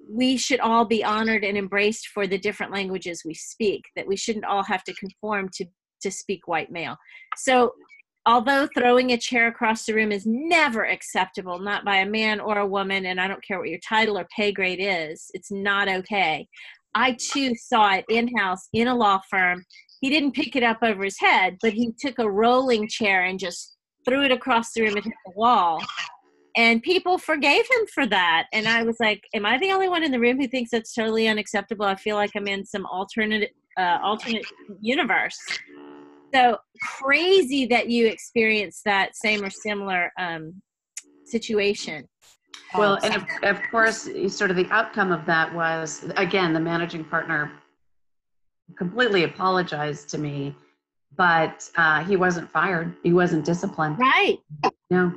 we 0.08 0.36
should 0.36 0.60
all 0.60 0.84
be 0.84 1.02
honored 1.02 1.44
and 1.44 1.56
embraced 1.56 2.08
for 2.08 2.26
the 2.26 2.38
different 2.38 2.72
languages 2.72 3.22
we 3.24 3.34
speak, 3.34 3.84
that 3.96 4.06
we 4.06 4.16
shouldn't 4.16 4.44
all 4.44 4.62
have 4.64 4.84
to 4.84 4.94
conform 4.94 5.48
to, 5.54 5.64
to 6.02 6.10
speak 6.10 6.46
white 6.46 6.70
male. 6.70 6.96
So 7.36 7.72
although 8.26 8.68
throwing 8.76 9.12
a 9.12 9.18
chair 9.18 9.46
across 9.46 9.86
the 9.86 9.94
room 9.94 10.12
is 10.12 10.26
never 10.26 10.84
acceptable, 10.84 11.58
not 11.58 11.86
by 11.86 11.96
a 11.96 12.06
man 12.06 12.38
or 12.38 12.58
a 12.58 12.66
woman, 12.66 13.06
and 13.06 13.20
I 13.20 13.28
don't 13.28 13.42
care 13.42 13.58
what 13.58 13.68
your 13.70 13.80
title 13.88 14.18
or 14.18 14.26
pay 14.36 14.52
grade 14.52 14.80
is, 14.80 15.30
it's 15.32 15.50
not 15.50 15.88
okay. 15.88 16.46
I 16.94 17.16
too 17.18 17.54
saw 17.54 17.94
it 17.94 18.04
in 18.08 18.36
house 18.36 18.68
in 18.72 18.88
a 18.88 18.94
law 18.94 19.20
firm. 19.30 19.64
He 20.00 20.10
didn't 20.10 20.32
pick 20.32 20.56
it 20.56 20.62
up 20.62 20.78
over 20.82 21.04
his 21.04 21.18
head, 21.18 21.58
but 21.60 21.72
he 21.72 21.92
took 21.98 22.18
a 22.18 22.30
rolling 22.30 22.88
chair 22.88 23.24
and 23.24 23.38
just 23.38 23.76
threw 24.06 24.24
it 24.24 24.32
across 24.32 24.72
the 24.72 24.82
room 24.82 24.96
and 24.96 25.04
hit 25.04 25.14
the 25.26 25.32
wall. 25.36 25.80
and 26.56 26.82
people 26.82 27.16
forgave 27.18 27.64
him 27.64 27.86
for 27.94 28.06
that 28.06 28.46
and 28.52 28.66
i 28.66 28.82
was 28.82 28.96
like 29.00 29.22
am 29.34 29.46
i 29.46 29.58
the 29.58 29.70
only 29.70 29.88
one 29.88 30.02
in 30.02 30.10
the 30.10 30.18
room 30.18 30.36
who 30.40 30.48
thinks 30.48 30.70
that's 30.70 30.92
totally 30.94 31.28
unacceptable 31.28 31.84
i 31.84 31.94
feel 31.94 32.16
like 32.16 32.30
i'm 32.34 32.48
in 32.48 32.64
some 32.64 32.84
alternate 32.86 33.50
uh, 33.78 33.98
alternate 34.02 34.44
universe 34.80 35.38
so 36.34 36.56
crazy 37.00 37.66
that 37.66 37.88
you 37.88 38.06
experienced 38.06 38.82
that 38.84 39.16
same 39.16 39.44
or 39.44 39.50
similar 39.50 40.12
um, 40.18 40.60
situation 41.24 42.04
well 42.74 42.98
and 43.02 43.14
of, 43.14 43.24
of 43.42 43.60
course 43.70 44.08
sort 44.28 44.50
of 44.50 44.56
the 44.56 44.68
outcome 44.70 45.12
of 45.12 45.24
that 45.26 45.52
was 45.54 46.04
again 46.16 46.52
the 46.52 46.60
managing 46.60 47.04
partner 47.04 47.52
completely 48.76 49.24
apologized 49.24 50.08
to 50.08 50.18
me 50.18 50.54
but 51.16 51.68
uh, 51.76 52.04
he 52.04 52.16
wasn't 52.16 52.50
fired. 52.50 52.94
He 53.02 53.12
wasn't 53.12 53.44
disciplined. 53.44 53.98
Right. 53.98 54.38
No. 54.90 55.12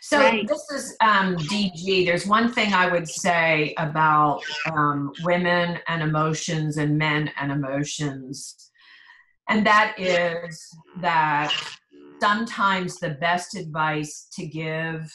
So 0.00 0.18
right. 0.18 0.46
this 0.46 0.70
is 0.70 0.96
um, 1.00 1.36
DG. 1.36 2.06
There's 2.06 2.26
one 2.26 2.52
thing 2.52 2.72
I 2.72 2.90
would 2.90 3.08
say 3.08 3.74
about 3.76 4.42
um, 4.70 5.12
women 5.24 5.78
and 5.88 6.02
emotions 6.02 6.76
and 6.76 6.96
men 6.96 7.30
and 7.38 7.50
emotions, 7.50 8.70
and 9.48 9.66
that 9.66 9.94
is 9.98 10.64
that 11.00 11.52
sometimes 12.20 12.98
the 12.98 13.10
best 13.10 13.56
advice 13.56 14.28
to 14.34 14.46
give, 14.46 15.12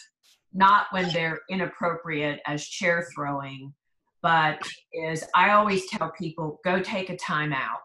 not 0.54 0.88
when 0.91 1.12
they're 1.14 1.39
inappropriate 1.49 2.41
as 2.45 2.66
chair 2.66 3.08
throwing, 3.16 3.74
but 4.22 4.62
is 4.93 5.24
I 5.36 5.52
always 5.52 5.89
tell 5.89 6.12
people 6.12 6.60
go 6.64 6.80
take 6.80 7.10
a 7.10 7.18
time 7.18 7.54
out. 7.54 7.80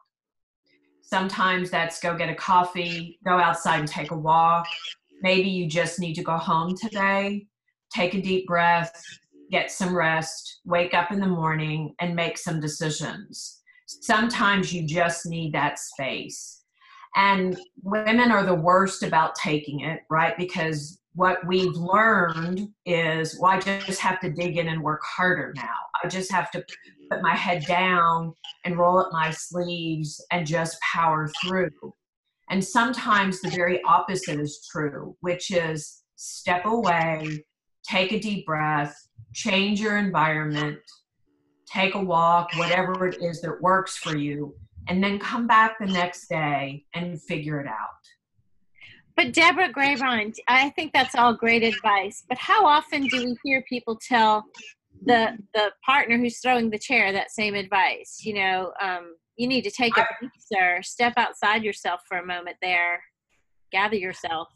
Sometimes 1.00 1.70
that's 1.70 2.00
go 2.00 2.16
get 2.16 2.28
a 2.28 2.34
coffee, 2.34 3.18
go 3.24 3.38
outside 3.38 3.78
and 3.78 3.88
take 3.88 4.10
a 4.10 4.16
walk 4.16 4.66
Maybe 5.22 5.48
you 5.48 5.66
just 5.66 5.98
need 5.98 6.14
to 6.14 6.22
go 6.22 6.36
home 6.36 6.76
today, 6.76 7.46
take 7.92 8.14
a 8.14 8.20
deep 8.22 8.46
breath, 8.46 8.92
get 9.50 9.70
some 9.70 9.96
rest, 9.96 10.60
wake 10.64 10.94
up 10.94 11.10
in 11.10 11.20
the 11.20 11.26
morning, 11.26 11.94
and 12.00 12.14
make 12.14 12.36
some 12.36 12.60
decisions. 12.60 13.62
Sometimes 13.86 14.72
you 14.72 14.86
just 14.86 15.26
need 15.26 15.52
that 15.54 15.78
space. 15.78 16.62
And 17.14 17.58
women 17.82 18.30
are 18.30 18.44
the 18.44 18.54
worst 18.54 19.02
about 19.02 19.34
taking 19.36 19.80
it, 19.80 20.00
right? 20.10 20.36
Because 20.36 21.00
what 21.16 21.44
we've 21.46 21.74
learned 21.74 22.68
is, 22.84 23.38
well, 23.40 23.52
I 23.52 23.58
just 23.58 24.00
have 24.00 24.20
to 24.20 24.30
dig 24.30 24.58
in 24.58 24.68
and 24.68 24.82
work 24.82 25.00
harder 25.02 25.54
now. 25.56 25.74
I 26.04 26.08
just 26.08 26.30
have 26.30 26.50
to 26.50 26.64
put 27.10 27.22
my 27.22 27.34
head 27.34 27.64
down 27.66 28.34
and 28.64 28.78
roll 28.78 28.98
up 28.98 29.08
my 29.12 29.30
sleeves 29.30 30.24
and 30.30 30.46
just 30.46 30.78
power 30.82 31.30
through. 31.42 31.70
And 32.50 32.62
sometimes 32.62 33.40
the 33.40 33.48
very 33.48 33.82
opposite 33.84 34.38
is 34.38 34.68
true, 34.70 35.16
which 35.20 35.50
is 35.50 36.02
step 36.16 36.66
away, 36.66 37.44
take 37.88 38.12
a 38.12 38.20
deep 38.20 38.44
breath, 38.44 38.94
change 39.32 39.80
your 39.80 39.96
environment, 39.96 40.78
take 41.66 41.94
a 41.94 42.00
walk, 42.00 42.50
whatever 42.56 43.06
it 43.06 43.22
is 43.22 43.40
that 43.40 43.62
works 43.62 43.96
for 43.96 44.16
you, 44.16 44.54
and 44.86 45.02
then 45.02 45.18
come 45.18 45.46
back 45.46 45.78
the 45.80 45.86
next 45.86 46.28
day 46.28 46.84
and 46.94 47.20
figure 47.22 47.58
it 47.58 47.66
out. 47.66 47.95
But 49.16 49.32
Deborah 49.32 49.72
Grabine, 49.72 50.34
I 50.46 50.70
think 50.70 50.92
that's 50.92 51.14
all 51.14 51.34
great 51.34 51.62
advice. 51.62 52.24
But 52.28 52.36
how 52.36 52.66
often 52.66 53.06
do 53.06 53.24
we 53.24 53.36
hear 53.42 53.64
people 53.68 53.98
tell 54.06 54.44
the 55.04 55.38
the 55.54 55.70
partner 55.84 56.18
who's 56.18 56.38
throwing 56.40 56.68
the 56.68 56.78
chair 56.78 57.12
that 57.12 57.30
same 57.30 57.54
advice? 57.54 58.20
You 58.22 58.34
know, 58.34 58.72
um, 58.80 59.16
you 59.36 59.48
need 59.48 59.62
to 59.62 59.70
take 59.70 59.96
a 59.96 60.06
break, 60.20 60.32
sir. 60.38 60.80
Step 60.82 61.14
outside 61.16 61.64
yourself 61.64 62.02
for 62.06 62.18
a 62.18 62.26
moment 62.26 62.56
there. 62.60 63.02
Gather 63.72 63.96
yourself. 63.96 64.48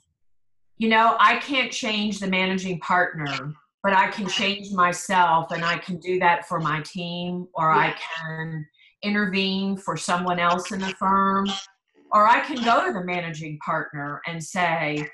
You 0.76 0.88
know, 0.88 1.16
I 1.18 1.38
can't 1.38 1.72
change 1.72 2.20
the 2.20 2.26
managing 2.26 2.80
partner, 2.80 3.54
but 3.82 3.94
I 3.94 4.08
can 4.08 4.28
change 4.28 4.72
myself 4.72 5.52
and 5.52 5.64
I 5.64 5.78
can 5.78 5.98
do 5.98 6.18
that 6.20 6.46
for 6.46 6.60
my 6.60 6.80
team 6.82 7.48
or 7.54 7.70
I 7.70 7.94
can 8.16 8.66
intervene 9.02 9.76
for 9.76 9.96
someone 9.96 10.38
else 10.38 10.72
in 10.72 10.80
the 10.80 10.94
firm 10.98 11.46
or 12.12 12.26
I 12.26 12.40
can 12.40 12.62
go 12.62 12.86
to 12.86 12.92
the 12.92 13.04
managing 13.04 13.58
partner 13.64 14.20
and 14.26 14.42
say, 14.42 15.08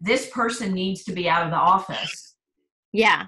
this 0.00 0.28
person 0.30 0.72
needs 0.72 1.04
to 1.04 1.12
be 1.12 1.28
out 1.28 1.44
of 1.44 1.50
the 1.50 1.56
office. 1.56 2.34
Yeah. 2.92 3.26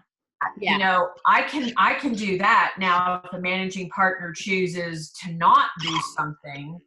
Yeah. 0.59 0.73
you 0.73 0.79
know 0.79 1.09
i 1.27 1.41
can 1.43 1.73
i 1.79 1.95
can 1.95 2.13
do 2.13 2.37
that. 2.37 2.75
Now 2.79 3.23
if 3.25 3.31
the 3.31 3.41
managing 3.41 3.89
partner 3.89 4.31
chooses 4.33 5.11
to 5.23 5.33
not 5.33 5.71
do 5.81 5.99
something 6.15 6.79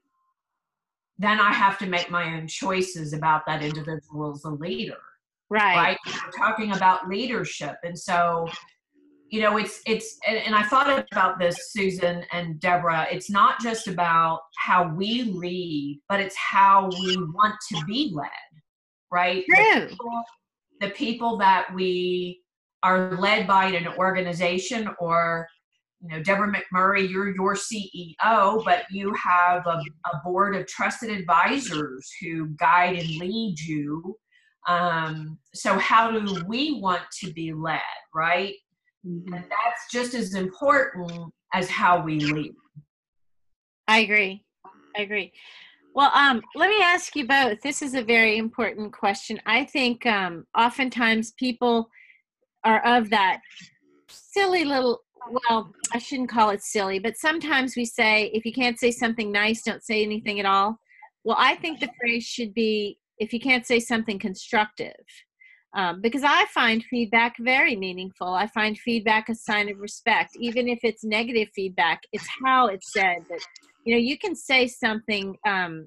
then 1.17 1.39
i 1.39 1.51
have 1.51 1.79
to 1.79 1.87
make 1.87 2.11
my 2.11 2.35
own 2.35 2.47
choices 2.47 3.13
about 3.13 3.47
that 3.47 3.63
individual 3.63 4.31
as 4.31 4.43
a 4.43 4.49
leader. 4.49 4.97
Right. 5.49 5.75
Right? 5.75 5.97
We're 6.05 6.31
talking 6.31 6.73
about 6.73 7.09
leadership. 7.09 7.77
And 7.83 7.97
so 7.97 8.47
you 9.29 9.41
know 9.41 9.57
it's 9.57 9.81
it's 9.85 10.17
and, 10.27 10.55
i 10.55 10.63
thought 10.63 11.05
about 11.11 11.37
this 11.37 11.71
susan 11.71 12.23
and 12.31 12.59
deborah. 12.59 13.07
It's 13.11 13.29
not 13.29 13.59
just 13.61 13.87
about 13.87 14.39
how 14.57 14.93
we 14.93 15.23
lead 15.23 16.01
but 16.07 16.19
it's 16.19 16.35
how 16.35 16.89
we 17.01 17.17
want 17.17 17.55
to 17.71 17.85
be 17.85 18.11
led 18.13 18.29
right? 19.11 19.43
True. 19.49 19.81
The 19.81 19.87
people, 19.87 20.23
the 20.81 20.89
people 20.91 21.37
that 21.37 21.73
we 21.73 22.41
are 22.83 23.17
led 23.17 23.47
by 23.47 23.65
in 23.65 23.75
an 23.75 23.93
organization 23.97 24.89
or 24.99 25.47
you 25.99 26.09
know 26.09 26.21
deborah 26.21 26.53
mcmurray 26.53 27.09
you're 27.09 27.33
your 27.33 27.55
ceo 27.55 28.63
but 28.63 28.83
you 28.91 29.11
have 29.15 29.65
a, 29.65 29.81
a 30.13 30.21
board 30.23 30.55
of 30.55 30.67
trusted 30.67 31.09
advisors 31.09 32.07
who 32.21 32.47
guide 32.59 32.97
and 32.97 33.09
lead 33.17 33.59
you. 33.59 34.15
Um, 34.67 35.39
so 35.55 35.79
how 35.79 36.11
do 36.11 36.43
we 36.45 36.79
want 36.81 37.01
to 37.21 37.31
be 37.33 37.53
led 37.53 37.81
right 38.13 38.53
mm-hmm. 39.07 39.33
and 39.33 39.43
that's 39.43 39.91
just 39.91 40.13
as 40.13 40.33
important 40.33 41.33
as 41.53 41.69
how 41.69 42.01
we 42.01 42.19
lead. 42.19 42.53
I 43.87 43.99
agree. 43.99 44.43
I 44.97 45.01
agree. 45.01 45.31
Well 45.93 46.11
um, 46.13 46.41
let 46.55 46.69
me 46.69 46.81
ask 46.81 47.15
you 47.15 47.27
both. 47.27 47.61
This 47.61 47.81
is 47.81 47.95
a 47.95 48.03
very 48.03 48.37
important 48.37 48.93
question. 48.93 49.39
I 49.45 49.63
think 49.65 50.05
um, 50.05 50.45
oftentimes 50.57 51.31
people 51.31 51.89
are 52.63 52.85
of 52.85 53.09
that 53.09 53.39
silly 54.09 54.65
little 54.65 55.01
well 55.29 55.73
i 55.93 55.97
shouldn't 55.97 56.29
call 56.29 56.49
it 56.51 56.63
silly 56.63 56.99
but 56.99 57.17
sometimes 57.17 57.75
we 57.75 57.83
say 57.83 58.31
if 58.33 58.45
you 58.45 58.53
can't 58.53 58.79
say 58.79 58.91
something 58.91 59.31
nice 59.31 59.61
don't 59.61 59.83
say 59.83 60.03
anything 60.03 60.39
at 60.39 60.45
all. 60.45 60.79
Well 61.23 61.37
i 61.39 61.55
think 61.55 61.79
the 61.79 61.89
phrase 61.99 62.23
should 62.23 62.53
be 62.53 62.99
if 63.17 63.33
you 63.33 63.39
can't 63.39 63.65
say 63.65 63.79
something 63.79 64.19
constructive 64.19 65.03
um, 65.75 66.01
because 66.01 66.23
i 66.23 66.45
find 66.53 66.83
feedback 66.83 67.35
very 67.39 67.75
meaningful 67.75 68.27
i 68.27 68.47
find 68.47 68.77
feedback 68.77 69.29
a 69.29 69.35
sign 69.35 69.69
of 69.69 69.79
respect 69.79 70.31
even 70.39 70.67
if 70.67 70.79
it's 70.83 71.03
negative 71.03 71.47
feedback 71.55 72.01
it's 72.11 72.27
how 72.43 72.67
it's 72.67 72.91
said 72.91 73.17
that 73.29 73.39
you 73.85 73.93
know 73.93 73.99
you 73.99 74.17
can 74.17 74.35
say 74.35 74.67
something 74.67 75.35
um, 75.47 75.85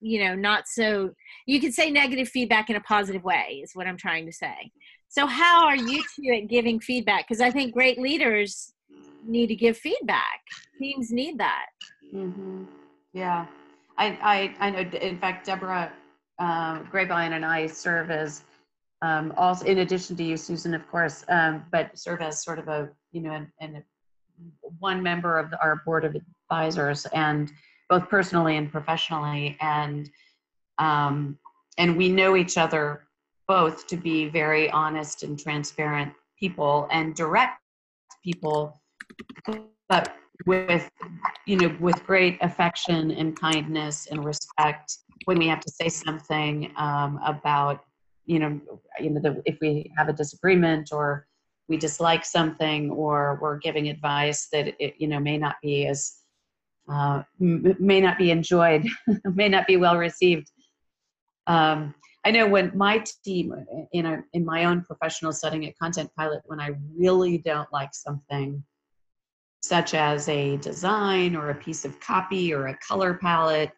you 0.00 0.24
know 0.24 0.34
not 0.34 0.64
so 0.66 1.10
you 1.46 1.60
can 1.60 1.72
say 1.72 1.90
negative 1.90 2.28
feedback 2.28 2.68
in 2.70 2.76
a 2.76 2.80
positive 2.80 3.22
way 3.22 3.60
is 3.62 3.72
what 3.74 3.86
i'm 3.86 3.96
trying 3.96 4.26
to 4.26 4.32
say 4.32 4.70
so, 5.12 5.26
how 5.26 5.66
are 5.66 5.76
you 5.76 6.02
two 6.16 6.32
at 6.32 6.48
giving 6.48 6.80
feedback? 6.80 7.28
Because 7.28 7.42
I 7.42 7.50
think 7.50 7.74
great 7.74 7.98
leaders 7.98 8.72
need 9.26 9.48
to 9.48 9.54
give 9.54 9.76
feedback. 9.76 10.40
Teams 10.78 11.12
need 11.12 11.36
that. 11.36 11.66
Mm-hmm. 12.14 12.64
Yeah, 13.12 13.44
I, 13.98 14.06
I, 14.22 14.66
I 14.66 14.70
know. 14.70 14.78
In 14.78 15.18
fact, 15.18 15.44
Deborah 15.44 15.92
uh, 16.38 16.78
Grabine 16.90 17.34
and 17.34 17.44
I 17.44 17.66
serve 17.66 18.10
as 18.10 18.44
um, 19.02 19.34
also, 19.36 19.64
in 19.66 19.78
addition 19.78 20.16
to 20.16 20.24
you, 20.24 20.36
Susan, 20.36 20.74
of 20.74 20.88
course, 20.88 21.24
um, 21.28 21.64
but 21.72 21.98
serve 21.98 22.20
as 22.20 22.42
sort 22.42 22.58
of 22.58 22.68
a 22.68 22.88
you 23.10 23.20
know, 23.20 23.32
and, 23.32 23.48
and 23.60 23.82
one 24.78 25.02
member 25.02 25.38
of 25.38 25.52
our 25.60 25.82
board 25.84 26.04
of 26.04 26.16
advisors, 26.50 27.04
and 27.06 27.52
both 27.90 28.08
personally 28.08 28.56
and 28.56 28.70
professionally, 28.70 29.56
and 29.60 30.08
um, 30.78 31.38
and 31.78 31.96
we 31.96 32.08
know 32.08 32.36
each 32.36 32.56
other 32.56 33.04
both 33.48 33.86
to 33.88 33.96
be 33.96 34.28
very 34.28 34.70
honest 34.70 35.24
and 35.24 35.38
transparent 35.38 36.12
people 36.38 36.88
and 36.90 37.14
direct 37.14 37.60
people 38.24 38.80
but 39.88 40.14
with 40.46 40.90
you 41.46 41.56
know 41.56 41.76
with 41.80 42.04
great 42.04 42.38
affection 42.40 43.10
and 43.10 43.38
kindness 43.38 44.06
and 44.10 44.24
respect 44.24 44.98
when 45.24 45.38
we 45.38 45.46
have 45.46 45.60
to 45.60 45.70
say 45.70 45.88
something 45.88 46.72
um, 46.76 47.20
about 47.24 47.84
you 48.26 48.38
know 48.38 48.60
you 49.00 49.10
know 49.10 49.20
the, 49.20 49.42
if 49.44 49.58
we 49.60 49.90
have 49.96 50.08
a 50.08 50.12
disagreement 50.12 50.90
or 50.92 51.26
we 51.68 51.76
dislike 51.76 52.24
something 52.24 52.90
or 52.90 53.38
we're 53.40 53.58
giving 53.58 53.88
advice 53.88 54.48
that 54.52 54.74
it 54.78 54.94
you 54.98 55.08
know 55.08 55.20
may 55.20 55.38
not 55.38 55.56
be 55.62 55.86
as 55.86 56.18
uh, 56.90 57.22
m- 57.40 57.76
may 57.78 58.00
not 58.00 58.18
be 58.18 58.30
enjoyed 58.30 58.86
may 59.24 59.48
not 59.48 59.66
be 59.66 59.76
well 59.76 59.96
received. 59.96 60.50
Um, 61.46 61.94
I 62.24 62.30
know 62.30 62.46
when 62.46 62.70
my 62.76 63.04
team, 63.24 63.52
in 63.92 64.06
a 64.06 64.22
in 64.32 64.44
my 64.44 64.64
own 64.64 64.82
professional 64.82 65.32
setting 65.32 65.66
at 65.66 65.76
Content 65.78 66.10
Pilot, 66.16 66.42
when 66.46 66.60
I 66.60 66.70
really 66.96 67.38
don't 67.38 67.72
like 67.72 67.94
something, 67.94 68.62
such 69.60 69.94
as 69.94 70.28
a 70.28 70.56
design 70.58 71.34
or 71.34 71.50
a 71.50 71.54
piece 71.54 71.84
of 71.84 71.98
copy 72.00 72.54
or 72.54 72.68
a 72.68 72.78
color 72.78 73.14
palette, 73.14 73.72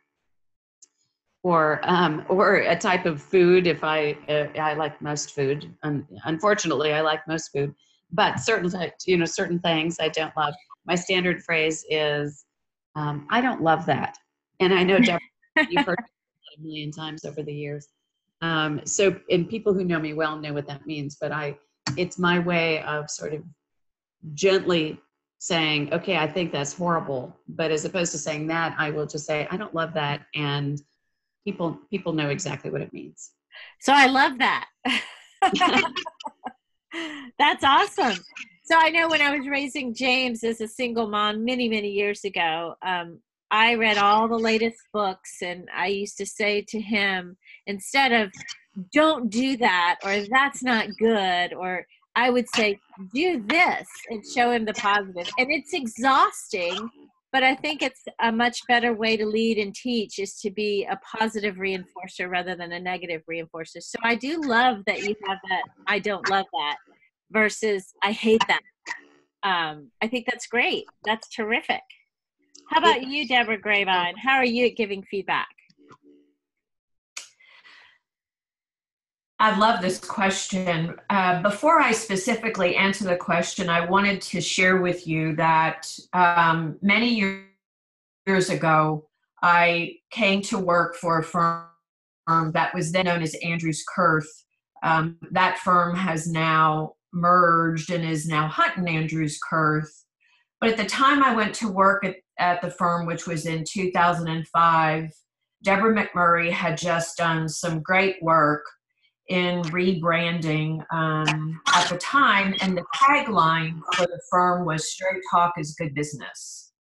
or 1.45 1.78
um, 1.82 2.24
or 2.28 2.57
a 2.57 2.74
type 2.74 3.07
of 3.07 3.22
food. 3.22 3.68
If 3.68 3.84
I 3.84 4.16
uh, 4.28 4.47
I 4.59 4.74
like 4.74 5.01
most 5.01 5.32
food, 5.34 5.72
and 5.84 6.05
unfortunately, 6.24 6.92
I 6.92 7.03
like 7.03 7.20
most 7.28 7.53
food, 7.53 7.72
but 8.11 8.40
certain 8.40 8.72
you 9.07 9.16
know 9.18 9.26
certain 9.26 9.61
things 9.61 9.99
I 10.01 10.09
don't 10.09 10.36
love. 10.36 10.55
My 10.86 10.97
standard 10.97 11.45
phrase 11.45 11.84
is, 11.88 12.45
um, 12.97 13.28
"I 13.30 13.40
don't 13.40 13.62
love 13.62 13.86
that," 13.86 14.16
and 14.59 14.74
I 14.74 14.82
know 14.82 14.99
Deborah, 14.99 15.20
you've 15.70 15.86
heard 15.86 15.99
a 16.01 16.61
million 16.61 16.90
times 16.90 17.24
over 17.24 17.42
the 17.42 17.55
years. 17.55 17.88
Um, 18.40 18.80
so, 18.84 19.14
and 19.30 19.49
people 19.49 19.72
who 19.72 19.84
know 19.84 20.01
me 20.01 20.14
well 20.14 20.36
know 20.36 20.53
what 20.53 20.66
that 20.66 20.86
means. 20.86 21.16
But 21.20 21.30
I, 21.30 21.57
it's 21.97 22.18
my 22.18 22.38
way 22.38 22.82
of 22.82 23.11
sort 23.11 23.34
of 23.34 23.42
gently 24.32 24.99
saying, 25.40 25.92
"Okay, 25.92 26.16
I 26.16 26.26
think 26.26 26.53
that's 26.53 26.72
horrible," 26.72 27.36
but 27.49 27.70
as 27.70 27.84
opposed 27.84 28.12
to 28.12 28.18
saying 28.18 28.47
that, 28.47 28.74
I 28.78 28.88
will 28.88 29.07
just 29.07 29.26
say, 29.26 29.47
"I 29.51 29.59
don't 29.59 29.74
love 29.74 29.92
that," 29.92 30.22
and 30.34 30.80
people 31.45 31.78
people 31.90 32.12
know 32.12 32.28
exactly 32.28 32.70
what 32.70 32.80
it 32.80 32.92
means. 32.92 33.30
So 33.80 33.92
I 33.92 34.07
love 34.07 34.38
that. 34.38 34.66
That's 37.38 37.64
awesome. 37.64 38.18
So 38.64 38.76
I 38.76 38.90
know 38.90 39.09
when 39.09 39.20
I 39.20 39.36
was 39.36 39.47
raising 39.47 39.95
James 39.95 40.42
as 40.42 40.61
a 40.61 40.68
single 40.68 41.09
mom 41.09 41.45
many 41.45 41.68
many 41.68 41.90
years 41.90 42.24
ago, 42.24 42.74
um, 42.84 43.20
I 43.51 43.74
read 43.74 43.99
all 43.99 44.26
the 44.26 44.38
latest 44.38 44.78
books, 44.92 45.42
and 45.42 45.68
I 45.74 45.88
used 45.88 46.16
to 46.18 46.26
say 46.26 46.64
to 46.68 46.80
him 46.80 47.36
instead 47.66 48.12
of 48.12 48.32
"Don't 48.92 49.30
do 49.30 49.57
that" 49.59 50.01
or 50.05 50.24
"That's 50.30 50.62
not 50.62 50.88
good" 50.99 51.53
or 51.55 51.86
I 52.16 52.30
would 52.30 52.49
say, 52.55 52.78
do 53.12 53.45
this 53.47 53.88
and 54.09 54.22
show 54.24 54.51
him 54.53 54.64
the 54.64 54.74
positive. 54.74 55.28
And 55.38 55.51
it's 55.51 55.74
exhausting 55.74 56.88
but 57.35 57.43
i 57.43 57.55
think 57.55 57.82
it's 57.82 58.05
a 58.22 58.30
much 58.30 58.61
better 58.68 58.95
way 58.95 59.16
to 59.16 59.26
lead 59.26 59.59
and 59.59 59.74
teach 59.74 60.20
is 60.20 60.39
to 60.39 60.51
be 60.51 60.87
a 60.89 60.97
positive 61.18 61.57
reinforcer 61.57 62.30
rather 62.30 62.55
than 62.55 62.70
a 62.70 62.78
negative 62.78 63.22
reinforcer. 63.30 63.82
So 63.82 63.99
i 64.05 64.14
do 64.14 64.41
love 64.41 64.78
that 64.87 65.03
you 65.03 65.14
have 65.26 65.39
that 65.51 65.64
i 65.89 65.99
don't 65.99 66.30
love 66.30 66.47
that 66.53 66.76
versus 67.32 67.93
i 68.03 68.12
hate 68.12 68.45
that. 68.49 68.61
Um, 69.43 69.91
i 70.01 70.07
think 70.07 70.26
that's 70.30 70.47
great. 70.47 70.85
That's 71.05 71.28
terrific. 71.28 71.82
How 72.70 72.78
about 72.78 73.03
you 73.03 73.26
deborah 73.26 73.61
grabine 73.61 74.14
how 74.16 74.37
are 74.37 74.47
you 74.57 74.66
at 74.66 74.76
giving 74.76 75.03
feedback 75.03 75.49
I 79.41 79.59
love 79.59 79.82
this 79.82 79.99
question. 79.99 80.95
Uh, 81.11 81.43
before 81.43 81.80
I 81.80 81.91
specifically 81.91 82.76
answer 82.76 83.05
the 83.05 83.16
question, 83.16 83.68
I 83.68 83.85
wanted 83.85 84.22
to 84.22 84.41
share 84.41 84.80
with 84.80 85.09
you 85.09 85.35
that 85.37 85.89
um, 86.12 86.78
many 86.82 87.45
years 88.26 88.49
ago, 88.49 89.09
I 89.43 89.97
came 90.11 90.41
to 90.43 90.59
work 90.59 90.95
for 90.95 91.18
a 91.18 91.24
firm 91.24 91.66
that 92.26 92.72
was 92.74 92.93
then 92.93 93.07
known 93.07 93.22
as 93.22 93.35
Andrews 93.43 93.85
Kurth. 93.95 94.28
Um, 94.82 95.18
that 95.32 95.59
firm 95.59 95.97
has 95.97 96.28
now 96.28 96.95
merged 97.12 97.91
and 97.91 98.05
is 98.05 98.26
now 98.28 98.47
Hunton 98.47 98.87
Andrews 98.87 99.39
Kurth. 99.51 100.05
But 100.61 100.70
at 100.70 100.76
the 100.76 100.87
time 100.87 101.22
I 101.22 101.35
went 101.35 101.55
to 101.57 101.68
work 101.68 102.05
at, 102.05 102.16
at 102.39 102.62
the 102.62 102.70
firm, 102.70 103.05
which 103.05 103.26
was 103.26 103.47
in 103.47 103.64
2005, 103.64 105.11
Deborah 105.62 105.95
McMurray 105.95 106.51
had 106.51 106.78
just 106.78 107.16
done 107.16 107.49
some 107.49 107.82
great 107.82 108.16
work 108.22 108.64
in 109.28 109.62
rebranding 109.64 110.84
um, 110.92 111.60
at 111.74 111.88
the 111.88 111.96
time, 111.98 112.54
and 112.60 112.76
the 112.76 112.84
tagline 112.94 113.80
for 113.94 114.06
the 114.06 114.20
firm 114.30 114.64
was 114.64 114.90
"Straight 114.90 115.22
Talk 115.30 115.54
is 115.58 115.74
Good 115.74 115.94
Business." 115.94 116.72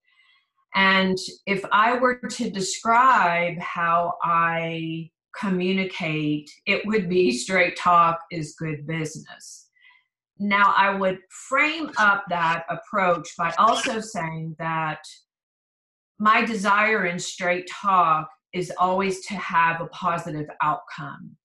And 0.75 1.17
if 1.45 1.63
I 1.71 1.97
were 1.97 2.19
to 2.19 2.49
describe 2.49 3.57
how 3.59 4.15
I 4.23 5.09
communicate, 5.39 6.49
it 6.65 6.85
would 6.85 7.09
be 7.09 7.31
"Straight 7.37 7.77
Talk 7.77 8.19
is 8.31 8.55
Good 8.57 8.85
Business." 8.87 9.69
Now, 10.39 10.73
I 10.75 10.95
would 10.95 11.19
frame 11.29 11.91
up 11.97 12.25
that 12.29 12.65
approach 12.69 13.29
by 13.37 13.53
also 13.57 13.99
saying 13.99 14.55
that 14.59 14.99
my 16.19 16.43
desire 16.43 17.05
in 17.05 17.19
straight 17.19 17.67
talk 17.69 18.27
is 18.53 18.71
always 18.77 19.25
to 19.27 19.35
have 19.35 19.81
a 19.81 19.87
positive 19.87 20.47
outcome 20.61 21.35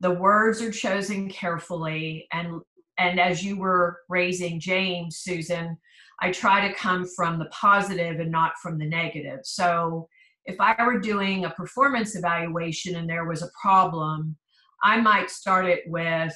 the 0.00 0.10
words 0.10 0.60
are 0.62 0.70
chosen 0.70 1.28
carefully 1.28 2.26
and 2.32 2.60
and 2.98 3.20
as 3.20 3.42
you 3.42 3.56
were 3.56 4.00
raising 4.08 4.60
james 4.60 5.18
susan 5.18 5.76
i 6.20 6.30
try 6.30 6.66
to 6.66 6.74
come 6.74 7.06
from 7.16 7.38
the 7.38 7.46
positive 7.46 8.20
and 8.20 8.30
not 8.30 8.52
from 8.62 8.78
the 8.78 8.86
negative. 8.86 9.40
So 9.42 10.08
if 10.44 10.56
i 10.60 10.74
were 10.84 11.00
doing 11.00 11.44
a 11.44 11.50
performance 11.50 12.14
evaluation 12.16 12.96
and 12.96 13.08
there 13.08 13.26
was 13.26 13.42
a 13.42 13.50
problem 13.60 14.36
i 14.82 15.00
might 15.00 15.30
start 15.30 15.66
it 15.66 15.82
with 15.86 16.34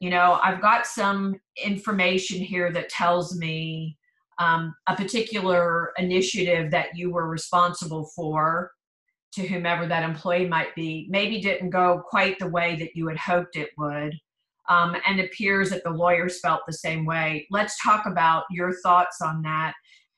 you 0.00 0.10
know 0.10 0.38
i've 0.42 0.60
got 0.60 0.86
some 0.86 1.34
information 1.62 2.38
here 2.38 2.70
that 2.72 2.88
tells 2.88 3.36
me 3.36 3.96
um, 4.40 4.74
a 4.88 4.96
particular 4.96 5.92
initiative 5.96 6.70
that 6.72 6.96
you 6.96 7.10
were 7.10 7.28
responsible 7.28 8.10
for 8.16 8.72
to 9.34 9.46
whomever 9.46 9.86
that 9.86 10.02
employee 10.02 10.46
might 10.46 10.74
be 10.74 11.06
maybe 11.10 11.40
didn't 11.40 11.70
go 11.70 12.02
quite 12.08 12.38
the 12.38 12.48
way 12.48 12.76
that 12.76 12.94
you 12.94 13.08
had 13.08 13.18
hoped 13.18 13.56
it 13.56 13.70
would 13.76 14.14
um, 14.68 14.96
and 15.06 15.20
appears 15.20 15.70
that 15.70 15.84
the 15.84 15.90
lawyers 15.90 16.40
felt 16.40 16.60
the 16.66 16.72
same 16.72 17.04
way 17.04 17.46
let's 17.50 17.82
talk 17.82 18.06
about 18.06 18.44
your 18.50 18.72
thoughts 18.82 19.20
on 19.20 19.42
that 19.42 19.74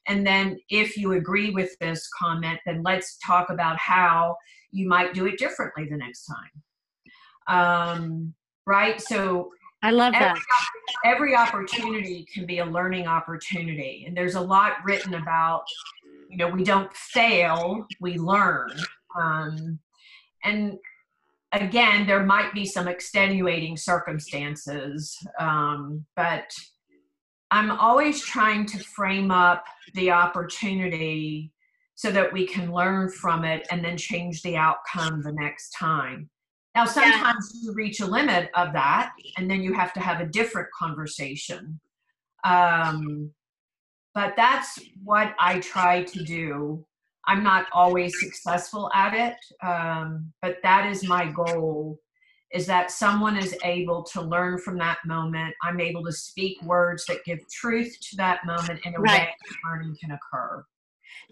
and 0.08 0.26
then 0.26 0.58
if 0.70 0.96
you 0.96 1.12
agree 1.12 1.50
with 1.50 1.76
this 1.80 2.08
comment 2.18 2.58
then 2.66 2.82
let's 2.82 3.18
talk 3.24 3.50
about 3.50 3.76
how 3.78 4.36
you 4.70 4.88
might 4.88 5.14
do 5.14 5.26
it 5.26 5.38
differently 5.38 5.86
the 5.88 5.96
next 5.96 6.26
time 6.26 6.52
um, 7.48 8.34
right 8.66 9.00
so 9.00 9.50
I 9.82 9.90
love 9.90 10.14
every, 10.14 10.26
that. 10.26 10.38
Every 11.04 11.36
opportunity 11.36 12.26
can 12.32 12.46
be 12.46 12.58
a 12.58 12.64
learning 12.64 13.06
opportunity. 13.06 14.04
And 14.06 14.16
there's 14.16 14.34
a 14.34 14.40
lot 14.40 14.72
written 14.84 15.14
about, 15.14 15.64
you 16.28 16.36
know, 16.36 16.48
we 16.48 16.64
don't 16.64 16.92
fail, 16.92 17.86
we 18.00 18.18
learn. 18.18 18.72
Um, 19.20 19.78
and 20.44 20.78
again, 21.52 22.06
there 22.06 22.24
might 22.24 22.52
be 22.54 22.64
some 22.64 22.88
extenuating 22.88 23.76
circumstances, 23.76 25.16
um, 25.38 26.04
but 26.14 26.50
I'm 27.50 27.70
always 27.70 28.22
trying 28.22 28.66
to 28.66 28.78
frame 28.78 29.30
up 29.30 29.64
the 29.94 30.10
opportunity 30.10 31.52
so 31.94 32.10
that 32.10 32.32
we 32.32 32.46
can 32.46 32.72
learn 32.72 33.08
from 33.08 33.44
it 33.44 33.66
and 33.70 33.84
then 33.84 33.96
change 33.96 34.42
the 34.42 34.56
outcome 34.56 35.22
the 35.22 35.32
next 35.32 35.70
time. 35.70 36.28
Now, 36.74 36.84
sometimes 36.84 37.52
yeah. 37.54 37.60
you 37.62 37.74
reach 37.74 38.00
a 38.00 38.06
limit 38.06 38.50
of 38.54 38.74
that, 38.74 39.12
and 39.38 39.50
then 39.50 39.62
you 39.62 39.72
have 39.72 39.94
to 39.94 40.00
have 40.00 40.20
a 40.20 40.26
different 40.26 40.68
conversation. 40.78 41.80
Um, 42.44 43.30
but 44.14 44.34
that's 44.36 44.78
what 45.02 45.34
I 45.40 45.60
try 45.60 46.02
to 46.02 46.22
do 46.22 46.86
I'm 47.26 47.42
not 47.42 47.66
always 47.72 48.18
successful 48.20 48.90
at 48.94 49.14
it, 49.14 49.66
um, 49.66 50.32
but 50.42 50.56
that 50.62 50.90
is 50.90 51.06
my 51.06 51.26
goal 51.30 51.98
is 52.52 52.66
that 52.66 52.90
someone 52.90 53.36
is 53.36 53.56
able 53.64 54.02
to 54.02 54.22
learn 54.22 54.58
from 54.58 54.78
that 54.78 54.98
moment. 55.04 55.54
I'm 55.62 55.80
able 55.80 56.04
to 56.04 56.12
speak 56.12 56.62
words 56.62 57.04
that 57.06 57.24
give 57.24 57.40
truth 57.50 57.94
to 58.10 58.16
that 58.16 58.46
moment 58.46 58.80
in 58.84 58.94
a 58.94 59.00
right. 59.00 59.20
way 59.20 59.34
that 59.48 59.56
learning 59.68 59.96
can 60.00 60.12
occur. 60.12 60.64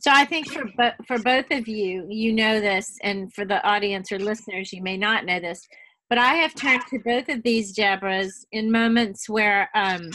So 0.00 0.10
I 0.12 0.24
think 0.24 0.48
for 0.48 0.64
bo- 0.76 0.92
for 1.06 1.18
both 1.18 1.50
of 1.50 1.68
you, 1.68 2.06
you 2.08 2.32
know 2.32 2.60
this, 2.60 2.98
and 3.02 3.32
for 3.32 3.44
the 3.44 3.64
audience 3.66 4.10
or 4.10 4.18
listeners, 4.18 4.72
you 4.72 4.82
may 4.82 4.96
not 4.96 5.24
know 5.24 5.40
this, 5.40 5.66
but 6.08 6.18
I 6.18 6.34
have 6.34 6.54
turned 6.54 6.82
to 6.90 6.98
both 6.98 7.28
of 7.28 7.42
these 7.42 7.76
Debras 7.76 8.44
in 8.52 8.70
moments 8.70 9.28
where 9.28 9.68
um, 9.74 10.10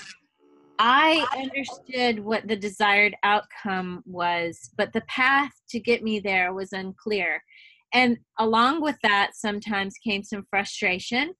I 0.82 1.25
understood 1.38 2.23
what 2.23 2.47
the 2.47 2.55
desired 2.55 3.13
outcome 3.23 4.01
was, 4.05 4.69
but 4.77 4.93
the 4.93 5.01
path 5.01 5.51
to 5.71 5.80
get 5.80 6.03
me 6.03 6.21
there 6.21 6.53
was 6.53 6.71
unclear. 6.71 7.43
And 7.93 8.17
along 8.39 8.82
with 8.82 8.95
that, 9.03 9.32
sometimes 9.34 9.95
came 10.01 10.23
some 10.23 10.45
frustration. 10.49 11.34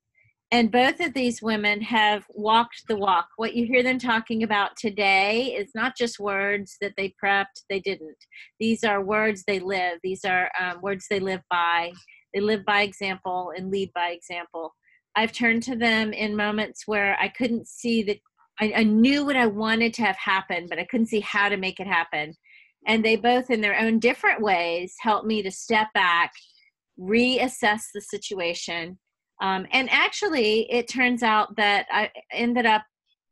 And 0.52 0.72
both 0.72 1.00
of 1.00 1.14
these 1.14 1.42
women 1.42 1.80
have 1.84 2.26
walked 2.30 2.84
the 2.88 2.98
walk. 2.98 3.28
What 3.38 3.54
you 3.54 3.66
hear 3.66 3.84
them 3.84 4.00
talking 4.00 4.44
about 4.44 4.72
today 4.78 5.56
is 5.56 5.72
not 5.74 5.96
just 5.96 6.20
words 6.20 6.76
that 6.82 6.94
they 6.98 7.14
prepped, 7.24 7.64
they 7.70 7.80
didn't. 7.80 8.18
These 8.60 8.84
are 8.84 9.02
words 9.02 9.44
they 9.46 9.60
live, 9.60 10.00
these 10.04 10.26
are 10.26 10.50
um, 10.60 10.82
words 10.82 11.06
they 11.10 11.20
live 11.20 11.42
by. 11.50 11.92
They 12.34 12.42
live 12.42 12.66
by 12.66 12.82
example 12.82 13.54
and 13.56 13.72
lead 13.72 13.92
by 13.94 14.10
example. 14.10 14.74
I've 15.16 15.32
turned 15.32 15.64
to 15.64 15.76
them 15.76 16.14
in 16.14 16.36
moments 16.36 16.84
where 16.86 17.18
I 17.20 17.28
couldn't 17.28 17.68
see 17.68 18.04
the 18.04 18.20
I, 18.60 18.74
I 18.78 18.84
knew 18.84 19.26
what 19.26 19.36
I 19.36 19.46
wanted 19.46 19.94
to 19.96 20.04
have 20.04 20.18
happen, 20.18 20.68
but 20.70 20.80
I 20.80 20.86
couldn't 20.86 21.08
see 21.08 21.22
how 21.22 21.50
to 21.50 21.58
make 21.58 21.80
it 21.80 21.88
happen. 21.88 22.36
And 22.88 23.04
they 23.04 23.16
both, 23.16 23.50
in 23.50 23.62
their 23.62 23.78
own 23.78 24.00
different 24.00 24.42
ways, 24.42 24.94
helped 25.02 25.28
me 25.28 25.42
to 25.44 25.52
step 25.52 25.88
back, 25.94 26.32
reassess 27.00 27.82
the 27.94 28.02
situation. 28.02 28.98
Um, 29.42 29.66
and 29.72 29.90
actually, 29.92 30.72
it 30.72 30.88
turns 30.88 31.24
out 31.24 31.56
that 31.56 31.86
I 31.92 32.10
ended 32.32 32.66
up 32.66 32.84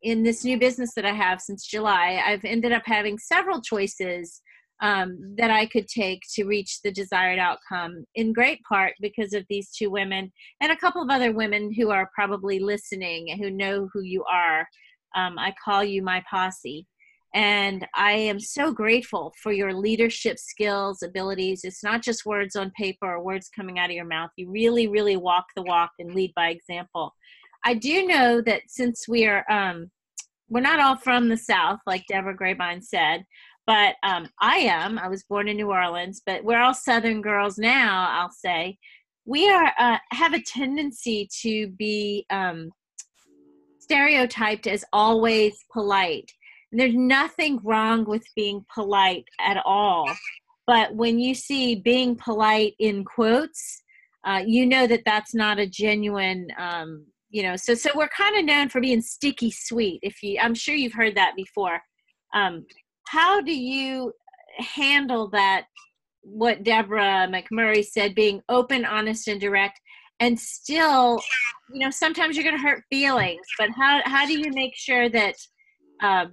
in 0.03 0.23
this 0.23 0.43
new 0.43 0.57
business 0.57 0.93
that 0.95 1.05
I 1.05 1.13
have 1.13 1.41
since 1.41 1.65
July. 1.65 2.21
I've 2.25 2.45
ended 2.45 2.71
up 2.71 2.83
having 2.85 3.17
several 3.17 3.61
choices 3.61 4.41
um, 4.81 5.17
that 5.37 5.49
I 5.49 5.65
could 5.65 5.87
take 5.87 6.21
to 6.35 6.45
reach 6.45 6.81
the 6.83 6.91
desired 6.91 7.39
outcome, 7.39 8.05
in 8.15 8.31
great 8.31 8.61
part 8.69 8.93
because 9.01 9.33
of 9.33 9.43
these 9.49 9.71
two 9.71 9.89
women 9.89 10.31
and 10.61 10.71
a 10.71 10.77
couple 10.77 11.01
of 11.01 11.09
other 11.09 11.31
women 11.31 11.73
who 11.73 11.89
are 11.89 12.09
probably 12.13 12.59
listening 12.59 13.31
and 13.31 13.39
who 13.41 13.49
know 13.49 13.89
who 13.91 14.03
you 14.03 14.23
are. 14.31 14.67
Um, 15.15 15.37
I 15.37 15.53
call 15.63 15.83
you 15.83 16.01
my 16.01 16.23
posse. 16.29 16.85
And 17.33 17.85
I 17.93 18.13
am 18.13 18.39
so 18.39 18.71
grateful 18.71 19.33
for 19.41 19.51
your 19.51 19.73
leadership 19.73 20.39
skills, 20.39 21.03
abilities. 21.03 21.61
It's 21.63 21.83
not 21.83 22.01
just 22.01 22.25
words 22.25 22.55
on 22.55 22.71
paper 22.71 23.05
or 23.05 23.21
words 23.21 23.49
coming 23.53 23.77
out 23.77 23.89
of 23.89 23.95
your 23.95 24.05
mouth. 24.05 24.31
You 24.37 24.49
really, 24.49 24.87
really 24.87 25.17
walk 25.17 25.45
the 25.55 25.63
walk 25.63 25.91
and 25.99 26.15
lead 26.15 26.33
by 26.35 26.49
example. 26.49 27.13
I 27.65 27.73
do 27.73 28.07
know 28.07 28.41
that 28.41 28.61
since 28.67 29.07
we 29.07 29.25
are, 29.25 29.43
um, 29.51 29.91
we're 30.49 30.61
not 30.61 30.79
all 30.79 30.95
from 30.95 31.27
the 31.27 31.37
South, 31.37 31.79
like 31.85 32.05
Deborah 32.07 32.35
Grabine 32.35 32.81
said, 32.81 33.25
but 33.67 33.95
um, 34.03 34.29
I 34.39 34.59
am. 34.59 34.97
I 34.97 35.09
was 35.09 35.23
born 35.23 35.49
in 35.49 35.57
New 35.57 35.69
Orleans, 35.69 36.21
but 36.25 36.43
we're 36.43 36.61
all 36.61 36.73
Southern 36.73 37.21
girls 37.21 37.57
now. 37.57 38.07
I'll 38.09 38.31
say 38.31 38.77
we 39.25 39.49
are 39.49 39.73
uh, 39.77 39.97
have 40.11 40.33
a 40.33 40.41
tendency 40.41 41.27
to 41.41 41.67
be 41.77 42.25
um, 42.29 42.71
stereotyped 43.87 44.67
as 44.67 44.83
always 44.91 45.65
polite. 45.71 46.31
And 46.71 46.79
there's 46.79 46.95
nothing 46.95 47.59
wrong 47.63 48.05
with 48.05 48.23
being 48.35 48.65
polite 48.73 49.25
at 49.39 49.57
all. 49.65 50.05
But 50.65 50.93
when 50.95 51.17
you 51.19 51.33
see 51.33 51.75
being 51.75 52.15
polite 52.15 52.73
in 52.79 53.05
quotes, 53.05 53.81
uh, 54.25 54.43
you 54.45 54.65
know 54.65 54.85
that 54.87 55.03
that's 55.05 55.33
not 55.33 55.59
a 55.59 55.65
genuine 55.65 56.47
um, 56.59 57.05
you 57.29 57.43
know 57.43 57.55
so 57.55 57.73
so 57.73 57.89
we're 57.95 58.09
kind 58.09 58.37
of 58.37 58.45
known 58.45 58.69
for 58.69 58.81
being 58.81 59.01
sticky 59.01 59.51
sweet 59.51 59.99
if 60.01 60.21
you 60.23 60.39
i'm 60.41 60.55
sure 60.55 60.75
you've 60.75 60.93
heard 60.93 61.15
that 61.15 61.33
before 61.35 61.79
um, 62.33 62.65
how 63.07 63.41
do 63.41 63.53
you 63.53 64.11
handle 64.57 65.29
that 65.29 65.65
what 66.21 66.63
deborah 66.63 67.27
mcmurray 67.29 67.83
said 67.83 68.15
being 68.15 68.41
open 68.49 68.85
honest 68.85 69.27
and 69.27 69.39
direct 69.39 69.79
and 70.19 70.39
still 70.39 71.19
you 71.71 71.79
know 71.79 71.89
sometimes 71.89 72.35
you're 72.35 72.43
going 72.43 72.55
to 72.55 72.61
hurt 72.61 72.83
feelings 72.89 73.45
but 73.57 73.69
how 73.75 74.01
how 74.05 74.25
do 74.25 74.37
you 74.37 74.51
make 74.51 74.75
sure 74.75 75.09
that 75.09 75.35
um, 76.01 76.31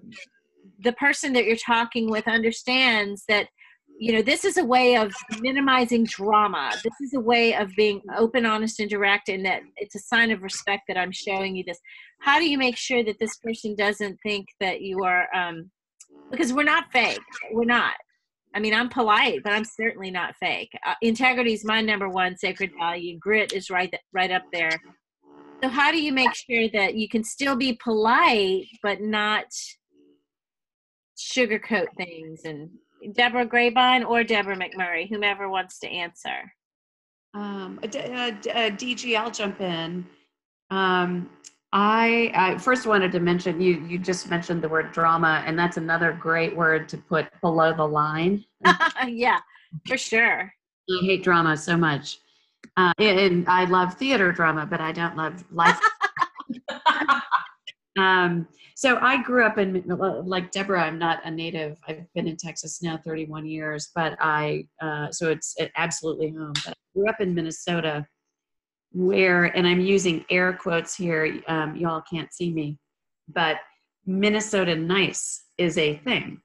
the 0.81 0.93
person 0.93 1.33
that 1.33 1.45
you're 1.45 1.57
talking 1.57 2.11
with 2.11 2.27
understands 2.27 3.25
that 3.29 3.49
you 3.99 4.13
know 4.13 4.23
this 4.23 4.45
is 4.45 4.57
a 4.57 4.65
way 4.65 4.97
of 4.97 5.13
minimizing 5.41 6.05
drama. 6.05 6.73
This 6.83 6.95
is 7.01 7.15
a 7.15 7.21
way 7.21 7.55
of 7.55 7.71
being 7.77 8.01
open 8.17 8.45
honest 8.45 8.81
and 8.81 8.91
direct 8.91 9.29
and 9.29 9.45
that 9.47 9.63
it's 9.77 9.95
a 9.95 10.01
sign 10.01 10.31
of 10.31 10.43
respect 10.43 10.83
that 10.89 10.99
i'm 10.99 11.13
showing 11.13 11.55
you 11.55 11.65
this. 11.65 11.79
How 12.21 12.39
do 12.39 12.49
you 12.49 12.59
make 12.59 12.77
sure 12.77 13.05
that 13.05 13.17
this 13.21 13.37
person 13.37 13.77
doesn't 13.77 14.19
think 14.23 14.47
that 14.61 14.81
you 14.81 15.05
are 15.05 15.29
um 15.35 15.71
because 16.31 16.53
we're 16.53 16.65
not 16.65 16.91
fake. 16.93 17.21
We're 17.53 17.65
not 17.65 17.95
i 18.55 18.61
mean 18.61 18.75
i'm 18.75 18.89
polite 18.89 19.41
but 19.43 19.53
i'm 19.53 19.65
certainly 19.65 20.11
not 20.11 20.35
fake 20.37 20.71
uh, 20.87 20.95
integrity 21.03 21.53
is 21.53 21.65
my 21.65 21.81
number 21.81 22.09
one 22.09 22.37
sacred 22.37 22.71
value 22.79 23.19
grit 23.19 23.53
is 23.53 23.71
right 23.71 23.95
right 24.13 24.31
up 24.31 24.43
there 24.53 24.71
so 25.63 25.69
how 25.69 25.91
do 25.91 26.01
you 26.01 26.13
make 26.13 26.35
sure 26.35 26.69
that 26.73 26.95
you 26.95 27.09
can 27.09 27.25
still 27.25 27.57
be 27.57 27.79
polite 27.83 28.67
but 28.83 29.01
not 29.01 29.47
sugarcoat 31.17 31.87
things 31.97 32.43
and 32.45 32.71
Deborah 33.13 33.47
Grabine 33.47 34.05
or 34.05 34.25
Deborah 34.25 34.57
McMurray, 34.57 35.09
whomever 35.09 35.49
wants 35.49 35.79
to 35.81 35.89
answer. 35.89 36.53
Um, 37.35 37.81
uh, 37.83 37.87
uh, 37.87 38.31
DG, 38.71 39.17
I'll 39.17 39.31
jump 39.31 39.61
in. 39.61 40.07
Um, 40.71 41.31
I, 41.77 42.31
I, 42.37 42.59
first 42.59 42.87
wanted 42.87 43.11
to 43.13 43.21
mention 43.21 43.61
you. 43.61 43.85
You 43.89 43.99
just 43.99 44.31
mentioned 44.31 44.63
the 44.63 44.69
word 44.69 44.93
drama, 44.93 45.43
and 45.45 45.59
that's 45.59 45.77
another 45.77 46.13
great 46.13 46.55
word 46.55 46.89
to 46.91 46.97
put 46.97 47.27
below 47.41 47.75
the 47.75 47.85
line. 47.85 48.45
yeah, 49.09 49.41
for 49.89 49.97
sure. 49.97 50.55
I 50.89 51.05
hate 51.05 51.25
drama 51.25 51.57
so 51.57 51.77
much, 51.77 52.21
uh, 52.77 52.93
and 52.99 53.49
I 53.49 53.65
love 53.65 53.95
theater 53.95 54.31
drama, 54.31 54.67
but 54.67 54.81
I 54.81 54.93
don't 54.93 55.17
love 55.17 55.45
life. 55.51 55.81
um, 57.99 58.47
so 58.77 58.99
I 59.01 59.21
grew 59.21 59.45
up 59.45 59.59
in, 59.59 59.83
like 60.25 60.53
Deborah, 60.53 60.85
I'm 60.85 60.99
not 60.99 61.23
a 61.25 61.31
native. 61.31 61.77
I've 61.89 62.05
been 62.15 62.29
in 62.29 62.37
Texas 62.37 62.83
now 62.83 63.01
31 63.05 63.47
years, 63.47 63.91
but 63.97 64.17
I, 64.21 64.69
uh, 64.81 65.11
so 65.11 65.29
it's 65.29 65.57
absolutely 65.77 66.31
home. 66.31 66.53
But 66.65 66.69
I 66.69 66.75
grew 66.95 67.09
up 67.09 67.21
in 67.21 67.35
Minnesota 67.35 68.07
where, 68.95 69.45
and 69.57 69.67
I'm 69.67 69.81
using 69.81 70.25
air 70.31 70.53
quotes 70.53 70.95
here, 70.95 71.41
um, 71.49 71.77
y'all 71.77 72.03
can't 72.09 72.33
see 72.33 72.53
me, 72.53 72.79
but 73.29 73.57
Minnesota 74.07 74.77
nice 74.77 75.43
is 75.59 75.77
a 75.79 75.97
thing. 75.99 76.41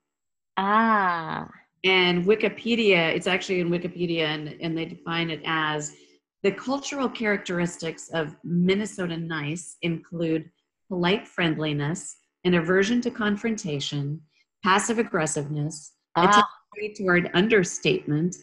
Ah. 0.57 1.47
And 1.85 2.25
Wikipedia, 2.25 3.15
it's 3.15 3.27
actually 3.27 3.59
in 3.61 3.69
Wikipedia, 3.69 4.25
and, 4.25 4.57
and 4.61 4.77
they 4.77 4.85
define 4.85 5.29
it 5.29 5.41
as 5.45 5.93
the 6.41 6.51
cultural 6.51 7.07
characteristics 7.07 8.09
of 8.13 8.35
Minnesota 8.43 9.15
nice 9.15 9.77
include 9.83 10.49
polite 10.87 11.27
friendliness, 11.27 12.17
an 12.45 12.55
aversion 12.55 12.99
to 13.01 13.11
confrontation, 13.11 14.19
passive 14.63 14.97
aggressiveness, 14.97 15.93
ah. 16.15 16.23
a 16.23 16.79
tendency 16.79 17.03
toward 17.03 17.29
understatement, 17.35 18.35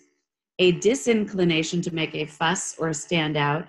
a 0.61 0.73
disinclination 0.73 1.83
to 1.83 1.93
make 1.93 2.15
a 2.15 2.25
fuss 2.25 2.77
or 2.79 2.93
stand 2.93 3.37
out, 3.37 3.67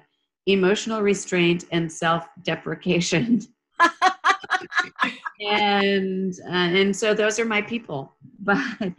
emotional 0.48 1.02
restraint, 1.02 1.66
and 1.72 1.92
self-deprecation. 1.92 3.42
and 5.42 6.34
uh, 6.46 6.52
and 6.52 6.96
so 6.96 7.14
those 7.14 7.40
are 7.40 7.46
my 7.46 7.62
people. 7.62 8.14
But 8.40 8.94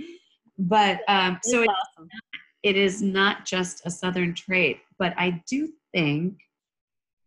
but 0.59 1.01
um, 1.09 1.39
so 1.43 1.63
it, 1.63 1.69
awesome. 1.69 2.09
it 2.63 2.77
is 2.77 3.03
not 3.03 3.45
just 3.45 3.83
a 3.87 3.91
southern 3.91 4.35
trait, 4.35 4.81
but 4.99 5.15
I 5.17 5.43
do 5.49 5.69
think 5.93 6.39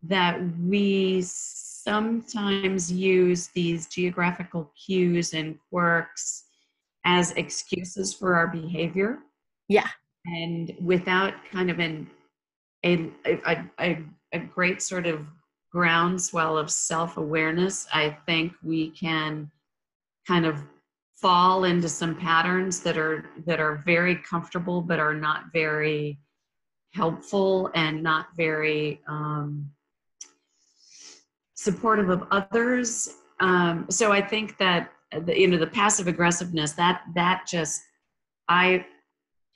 that 0.03 0.39
we 0.59 1.21
sometimes 1.23 2.91
use 2.91 3.47
these 3.47 3.87
geographical 3.87 4.71
cues 4.85 5.33
and 5.33 5.57
quirks 5.69 6.45
as 7.05 7.31
excuses 7.31 8.13
for 8.13 8.35
our 8.35 8.47
behavior. 8.47 9.19
Yeah. 9.67 9.87
And 10.25 10.75
without 10.79 11.33
kind 11.51 11.71
of 11.71 11.79
an 11.79 12.07
a 12.85 13.11
a, 13.25 13.63
a, 13.79 14.03
a 14.33 14.39
great 14.39 14.81
sort 14.81 15.05
of 15.07 15.25
groundswell 15.71 16.57
of 16.57 16.69
self-awareness, 16.69 17.87
I 17.93 18.17
think 18.25 18.53
we 18.63 18.89
can 18.91 19.49
kind 20.27 20.45
of 20.45 20.61
fall 21.15 21.65
into 21.65 21.87
some 21.87 22.15
patterns 22.15 22.81
that 22.81 22.97
are 22.97 23.25
that 23.45 23.59
are 23.59 23.75
very 23.85 24.15
comfortable 24.15 24.81
but 24.81 24.99
are 24.99 25.13
not 25.13 25.45
very 25.53 26.19
helpful 26.93 27.69
and 27.73 28.03
not 28.03 28.27
very 28.35 28.99
um, 29.07 29.71
supportive 31.53 32.09
of 32.09 32.23
others. 32.31 33.15
Um, 33.39 33.85
so 33.89 34.11
I 34.11 34.21
think 34.21 34.57
that 34.57 34.91
the, 35.25 35.39
you 35.39 35.47
know 35.47 35.57
the 35.57 35.67
passive 35.67 36.07
aggressiveness 36.07 36.73
that 36.73 37.03
that 37.15 37.45
just 37.47 37.81
I 38.47 38.85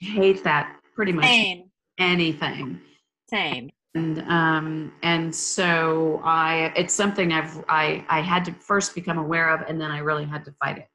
hate 0.00 0.44
that 0.44 0.78
pretty 0.94 1.12
much 1.12 1.24
Same. 1.24 1.70
anything. 1.98 2.80
Same. 3.28 3.70
And 3.94 4.20
um, 4.28 4.92
and 5.02 5.34
so 5.34 6.20
I 6.22 6.72
it's 6.76 6.94
something 6.94 7.32
I've 7.32 7.64
I 7.68 8.04
I 8.08 8.20
had 8.20 8.44
to 8.44 8.52
first 8.52 8.94
become 8.94 9.18
aware 9.18 9.54
of, 9.54 9.62
and 9.68 9.80
then 9.80 9.90
I 9.90 9.98
really 9.98 10.26
had 10.26 10.44
to 10.44 10.54
fight 10.62 10.78
it. 10.78 10.88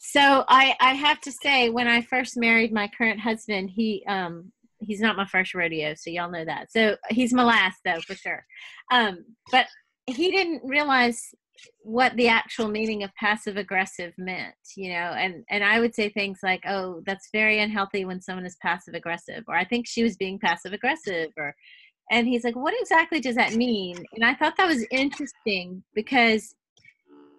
So 0.00 0.44
I 0.48 0.74
I 0.80 0.94
have 0.94 1.20
to 1.22 1.32
say 1.32 1.68
when 1.68 1.86
I 1.86 2.00
first 2.00 2.36
married 2.36 2.72
my 2.72 2.88
current 2.96 3.20
husband, 3.20 3.70
he 3.70 4.02
um 4.08 4.52
he's 4.80 5.00
not 5.00 5.16
my 5.16 5.26
first 5.26 5.54
rodeo, 5.54 5.94
so 5.94 6.10
y'all 6.10 6.30
know 6.30 6.44
that. 6.44 6.72
So 6.72 6.96
he's 7.10 7.34
my 7.34 7.44
last 7.44 7.80
though 7.84 8.00
for 8.00 8.14
sure. 8.14 8.44
Um, 8.90 9.24
but 9.52 9.66
he 10.06 10.30
didn't 10.30 10.62
realize 10.64 11.34
what 11.82 12.14
the 12.16 12.28
actual 12.28 12.68
meaning 12.68 13.02
of 13.02 13.14
passive 13.14 13.56
aggressive 13.56 14.12
meant, 14.18 14.54
you 14.76 14.90
know, 14.90 14.96
and 15.16 15.44
and 15.50 15.64
I 15.64 15.80
would 15.80 15.94
say 15.94 16.08
things 16.08 16.40
like, 16.42 16.62
"Oh, 16.66 17.02
that's 17.06 17.28
very 17.32 17.60
unhealthy 17.60 18.04
when 18.04 18.20
someone 18.20 18.46
is 18.46 18.56
passive 18.62 18.94
aggressive," 18.94 19.44
or 19.48 19.56
"I 19.56 19.64
think 19.64 19.86
she 19.86 20.02
was 20.02 20.16
being 20.16 20.38
passive 20.38 20.72
aggressive," 20.72 21.30
or 21.36 21.54
and 22.10 22.26
he's 22.26 22.44
like, 22.44 22.56
"What 22.56 22.74
exactly 22.80 23.20
does 23.20 23.36
that 23.36 23.54
mean?" 23.54 23.96
And 24.14 24.24
I 24.24 24.34
thought 24.34 24.56
that 24.56 24.68
was 24.68 24.86
interesting 24.90 25.82
because 25.94 26.54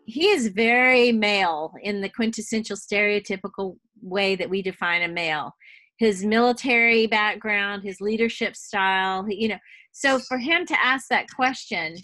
he 0.05 0.27
is 0.29 0.47
very 0.47 1.11
male 1.11 1.73
in 1.83 2.01
the 2.01 2.09
quintessential 2.09 2.75
stereotypical 2.75 3.77
way 4.01 4.35
that 4.35 4.49
we 4.49 4.61
define 4.61 5.03
a 5.03 5.07
male 5.07 5.53
his 6.01 6.25
military 6.25 7.05
background, 7.05 7.83
his 7.83 8.01
leadership 8.01 8.55
style, 8.55 9.23
you 9.29 9.47
know. 9.47 9.59
So 9.91 10.17
for 10.17 10.39
him 10.39 10.65
to 10.65 10.83
ask 10.83 11.07
that 11.09 11.27
question, 11.35 11.95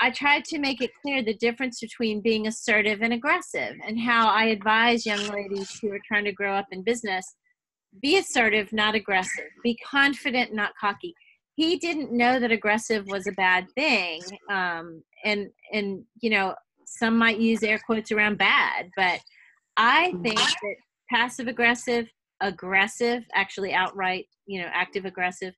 I 0.00 0.10
tried 0.10 0.44
to 0.46 0.58
make 0.58 0.80
it 0.80 0.90
clear 1.02 1.22
the 1.22 1.34
difference 1.34 1.80
between 1.80 2.20
being 2.20 2.46
assertive 2.46 3.02
and 3.02 3.12
aggressive 3.12 3.76
and 3.86 3.98
how 3.98 4.28
I 4.28 4.46
advise 4.46 5.04
young 5.04 5.26
ladies 5.28 5.78
who 5.80 5.92
are 5.92 6.00
trying 6.06 6.24
to 6.24 6.32
grow 6.32 6.54
up 6.54 6.66
in 6.70 6.82
business 6.82 7.24
be 8.02 8.18
assertive, 8.18 8.72
not 8.72 8.94
aggressive, 8.94 9.46
be 9.62 9.76
confident, 9.76 10.52
not 10.52 10.72
cocky. 10.80 11.14
He 11.54 11.78
didn't 11.78 12.12
know 12.12 12.38
that 12.38 12.52
aggressive 12.52 13.06
was 13.06 13.26
a 13.26 13.32
bad 13.32 13.66
thing. 13.74 14.22
Um, 14.50 15.02
and, 15.24 15.48
and, 15.72 16.04
you 16.20 16.30
know, 16.30 16.54
some 16.86 17.18
might 17.18 17.38
use 17.38 17.62
air 17.62 17.80
quotes 17.84 18.12
around 18.12 18.38
bad, 18.38 18.90
but 18.96 19.20
I 19.76 20.12
think 20.22 20.38
that 20.38 20.74
passive 21.10 21.48
aggressive, 21.48 22.06
aggressive, 22.40 23.24
actually 23.34 23.72
outright, 23.72 24.26
you 24.46 24.60
know, 24.60 24.68
active 24.72 25.04
aggressive. 25.04 25.54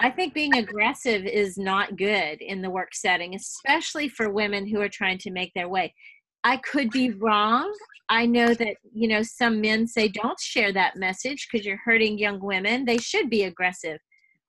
I 0.00 0.10
think 0.10 0.34
being 0.34 0.56
aggressive 0.56 1.24
is 1.24 1.56
not 1.56 1.96
good 1.96 2.40
in 2.40 2.62
the 2.62 2.70
work 2.70 2.94
setting, 2.94 3.34
especially 3.34 4.08
for 4.08 4.28
women 4.28 4.66
who 4.66 4.80
are 4.80 4.88
trying 4.88 5.18
to 5.18 5.30
make 5.30 5.52
their 5.54 5.68
way. 5.68 5.94
I 6.42 6.58
could 6.58 6.90
be 6.90 7.10
wrong. 7.10 7.72
I 8.08 8.26
know 8.26 8.52
that, 8.54 8.76
you 8.92 9.08
know, 9.08 9.22
some 9.22 9.60
men 9.60 9.86
say 9.86 10.08
don't 10.08 10.38
share 10.38 10.72
that 10.72 10.96
message 10.96 11.48
because 11.50 11.64
you're 11.64 11.80
hurting 11.84 12.18
young 12.18 12.40
women. 12.40 12.84
They 12.84 12.98
should 12.98 13.30
be 13.30 13.44
aggressive. 13.44 13.98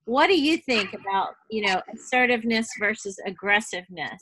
What 0.06 0.28
do 0.28 0.40
you 0.40 0.58
think 0.58 0.94
about, 0.94 1.36
you 1.50 1.66
know, 1.66 1.82
assertiveness 1.94 2.68
versus 2.80 3.18
aggressiveness? 3.26 4.22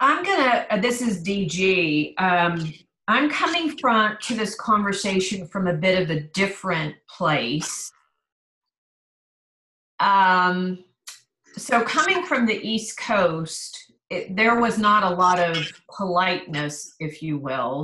I'm 0.00 0.24
gonna. 0.24 0.66
Uh, 0.68 0.80
this 0.80 1.00
is 1.00 1.22
DG. 1.22 2.20
Um, 2.20 2.72
I'm 3.08 3.30
coming 3.30 3.76
from 3.78 4.16
to 4.22 4.34
this 4.34 4.54
conversation 4.54 5.46
from 5.48 5.66
a 5.66 5.74
bit 5.74 6.00
of 6.02 6.10
a 6.10 6.20
different 6.20 6.94
place. 7.08 7.90
Um, 9.98 10.84
so 11.56 11.82
coming 11.82 12.24
from 12.24 12.46
the 12.46 12.60
East 12.66 12.96
Coast, 12.98 13.92
it, 14.08 14.36
there 14.36 14.60
was 14.60 14.78
not 14.78 15.02
a 15.04 15.14
lot 15.14 15.40
of 15.40 15.56
politeness, 15.94 16.94
if 17.00 17.22
you 17.22 17.38
will. 17.38 17.82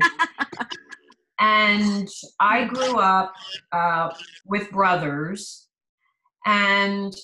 and 1.40 2.08
I 2.38 2.64
grew 2.64 2.98
up 2.98 3.34
uh, 3.72 4.14
with 4.46 4.70
brothers, 4.70 5.66
and 6.46 7.14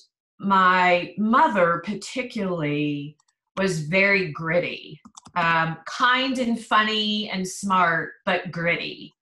my 0.41 1.15
mother, 1.17 1.83
particularly, 1.85 3.17
was 3.57 3.81
very 3.81 4.33
gritty, 4.33 5.01
um, 5.37 5.79
kind 5.87 6.39
and 6.39 6.63
funny 6.65 7.31
and 7.31 7.47
smart, 7.47 8.13
but 8.25 8.51
gritty. 8.51 9.13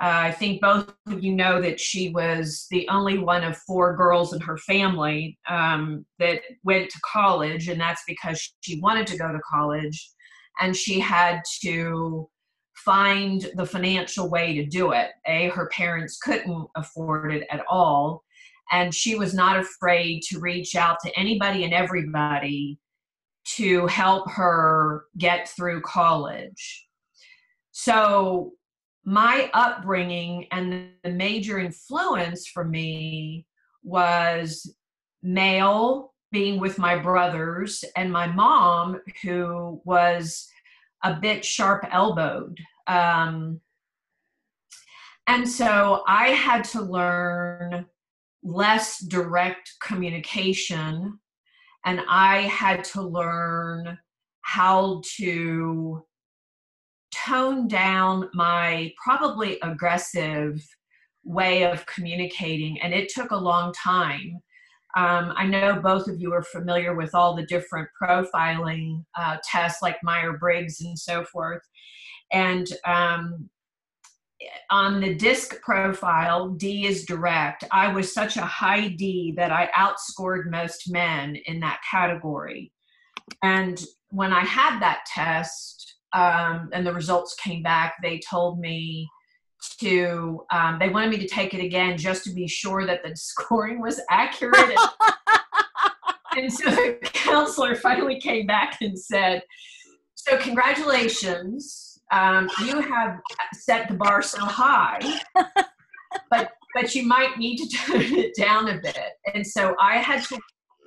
Uh, 0.00 0.26
I 0.26 0.32
think 0.32 0.60
both 0.60 0.92
of 1.06 1.22
you 1.22 1.32
know 1.32 1.60
that 1.60 1.78
she 1.78 2.10
was 2.10 2.66
the 2.70 2.88
only 2.88 3.18
one 3.18 3.44
of 3.44 3.56
four 3.58 3.96
girls 3.96 4.32
in 4.32 4.40
her 4.40 4.56
family 4.56 5.38
um, 5.48 6.04
that 6.18 6.40
went 6.64 6.90
to 6.90 7.00
college, 7.04 7.68
and 7.68 7.80
that's 7.80 8.02
because 8.08 8.52
she 8.62 8.80
wanted 8.80 9.06
to 9.08 9.18
go 9.18 9.30
to 9.30 9.38
college 9.48 10.10
and 10.60 10.76
she 10.76 10.98
had 10.98 11.40
to 11.62 12.28
find 12.74 13.48
the 13.54 13.66
financial 13.66 14.28
way 14.28 14.54
to 14.54 14.66
do 14.66 14.92
it. 14.92 15.10
A, 15.26 15.48
her 15.50 15.68
parents 15.68 16.18
couldn't 16.18 16.66
afford 16.76 17.32
it 17.32 17.46
at 17.50 17.64
all, 17.70 18.22
and 18.72 18.94
she 18.94 19.14
was 19.14 19.34
not 19.34 19.56
afraid 19.56 20.22
to 20.22 20.40
reach 20.40 20.74
out 20.74 20.98
to 21.04 21.18
anybody 21.18 21.64
and 21.64 21.72
everybody 21.72 22.78
to 23.44 23.86
help 23.86 24.30
her 24.30 25.06
get 25.18 25.48
through 25.48 25.82
college. 25.82 26.86
So, 27.72 28.52
my 29.04 29.50
upbringing 29.52 30.46
and 30.52 30.90
the 31.02 31.10
major 31.10 31.58
influence 31.58 32.46
for 32.46 32.64
me 32.64 33.46
was 33.82 34.76
male, 35.22 36.14
being 36.30 36.60
with 36.60 36.78
my 36.78 36.96
brothers, 36.96 37.84
and 37.96 38.12
my 38.12 38.28
mom, 38.28 39.00
who 39.22 39.82
was 39.84 40.48
a 41.02 41.14
bit 41.14 41.44
sharp 41.44 41.84
elbowed. 41.90 42.58
Um, 42.86 43.60
and 45.26 45.48
so 45.48 46.02
I 46.06 46.28
had 46.28 46.64
to 46.64 46.82
learn 46.82 47.86
less 48.42 48.98
direct 48.98 49.72
communication 49.80 51.18
and 51.84 52.00
I 52.08 52.42
had 52.42 52.84
to 52.84 53.02
learn 53.02 53.98
how 54.42 55.02
to 55.16 56.04
tone 57.12 57.68
down 57.68 58.30
my 58.34 58.92
probably 59.02 59.58
aggressive 59.62 60.66
way 61.24 61.64
of 61.64 61.86
communicating, 61.86 62.80
and 62.80 62.92
it 62.92 63.08
took 63.08 63.30
a 63.30 63.36
long 63.36 63.72
time. 63.72 64.40
Um, 64.96 65.32
I 65.36 65.46
know 65.46 65.80
both 65.80 66.06
of 66.08 66.20
you 66.20 66.32
are 66.34 66.42
familiar 66.42 66.94
with 66.94 67.14
all 67.14 67.34
the 67.34 67.46
different 67.46 67.88
profiling 68.00 69.04
uh, 69.16 69.38
tests 69.42 69.80
like 69.80 69.96
Meyer 70.02 70.36
Briggs 70.36 70.82
and 70.82 70.98
so 70.98 71.24
forth. 71.24 71.62
And 72.30 72.66
um, 72.84 73.48
on 74.70 75.00
the 75.00 75.14
disc 75.14 75.60
profile, 75.60 76.48
D 76.50 76.86
is 76.86 77.04
direct. 77.04 77.64
I 77.70 77.88
was 77.88 78.12
such 78.12 78.36
a 78.36 78.42
high 78.42 78.88
D 78.88 79.34
that 79.36 79.50
I 79.50 79.68
outscored 79.76 80.50
most 80.50 80.90
men 80.90 81.36
in 81.46 81.60
that 81.60 81.80
category. 81.88 82.72
And 83.42 83.82
when 84.08 84.32
I 84.32 84.40
had 84.40 84.80
that 84.80 85.04
test 85.06 85.96
um, 86.12 86.70
and 86.72 86.86
the 86.86 86.92
results 86.92 87.34
came 87.34 87.62
back, 87.62 87.96
they 88.02 88.20
told 88.28 88.58
me 88.58 89.08
to, 89.78 90.44
um, 90.52 90.78
they 90.78 90.88
wanted 90.88 91.10
me 91.10 91.18
to 91.18 91.28
take 91.28 91.54
it 91.54 91.64
again 91.64 91.96
just 91.96 92.24
to 92.24 92.30
be 92.30 92.48
sure 92.48 92.86
that 92.86 93.02
the 93.02 93.12
scoring 93.16 93.80
was 93.80 94.00
accurate. 94.10 94.78
and 96.36 96.52
so 96.52 96.70
the 96.70 96.98
counselor 97.02 97.74
finally 97.74 98.20
came 98.20 98.46
back 98.46 98.80
and 98.80 98.98
said, 98.98 99.42
So, 100.14 100.36
congratulations 100.38 101.91
um, 102.12 102.48
you 102.64 102.80
have 102.80 103.20
set 103.54 103.88
the 103.88 103.94
bar 103.94 104.22
so 104.22 104.44
high, 104.44 105.00
but 106.30 106.52
but 106.74 106.94
you 106.94 107.06
might 107.06 107.38
need 107.38 107.58
to 107.58 107.76
tone 107.76 108.00
it 108.00 108.34
down 108.34 108.68
a 108.68 108.80
bit. 108.80 109.12
And 109.34 109.46
so 109.46 109.74
I 109.80 109.98
had 109.98 110.22
to 110.24 110.38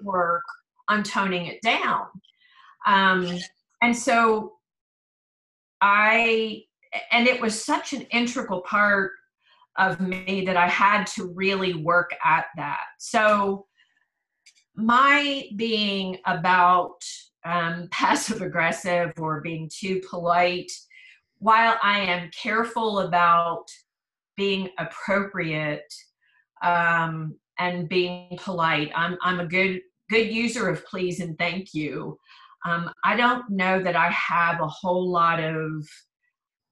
work 0.01 0.43
on 0.89 1.03
toning 1.03 1.47
it 1.47 1.61
down. 1.61 2.07
Um, 2.85 3.37
and 3.81 3.95
so 3.95 4.53
I, 5.81 6.63
and 7.11 7.27
it 7.27 7.41
was 7.41 7.63
such 7.63 7.93
an 7.93 8.01
integral 8.11 8.61
part 8.61 9.11
of 9.77 9.99
me 9.99 10.43
that 10.45 10.57
I 10.57 10.67
had 10.67 11.05
to 11.07 11.31
really 11.35 11.73
work 11.73 12.11
at 12.23 12.45
that. 12.55 12.81
So 12.97 13.65
my 14.75 15.47
being 15.55 16.17
about 16.25 17.03
um, 17.45 17.87
passive 17.91 18.41
aggressive 18.41 19.13
or 19.17 19.41
being 19.41 19.69
too 19.71 20.01
polite 20.09 20.71
while 21.39 21.77
I 21.83 21.99
am 21.99 22.29
careful 22.31 22.99
about 22.99 23.65
being 24.37 24.69
appropriate 24.79 25.93
um, 26.63 27.35
and 27.59 27.89
being 27.89 28.37
polite, 28.37 28.91
I'm 28.95 29.17
I'm 29.21 29.39
a 29.39 29.47
good 29.47 29.81
good 30.09 30.31
user 30.31 30.69
of 30.69 30.85
please 30.85 31.19
and 31.19 31.37
thank 31.37 31.73
you. 31.73 32.17
Um, 32.65 32.91
I 33.03 33.15
don't 33.15 33.49
know 33.49 33.81
that 33.81 33.95
I 33.95 34.09
have 34.09 34.59
a 34.59 34.67
whole 34.67 35.09
lot 35.09 35.39
of 35.39 35.87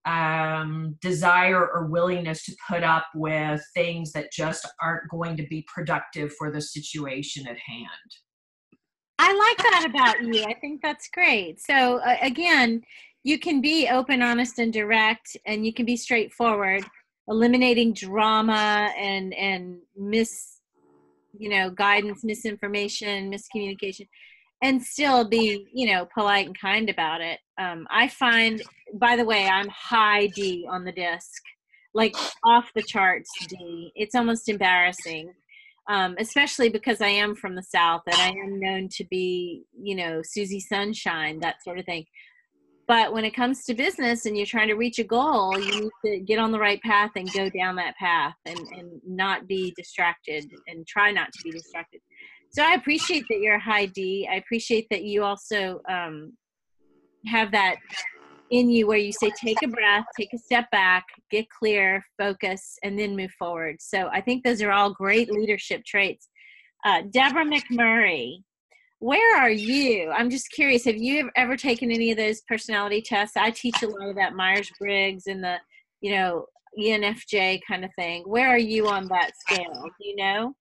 um, 0.05 0.97
desire 1.01 1.67
or 1.67 1.85
willingness 1.85 2.43
to 2.45 2.55
put 2.67 2.83
up 2.83 3.05
with 3.15 3.63
things 3.73 4.11
that 4.13 4.31
just 4.31 4.67
aren't 4.81 5.09
going 5.09 5.37
to 5.37 5.47
be 5.47 5.65
productive 5.73 6.33
for 6.33 6.51
the 6.51 6.61
situation 6.61 7.47
at 7.47 7.57
hand. 7.57 7.89
I 9.19 9.33
like 9.33 9.57
that 9.71 9.85
about 9.89 10.21
you. 10.21 10.43
I 10.43 10.55
think 10.59 10.81
that's 10.81 11.07
great. 11.13 11.61
So, 11.61 11.99
uh, 11.99 12.17
again, 12.21 12.81
you 13.23 13.39
can 13.39 13.61
be 13.61 13.87
open, 13.87 14.21
honest, 14.21 14.59
and 14.59 14.71
direct, 14.71 15.37
and 15.45 15.65
you 15.65 15.73
can 15.73 15.85
be 15.85 15.95
straightforward, 15.95 16.83
eliminating 17.27 17.93
drama 17.93 18.91
and 18.97 19.33
and 19.33 19.77
mis, 19.97 20.59
you 21.37 21.49
know, 21.49 21.69
guidance, 21.69 22.23
misinformation, 22.23 23.31
miscommunication, 23.31 24.07
and 24.61 24.83
still 24.83 25.27
be 25.27 25.65
you 25.73 25.91
know 25.91 26.05
polite 26.13 26.47
and 26.47 26.59
kind 26.59 26.89
about 26.89 27.21
it. 27.21 27.39
Um, 27.57 27.87
I 27.89 28.09
find, 28.09 28.61
by 28.93 29.15
the 29.15 29.25
way, 29.25 29.47
I'm 29.47 29.69
high 29.69 30.27
D 30.27 30.67
on 30.69 30.83
the 30.83 30.91
disc, 30.91 31.41
like 31.93 32.15
off 32.43 32.71
the 32.75 32.83
charts 32.83 33.31
D. 33.47 33.91
It's 33.95 34.15
almost 34.15 34.49
embarrassing. 34.49 35.33
Um, 35.89 36.15
especially 36.17 36.69
because 36.69 37.01
I 37.01 37.09
am 37.09 37.35
from 37.35 37.55
the 37.55 37.61
South 37.61 38.03
and 38.05 38.15
I 38.15 38.29
am 38.29 38.57
known 38.57 38.87
to 38.93 39.03
be, 39.03 39.65
you 39.77 39.95
know, 39.95 40.21
Susie 40.23 40.61
Sunshine, 40.61 41.41
that 41.41 41.61
sort 41.61 41.77
of 41.77 41.83
thing 41.83 42.05
but 42.87 43.13
when 43.13 43.23
it 43.23 43.35
comes 43.35 43.63
to 43.63 43.73
business 43.73 44.25
and 44.25 44.35
you're 44.35 44.45
trying 44.45 44.67
to 44.67 44.73
reach 44.75 44.99
a 44.99 45.03
goal 45.03 45.57
you 45.59 45.81
need 45.81 45.91
to 46.05 46.19
get 46.19 46.39
on 46.39 46.51
the 46.51 46.59
right 46.59 46.81
path 46.81 47.11
and 47.15 47.31
go 47.33 47.49
down 47.49 47.75
that 47.75 47.95
path 47.97 48.35
and, 48.45 48.57
and 48.57 49.01
not 49.05 49.47
be 49.47 49.73
distracted 49.77 50.45
and 50.67 50.85
try 50.87 51.11
not 51.11 51.31
to 51.31 51.39
be 51.43 51.51
distracted. 51.51 52.01
So 52.49 52.63
i 52.63 52.73
appreciate 52.73 53.25
that 53.29 53.39
you're 53.39 53.55
a 53.55 53.59
high 53.59 53.87
d. 53.87 54.27
I 54.31 54.35
appreciate 54.35 54.87
that 54.91 55.03
you 55.03 55.23
also 55.23 55.81
um, 55.89 56.33
have 57.25 57.51
that 57.51 57.77
in 58.51 58.69
you 58.69 58.85
where 58.85 58.97
you 58.97 59.11
say 59.11 59.31
take 59.41 59.63
a 59.63 59.67
breath 59.67 60.05
take 60.19 60.33
a 60.33 60.37
step 60.37 60.69
back 60.71 61.05
get 61.31 61.49
clear 61.49 62.03
focus 62.17 62.77
and 62.83 62.99
then 62.99 63.15
move 63.15 63.31
forward. 63.39 63.77
So 63.79 64.09
i 64.11 64.21
think 64.21 64.43
those 64.43 64.61
are 64.61 64.71
all 64.71 64.93
great 64.93 65.31
leadership 65.31 65.83
traits. 65.85 66.29
Uh, 66.85 67.03
deborah 67.11 67.45
mcmurray 67.45 68.43
where 69.03 69.37
are 69.37 69.51
you? 69.51 70.09
I'm 70.11 70.29
just 70.29 70.49
curious. 70.49 70.85
Have 70.85 70.95
you 70.95 71.29
ever 71.35 71.57
taken 71.57 71.91
any 71.91 72.11
of 72.11 72.17
those 72.17 72.39
personality 72.47 73.01
tests? 73.01 73.35
I 73.35 73.51
teach 73.51 73.83
a 73.83 73.87
lot 73.87 74.07
of 74.07 74.15
that 74.15 74.33
Myers 74.33 74.71
Briggs 74.79 75.27
and 75.27 75.43
the, 75.43 75.57
you 75.99 76.11
know, 76.11 76.45
ENFJ 76.79 77.59
kind 77.67 77.83
of 77.83 77.91
thing. 77.95 78.23
Where 78.25 78.47
are 78.47 78.57
you 78.57 78.87
on 78.87 79.09
that 79.09 79.31
scale? 79.35 79.83
You 79.99 80.15
know? 80.15 80.53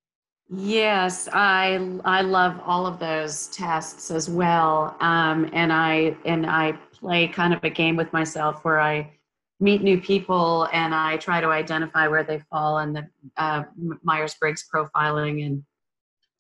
Yes, 0.49 1.29
I 1.33 2.01
I 2.05 2.23
love 2.23 2.61
all 2.67 2.85
of 2.85 2.99
those 2.99 3.47
tests 3.49 4.11
as 4.11 4.29
well, 4.29 4.97
um, 4.99 5.49
and 5.53 5.73
I 5.73 6.17
and 6.25 6.45
I 6.45 6.73
play 6.93 7.29
kind 7.29 7.55
of 7.55 7.63
a 7.63 7.71
game 7.71 7.95
with 7.95 8.13
myself 8.13 8.65
where 8.65 8.81
I 8.81 9.09
meet 9.61 9.83
new 9.83 10.01
people 10.01 10.69
and 10.73 10.93
I 10.93 11.17
try 11.19 11.41
to 11.41 11.47
identify 11.47 12.09
where 12.09 12.25
they 12.25 12.41
fall 12.51 12.81
in 12.81 12.93
the 12.93 13.07
uh, 13.37 13.63
Myers 14.03 14.35
Briggs 14.41 14.67
profiling 14.75 15.47
and 15.47 15.63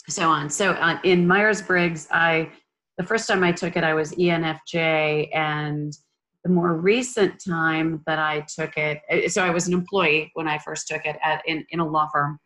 so 0.08 0.28
on. 0.28 0.50
So 0.50 0.72
uh, 0.72 0.98
in 1.04 1.26
Myers 1.26 1.62
Briggs, 1.62 2.08
I 2.10 2.50
the 2.98 3.04
first 3.04 3.26
time 3.26 3.42
I 3.42 3.52
took 3.52 3.76
it, 3.76 3.84
I 3.84 3.94
was 3.94 4.12
ENFJ, 4.12 5.34
and 5.34 5.92
the 6.44 6.50
more 6.50 6.74
recent 6.74 7.42
time 7.42 8.02
that 8.06 8.18
I 8.18 8.40
took 8.40 8.76
it, 8.76 9.00
uh, 9.10 9.28
so 9.28 9.44
I 9.44 9.50
was 9.50 9.66
an 9.66 9.74
employee 9.74 10.30
when 10.34 10.46
I 10.46 10.58
first 10.58 10.88
took 10.88 11.06
it 11.06 11.16
at 11.22 11.42
in, 11.46 11.64
in 11.70 11.80
a 11.80 11.86
law 11.86 12.08
firm, 12.12 12.38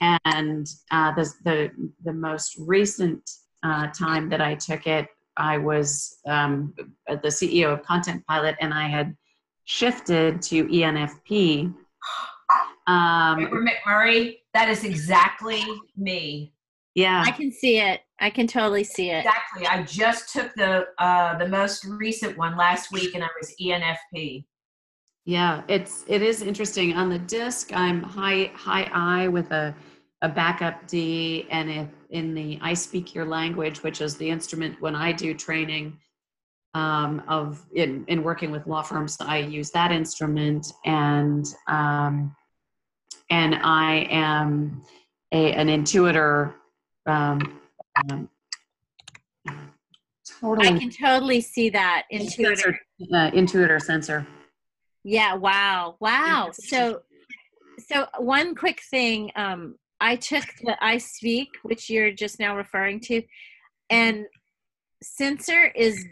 and 0.00 0.66
uh, 0.90 1.14
the 1.14 1.32
the 1.44 1.70
the 2.04 2.12
most 2.12 2.56
recent 2.58 3.28
uh, 3.62 3.88
time 3.88 4.28
that 4.28 4.40
I 4.40 4.54
took 4.54 4.86
it, 4.86 5.08
I 5.36 5.58
was 5.58 6.18
um, 6.26 6.74
the 7.06 7.28
CEO 7.28 7.72
of 7.72 7.82
Content 7.82 8.24
Pilot, 8.26 8.56
and 8.60 8.74
I 8.74 8.88
had 8.88 9.16
shifted 9.64 10.42
to 10.42 10.66
ENFP. 10.66 11.74
Um, 12.86 13.68
McMurray, 13.68 14.38
that 14.54 14.70
is 14.70 14.82
exactly 14.82 15.62
me. 15.94 16.54
Yeah, 16.94 17.22
I 17.24 17.30
can 17.30 17.52
see 17.52 17.78
it. 17.78 18.00
I 18.20 18.30
can 18.30 18.46
totally 18.46 18.84
see 18.84 19.10
it. 19.10 19.24
Exactly. 19.24 19.66
I 19.66 19.82
just 19.82 20.32
took 20.32 20.52
the 20.54 20.86
uh, 20.98 21.38
the 21.38 21.48
most 21.48 21.84
recent 21.84 22.36
one 22.36 22.56
last 22.56 22.90
week, 22.92 23.14
and 23.14 23.22
I 23.22 23.28
was 23.40 23.54
ENFP. 23.60 24.44
Yeah, 25.24 25.62
it's 25.68 26.04
it 26.08 26.22
is 26.22 26.42
interesting. 26.42 26.94
On 26.94 27.08
the 27.08 27.18
disc, 27.18 27.70
I'm 27.74 28.02
high 28.02 28.50
high 28.54 28.90
I 28.92 29.28
with 29.28 29.50
a 29.52 29.74
a 30.22 30.28
backup 30.28 30.86
D, 30.88 31.46
and 31.50 31.70
if 31.70 31.88
in 32.10 32.34
the 32.34 32.58
I 32.62 32.74
speak 32.74 33.14
your 33.14 33.24
language, 33.24 33.82
which 33.82 34.00
is 34.00 34.16
the 34.16 34.28
instrument 34.28 34.80
when 34.80 34.96
I 34.96 35.12
do 35.12 35.34
training 35.34 35.98
um, 36.74 37.22
of 37.28 37.64
in, 37.74 38.04
in 38.08 38.22
working 38.22 38.50
with 38.50 38.66
law 38.66 38.82
firms, 38.82 39.16
I 39.20 39.38
use 39.38 39.70
that 39.72 39.92
instrument, 39.92 40.72
and 40.84 41.46
um, 41.68 42.34
and 43.30 43.54
I 43.56 44.06
am 44.10 44.82
a, 45.32 45.52
an 45.52 45.68
intuitor. 45.68 46.54
Um, 47.08 47.60
um, 48.10 48.28
totally. 50.40 50.68
I 50.68 50.78
can 50.78 50.90
totally 50.90 51.40
see 51.40 51.70
that 51.70 52.04
intuitor. 52.12 52.74
Uh, 53.12 53.30
intuitor 53.30 53.80
sensor. 53.80 54.26
Yeah. 55.04 55.34
Wow. 55.34 55.96
Wow. 56.00 56.50
So, 56.52 57.00
so 57.78 58.06
one 58.18 58.54
quick 58.54 58.82
thing. 58.90 59.30
Um, 59.36 59.76
I 60.00 60.16
took 60.16 60.44
the 60.62 60.76
I 60.80 60.98
Speak, 60.98 61.48
which 61.62 61.90
you're 61.90 62.12
just 62.12 62.38
now 62.38 62.56
referring 62.56 63.00
to, 63.00 63.22
and 63.90 64.26
sensor 65.02 65.72
is 65.74 66.04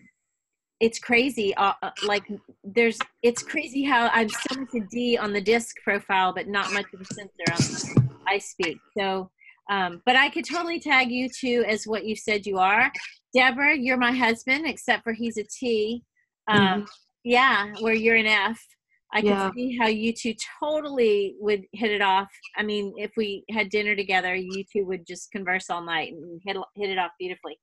it's 0.81 0.99
crazy. 0.99 1.55
Uh, 1.55 1.73
uh, 1.83 1.91
like 2.05 2.25
there's 2.65 2.99
it's 3.23 3.43
crazy 3.43 3.85
how 3.85 4.09
I'm 4.13 4.29
so 4.29 4.61
much 4.61 4.69
a 4.75 4.81
D 4.91 5.17
on 5.17 5.33
the 5.33 5.41
disc 5.41 5.77
profile, 5.83 6.33
but 6.35 6.49
not 6.49 6.73
much 6.73 6.87
of 6.93 7.01
a 7.01 7.05
sensor 7.05 7.93
on 7.99 8.05
I 8.27 8.39
Speak. 8.39 8.79
So, 8.97 9.31
um, 9.69 10.03
but 10.07 10.17
I 10.17 10.29
could 10.29 10.45
totally 10.45 10.81
tag 10.81 11.11
you 11.11 11.29
too 11.29 11.65
as 11.69 11.87
what 11.87 12.05
you 12.05 12.17
said 12.17 12.47
you 12.47 12.59
are. 12.59 12.93
Deborah, 13.35 13.77
you're 13.77 13.97
my 13.97 14.13
husband, 14.13 14.67
except 14.67 15.03
for 15.03 15.13
he's 15.13 15.37
a 15.37 15.45
T. 15.45 16.03
Um, 16.49 16.61
mm-hmm. 16.61 16.85
Yeah, 17.25 17.73
where 17.81 17.95
you're 17.95 18.17
an 18.17 18.27
F. 18.27 18.61
I 19.13 19.21
yeah. 19.21 19.51
see 19.55 19.77
how 19.77 19.87
you 19.87 20.13
two 20.13 20.35
totally 20.61 21.37
would 21.39 21.65
hit 21.73 21.91
it 21.91 22.03
off. 22.03 22.29
I 22.57 22.63
mean, 22.63 22.93
if 22.97 23.13
we 23.17 23.45
had 23.51 23.71
dinner 23.71 23.95
together, 23.95 24.35
you 24.35 24.65
two 24.73 24.85
would 24.87 25.07
just 25.07 25.31
converse 25.31 25.71
all 25.71 25.83
night 25.83 26.13
and 26.13 26.41
hit, 26.45 26.57
hit 26.75 26.91
it 26.91 26.99
off 26.99 27.13
beautifully. 27.19 27.59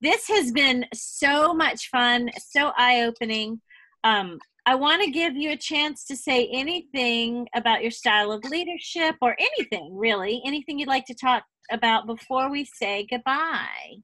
This 0.00 0.28
has 0.28 0.52
been 0.52 0.84
so 0.92 1.54
much 1.54 1.88
fun, 1.90 2.30
so 2.38 2.72
eye 2.76 3.02
opening. 3.02 3.60
Um, 4.04 4.38
I 4.66 4.74
want 4.74 5.02
to 5.02 5.10
give 5.10 5.36
you 5.36 5.50
a 5.50 5.56
chance 5.56 6.04
to 6.06 6.16
say 6.16 6.48
anything 6.52 7.48
about 7.54 7.82
your 7.82 7.90
style 7.90 8.30
of 8.32 8.44
leadership 8.44 9.16
or 9.20 9.36
anything 9.38 9.96
really, 9.96 10.42
anything 10.44 10.78
you'd 10.78 10.88
like 10.88 11.06
to 11.06 11.14
talk 11.14 11.44
about 11.70 12.06
before 12.06 12.50
we 12.50 12.64
say 12.64 13.06
goodbye. 13.08 13.96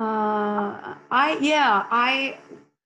Uh, 0.00 0.96
I 1.10 1.38
yeah, 1.40 1.86
I 1.90 2.38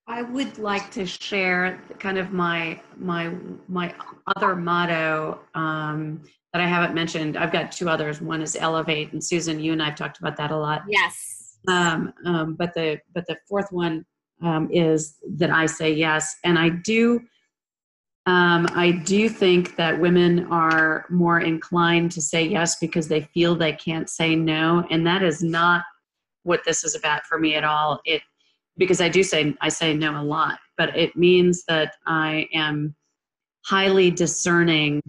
I 0.06 0.22
would 0.22 0.58
like 0.58 0.90
to 0.92 1.06
share 1.06 1.80
kind 1.98 2.18
of 2.18 2.32
my 2.32 2.80
my 2.96 3.32
my 3.68 3.94
other 4.36 4.54
motto 4.54 5.40
um, 5.54 6.22
that 6.52 6.60
I 6.60 6.66
haven't 6.66 6.94
mentioned. 6.94 7.36
I've 7.36 7.52
got 7.52 7.72
two 7.72 7.88
others. 7.88 8.20
One 8.20 8.42
is 8.42 8.56
elevate, 8.56 9.12
and 9.12 9.22
Susan, 9.22 9.60
you 9.60 9.72
and 9.72 9.82
I've 9.82 9.94
talked 9.94 10.18
about 10.18 10.36
that 10.36 10.50
a 10.50 10.56
lot. 10.56 10.82
Yes. 10.88 11.58
Um, 11.68 12.12
um, 12.24 12.54
but 12.54 12.74
the 12.74 12.98
but 13.14 13.26
the 13.26 13.36
fourth 13.48 13.72
one 13.72 14.04
um, 14.42 14.68
is 14.70 15.16
that 15.36 15.50
I 15.50 15.66
say 15.66 15.92
yes, 15.92 16.36
and 16.44 16.58
I 16.58 16.68
do. 16.70 17.20
Um, 18.26 18.66
I 18.74 18.90
do 18.90 19.28
think 19.28 19.76
that 19.76 20.00
women 20.00 20.48
are 20.50 21.06
more 21.10 21.40
inclined 21.40 22.10
to 22.12 22.20
say 22.20 22.44
yes 22.44 22.76
because 22.80 23.06
they 23.06 23.22
feel 23.22 23.54
they 23.54 23.72
can't 23.72 24.10
say 24.10 24.34
no, 24.34 24.84
and 24.90 25.06
that 25.06 25.22
is 25.22 25.42
not 25.42 25.84
what 26.42 26.60
this 26.64 26.84
is 26.84 26.94
about 26.94 27.24
for 27.26 27.38
me 27.38 27.54
at 27.54 27.64
all. 27.64 28.00
It 28.04 28.22
because 28.76 29.00
I 29.00 29.08
do 29.08 29.22
say 29.22 29.54
I 29.60 29.68
say 29.68 29.94
no 29.94 30.20
a 30.20 30.22
lot, 30.22 30.58
but 30.76 30.96
it 30.96 31.16
means 31.16 31.64
that 31.68 31.94
I 32.06 32.48
am 32.52 32.94
highly 33.64 34.10
discerning 34.10 35.02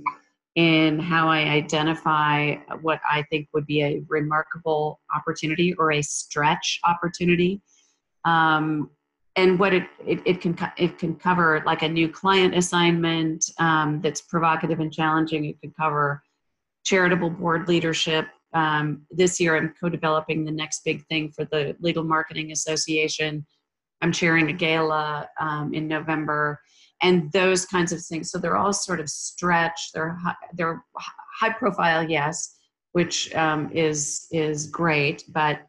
in 0.56 0.98
how 0.98 1.28
I 1.30 1.42
identify 1.42 2.56
what 2.82 3.00
I 3.08 3.22
think 3.30 3.48
would 3.54 3.68
be 3.68 3.84
a 3.84 4.02
remarkable 4.08 5.00
opportunity 5.16 5.76
or 5.76 5.92
a 5.92 6.02
stretch 6.02 6.80
opportunity. 6.84 7.62
Um, 8.26 8.90
and 9.38 9.58
what 9.58 9.74
it, 9.74 9.88
it, 10.06 10.22
it, 10.26 10.42
can 10.42 10.58
it 10.78 10.98
can 10.98 11.16
cover 11.16 11.64
like 11.66 11.84
a 11.84 11.88
new 11.88 12.10
client 12.10 12.56
assignment 12.56 13.46
um, 13.60 14.02
that's 14.02 14.22
provocative 14.22 14.82
and 14.82 14.92
challenging. 14.92 15.46
It 15.46 15.62
could 15.62 15.76
cover 15.78 16.22
charitable 16.84 17.30
board 17.30 17.70
leadership. 17.70 18.28
Um, 18.54 19.04
this 19.12 19.40
year, 19.40 19.56
I'm 19.56 19.74
co-developing 19.80 20.44
the 20.44 20.52
next 20.52 20.84
big 20.84 21.06
thing 21.06 21.32
for 21.32 21.46
the 21.46 21.76
Legal 21.80 22.04
Marketing 22.04 22.52
Association 22.52 23.46
I'm 24.02 24.12
chairing 24.12 24.50
a 24.50 24.54
gala 24.54 25.28
um, 25.40 25.74
in 25.74 25.88
November, 25.88 26.60
and 27.02 27.32
those 27.32 27.66
kinds 27.66 27.92
of 27.92 28.04
things. 28.04 28.32
So 28.32 28.38
they're 28.38 28.58
all 28.58 28.74
sort 28.74 29.00
of 29.00 29.10
stretched. 29.10 29.94
They're 29.94 30.16
high, 30.16 30.36
they're 30.54 30.84
high 31.40 31.54
profile, 31.54 32.08
yes, 32.08 32.56
which 32.92 33.34
um, 33.36 33.72
is 33.72 34.28
is 34.32 34.68
great, 34.68 35.24
but 35.30 35.62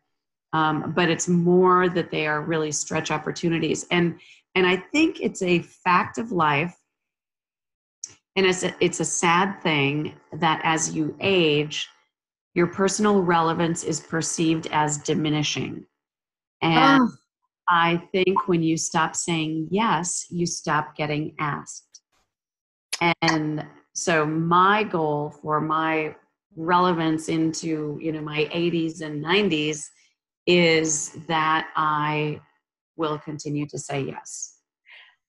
um, 0.53 0.93
but 0.95 1.11
it's 1.11 1.29
more 1.29 1.89
that 1.89 2.11
they 2.11 2.27
are 2.27 2.43
really 2.43 2.73
stretch 2.73 3.11
opportunities, 3.11 3.87
and 3.91 4.19
and 4.55 4.67
I 4.67 4.77
think 4.77 5.21
it's 5.21 5.43
a 5.43 5.61
fact 5.61 6.19
of 6.19 6.33
life, 6.33 6.77
and 8.37 8.47
it's 8.47 8.65
a, 8.65 8.75
it's 8.81 9.01
a 9.01 9.05
sad 9.05 9.63
thing 9.63 10.15
that 10.33 10.61
as 10.65 10.95
you 10.95 11.17
age, 11.21 11.89
your 12.55 12.67
personal 12.67 13.23
relevance 13.23 13.85
is 13.85 14.01
perceived 14.01 14.69
as 14.73 14.99
diminishing, 14.99 15.85
and. 16.63 17.03
Oh 17.03 17.09
I 17.69 18.03
think 18.13 18.49
when 18.49 18.63
you 18.63 18.77
stop 18.77 19.15
saying 19.15 19.69
yes, 19.71 20.27
you 20.31 20.47
stop 20.47 20.97
getting 20.97 21.35
asked. 21.39 22.01
And 23.23 23.65
so 23.95 24.25
my 24.25 24.85
goal 24.85 25.31
for 25.43 25.61
my 25.61 26.17
relevance 26.57 27.29
into, 27.29 27.99
you 28.01 28.13
know, 28.13 28.23
my 28.23 28.49
80s 28.53 29.03
and 29.03 29.23
90s 29.23 29.85
is 30.49 31.11
that 31.29 31.69
I 31.77 32.41
will 32.97 33.19
continue 33.19 33.67
to 33.69 33.79
say 33.79 34.01
yes. 34.01 34.55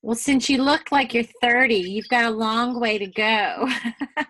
Well, 0.01 0.15
since 0.15 0.49
you 0.49 0.63
look 0.63 0.93
like 0.93 1.13
you're 1.13 1.25
30, 1.41 1.75
you've 1.75 2.07
got 2.07 2.23
a 2.23 2.29
long 2.29 2.79
way 2.79 2.97
to 2.97 3.05
go. 3.05 3.67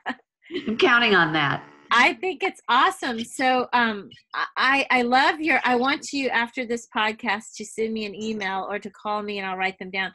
I'm 0.67 0.77
counting 0.77 1.13
on 1.13 1.31
that. 1.33 1.63
I 1.91 2.13
think 2.13 2.43
it's 2.43 2.61
awesome. 2.67 3.23
So 3.23 3.67
um, 3.73 4.09
I 4.57 4.85
I 4.91 5.03
love 5.03 5.39
your. 5.39 5.59
I 5.63 5.75
want 5.75 6.11
you 6.11 6.29
after 6.29 6.65
this 6.65 6.87
podcast 6.95 7.55
to 7.57 7.65
send 7.65 7.93
me 7.93 8.05
an 8.05 8.15
email 8.15 8.67
or 8.69 8.79
to 8.79 8.89
call 8.91 9.23
me 9.23 9.39
and 9.39 9.47
I'll 9.47 9.57
write 9.57 9.77
them 9.79 9.91
down. 9.91 10.11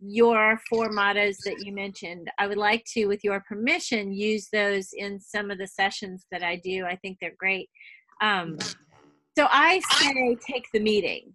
Your 0.00 0.60
four 0.70 0.90
mottos 0.90 1.38
that 1.44 1.64
you 1.64 1.72
mentioned. 1.72 2.30
I 2.38 2.46
would 2.46 2.56
like 2.56 2.84
to, 2.94 3.06
with 3.06 3.24
your 3.24 3.42
permission, 3.48 4.12
use 4.12 4.48
those 4.52 4.90
in 4.92 5.20
some 5.20 5.50
of 5.50 5.58
the 5.58 5.66
sessions 5.66 6.24
that 6.30 6.42
I 6.42 6.56
do. 6.56 6.84
I 6.86 6.96
think 6.96 7.18
they're 7.20 7.32
great. 7.38 7.68
Um, 8.22 8.58
so 9.38 9.46
I 9.48 9.78
say 9.78 10.36
take 10.44 10.66
the 10.72 10.80
meeting. 10.80 11.32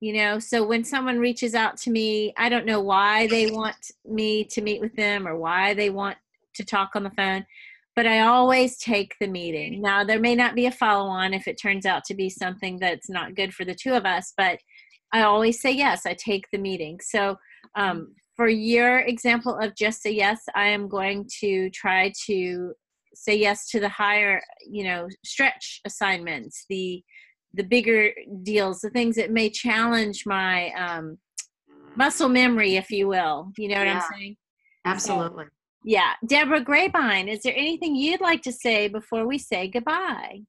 You 0.00 0.12
know, 0.12 0.38
so 0.38 0.62
when 0.66 0.84
someone 0.84 1.18
reaches 1.18 1.54
out 1.54 1.78
to 1.78 1.90
me, 1.90 2.34
I 2.36 2.50
don't 2.50 2.66
know 2.66 2.80
why 2.80 3.26
they 3.28 3.50
want 3.50 3.90
me 4.04 4.44
to 4.44 4.60
meet 4.60 4.82
with 4.82 4.94
them 4.96 5.26
or 5.26 5.38
why 5.38 5.72
they 5.72 5.88
want 5.88 6.18
to 6.56 6.64
talk 6.64 6.90
on 6.94 7.04
the 7.04 7.10
phone 7.10 7.46
but 7.96 8.06
I 8.06 8.20
always 8.20 8.78
take 8.78 9.16
the 9.18 9.26
meeting. 9.26 9.82
Now, 9.82 10.04
there 10.04 10.20
may 10.20 10.36
not 10.36 10.54
be 10.54 10.66
a 10.66 10.70
follow 10.70 11.08
on 11.08 11.34
if 11.34 11.48
it 11.48 11.60
turns 11.60 11.84
out 11.84 12.04
to 12.04 12.14
be 12.14 12.30
something 12.30 12.78
that's 12.78 13.10
not 13.10 13.34
good 13.34 13.52
for 13.52 13.64
the 13.64 13.74
two 13.74 13.92
of 13.92 14.06
us, 14.06 14.32
but 14.36 14.60
I 15.12 15.22
always 15.22 15.60
say 15.60 15.72
yes, 15.72 16.06
I 16.06 16.14
take 16.14 16.48
the 16.52 16.58
meeting. 16.58 17.00
So, 17.02 17.36
um, 17.74 18.14
for 18.36 18.48
your 18.48 19.00
example 19.00 19.58
of 19.58 19.74
just 19.74 20.06
a 20.06 20.14
yes, 20.14 20.44
I 20.54 20.68
am 20.68 20.86
going 20.86 21.28
to 21.40 21.70
try 21.70 22.12
to 22.26 22.72
say 23.18 23.36
yes 23.36 23.68
to 23.70 23.80
the 23.80 23.88
higher, 23.88 24.40
you 24.66 24.84
know, 24.84 25.08
stretch 25.24 25.80
assignments, 25.84 26.64
the 26.68 27.02
the 27.54 27.64
bigger 27.64 28.12
deals, 28.42 28.80
the 28.80 28.90
things 28.90 29.16
that 29.16 29.30
may 29.32 29.48
challenge 29.48 30.24
my 30.26 30.70
um, 30.72 31.16
muscle 31.96 32.28
memory, 32.28 32.76
if 32.76 32.90
you 32.90 33.08
will. 33.08 33.50
You 33.56 33.68
know 33.68 33.78
what 33.78 33.86
Yeah. 33.86 34.02
I'm 34.04 34.18
saying? 34.18 34.36
Absolutely. 34.84 35.46
Yeah. 35.82 36.12
Deborah 36.26 36.62
Grabine, 36.62 37.28
is 37.28 37.42
there 37.42 37.54
anything 37.56 37.96
you'd 37.96 38.20
like 38.20 38.42
to 38.42 38.52
say 38.52 38.88
before 38.88 39.26
we 39.26 39.38
say 39.38 39.66
goodbye? 39.68 40.42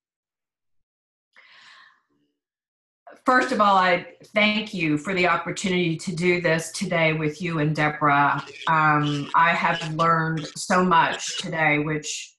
First 3.26 3.52
of 3.52 3.62
all, 3.62 3.76
I 3.78 4.06
thank 4.34 4.74
you 4.74 4.98
for 4.98 5.14
the 5.14 5.28
opportunity 5.28 5.96
to 5.98 6.16
do 6.16 6.42
this 6.42 6.72
today 6.72 7.14
with 7.14 7.42
you 7.42 7.60
and 7.60 7.76
Deborah. 7.76 8.44
Um, 8.68 9.30
I 9.36 9.50
have 9.50 9.94
learned 9.96 10.48
so 10.56 10.84
much 10.84 11.38
today, 11.38 11.80
which 11.80 12.36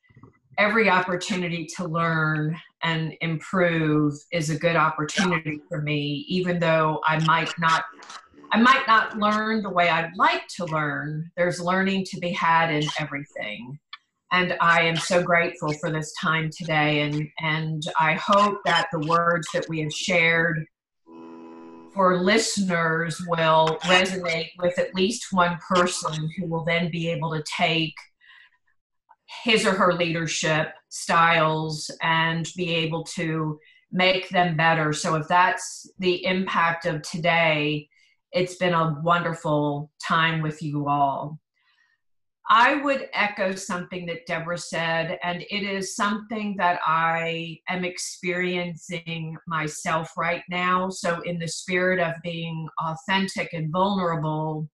every 0.61 0.91
opportunity 0.91 1.65
to 1.65 1.89
learn 1.89 2.55
and 2.82 3.15
improve 3.23 4.15
is 4.31 4.51
a 4.51 4.59
good 4.59 4.77
opportunity 4.77 5.59
for 5.69 5.81
me, 5.81 6.27
even 6.28 6.59
though 6.59 7.01
I 7.07 7.19
might 7.24 7.53
not. 7.59 7.82
I 8.53 8.61
might 8.61 8.82
not 8.89 9.16
learn 9.16 9.62
the 9.62 9.70
way 9.70 9.89
I'd 9.89 10.11
like 10.16 10.43
to 10.57 10.65
learn. 10.66 11.31
There's 11.37 11.61
learning 11.61 12.05
to 12.07 12.19
be 12.19 12.32
had 12.32 12.73
in 12.73 12.82
everything. 12.99 13.78
And 14.32 14.57
I 14.61 14.82
am 14.82 14.97
so 14.97 15.23
grateful 15.23 15.73
for 15.74 15.91
this 15.91 16.12
time 16.20 16.51
today. 16.51 17.03
And, 17.03 17.28
and 17.41 17.82
I 17.99 18.15
hope 18.15 18.59
that 18.65 18.89
the 18.93 19.07
words 19.07 19.47
that 19.55 19.69
we 19.69 19.81
have 19.82 19.93
shared 19.93 20.66
for 21.95 22.20
listeners 22.20 23.23
will 23.28 23.78
resonate 23.85 24.51
with 24.59 24.77
at 24.81 24.97
least 24.97 25.28
one 25.31 25.57
person 25.69 26.28
who 26.37 26.47
will 26.47 26.65
then 26.65 26.91
be 26.91 27.09
able 27.09 27.31
to 27.31 27.45
take 27.57 27.95
his 29.44 29.65
or 29.65 29.73
her 29.73 29.93
leadership 29.93 30.73
styles 30.89 31.90
and 32.02 32.48
be 32.57 32.74
able 32.74 33.05
to 33.05 33.59
make 33.93 34.28
them 34.28 34.57
better. 34.57 34.93
So, 34.93 35.15
if 35.16 35.28
that's 35.28 35.90
the 35.98 36.24
impact 36.24 36.86
of 36.86 37.02
today, 37.02 37.89
it's 38.32 38.57
been 38.57 38.74
a 38.74 39.01
wonderful 39.02 39.90
time 40.07 40.43
with 40.43 40.62
you 40.62 40.89
all. 40.89 41.39
I 42.48 42.82
would 42.82 43.09
echo 43.12 43.55
something 43.55 44.07
that 44.07 44.27
Deborah 44.27 44.59
said, 44.59 45.19
and 45.23 45.43
it 45.51 45.62
is 45.62 45.94
something 45.94 46.57
that 46.59 46.81
I 46.85 47.59
am 47.69 47.85
experiencing 47.85 49.36
myself 49.47 50.11
right 50.19 50.43
now. 50.51 50.90
So, 50.90 51.20
in 51.23 51.39
the 51.39 51.48
spirit 51.48 52.01
of 52.01 52.15
being 52.23 52.69
authentic 52.81 53.52
and 53.52 53.70
vulnerable, 53.70 54.69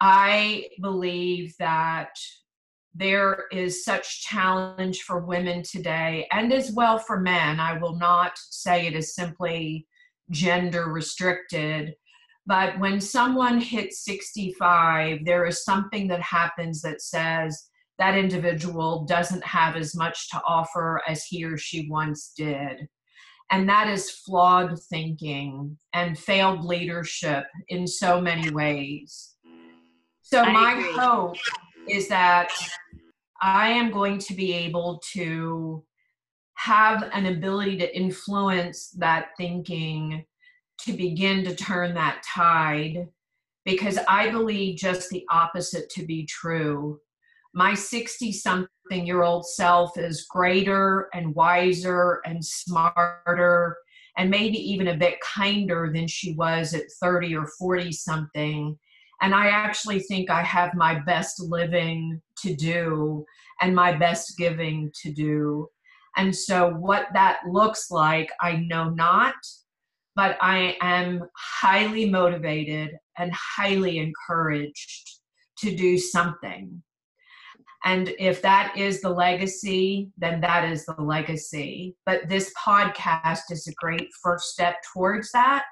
I 0.00 0.68
believe 0.80 1.54
that 1.58 2.10
there 2.94 3.44
is 3.50 3.84
such 3.84 4.22
challenge 4.22 5.02
for 5.02 5.18
women 5.18 5.62
today 5.62 6.28
and 6.32 6.52
as 6.52 6.72
well 6.72 6.98
for 6.98 7.18
men. 7.18 7.58
I 7.58 7.78
will 7.78 7.96
not 7.96 8.32
say 8.36 8.86
it 8.86 8.94
is 8.94 9.14
simply 9.14 9.86
gender 10.30 10.86
restricted. 10.86 11.94
But 12.46 12.78
when 12.78 13.00
someone 13.00 13.60
hits 13.60 14.04
65, 14.04 15.24
there 15.24 15.46
is 15.46 15.64
something 15.64 16.06
that 16.08 16.20
happens 16.20 16.82
that 16.82 17.02
says 17.02 17.68
that 17.98 18.16
individual 18.16 19.04
doesn't 19.06 19.44
have 19.44 19.76
as 19.76 19.96
much 19.96 20.30
to 20.30 20.40
offer 20.46 21.02
as 21.08 21.24
he 21.24 21.44
or 21.44 21.56
she 21.56 21.88
once 21.88 22.32
did. 22.36 22.86
And 23.50 23.68
that 23.68 23.88
is 23.88 24.10
flawed 24.10 24.78
thinking 24.88 25.78
and 25.92 26.18
failed 26.18 26.64
leadership 26.64 27.44
in 27.68 27.86
so 27.86 28.20
many 28.20 28.50
ways. 28.50 29.34
So, 30.22 30.42
I 30.42 30.52
my 30.52 30.72
agree. 30.72 30.92
hope 30.94 31.36
is 31.88 32.08
that 32.08 32.50
I 33.40 33.68
am 33.68 33.90
going 33.90 34.18
to 34.18 34.34
be 34.34 34.52
able 34.52 35.00
to 35.12 35.84
have 36.54 37.10
an 37.12 37.26
ability 37.26 37.76
to 37.78 37.96
influence 37.96 38.90
that 38.98 39.28
thinking 39.36 40.24
to 40.80 40.92
begin 40.92 41.44
to 41.44 41.54
turn 41.54 41.94
that 41.94 42.22
tide 42.22 43.08
because 43.64 43.98
I 44.08 44.30
believe 44.30 44.76
just 44.76 45.10
the 45.10 45.24
opposite 45.30 45.88
to 45.90 46.04
be 46.04 46.26
true. 46.26 46.98
My 47.54 47.74
60 47.74 48.32
something 48.32 49.06
year 49.06 49.22
old 49.22 49.46
self 49.46 49.96
is 49.98 50.26
greater 50.28 51.08
and 51.14 51.34
wiser 51.34 52.20
and 52.26 52.44
smarter 52.44 53.76
and 54.16 54.30
maybe 54.30 54.58
even 54.58 54.88
a 54.88 54.96
bit 54.96 55.20
kinder 55.20 55.90
than 55.92 56.06
she 56.06 56.34
was 56.34 56.74
at 56.74 56.90
30 57.00 57.36
or 57.36 57.46
40 57.58 57.92
something. 57.92 58.78
And 59.24 59.34
I 59.34 59.46
actually 59.46 60.00
think 60.00 60.28
I 60.28 60.42
have 60.42 60.74
my 60.74 61.00
best 61.00 61.40
living 61.40 62.20
to 62.42 62.54
do 62.54 63.24
and 63.62 63.74
my 63.74 63.96
best 63.96 64.36
giving 64.36 64.92
to 65.02 65.14
do. 65.14 65.66
And 66.18 66.36
so, 66.36 66.68
what 66.68 67.06
that 67.14 67.38
looks 67.48 67.90
like, 67.90 68.30
I 68.42 68.56
know 68.56 68.90
not, 68.90 69.34
but 70.14 70.36
I 70.42 70.76
am 70.82 71.22
highly 71.38 72.10
motivated 72.10 72.90
and 73.16 73.32
highly 73.32 73.98
encouraged 73.98 75.20
to 75.60 75.74
do 75.74 75.96
something. 75.96 76.82
And 77.86 78.14
if 78.18 78.42
that 78.42 78.74
is 78.76 79.00
the 79.00 79.08
legacy, 79.08 80.10
then 80.18 80.42
that 80.42 80.70
is 80.70 80.84
the 80.84 81.00
legacy. 81.00 81.96
But 82.04 82.28
this 82.28 82.52
podcast 82.62 83.50
is 83.50 83.66
a 83.68 83.74
great 83.74 84.10
first 84.22 84.50
step 84.50 84.82
towards 84.92 85.32
that. 85.32 85.64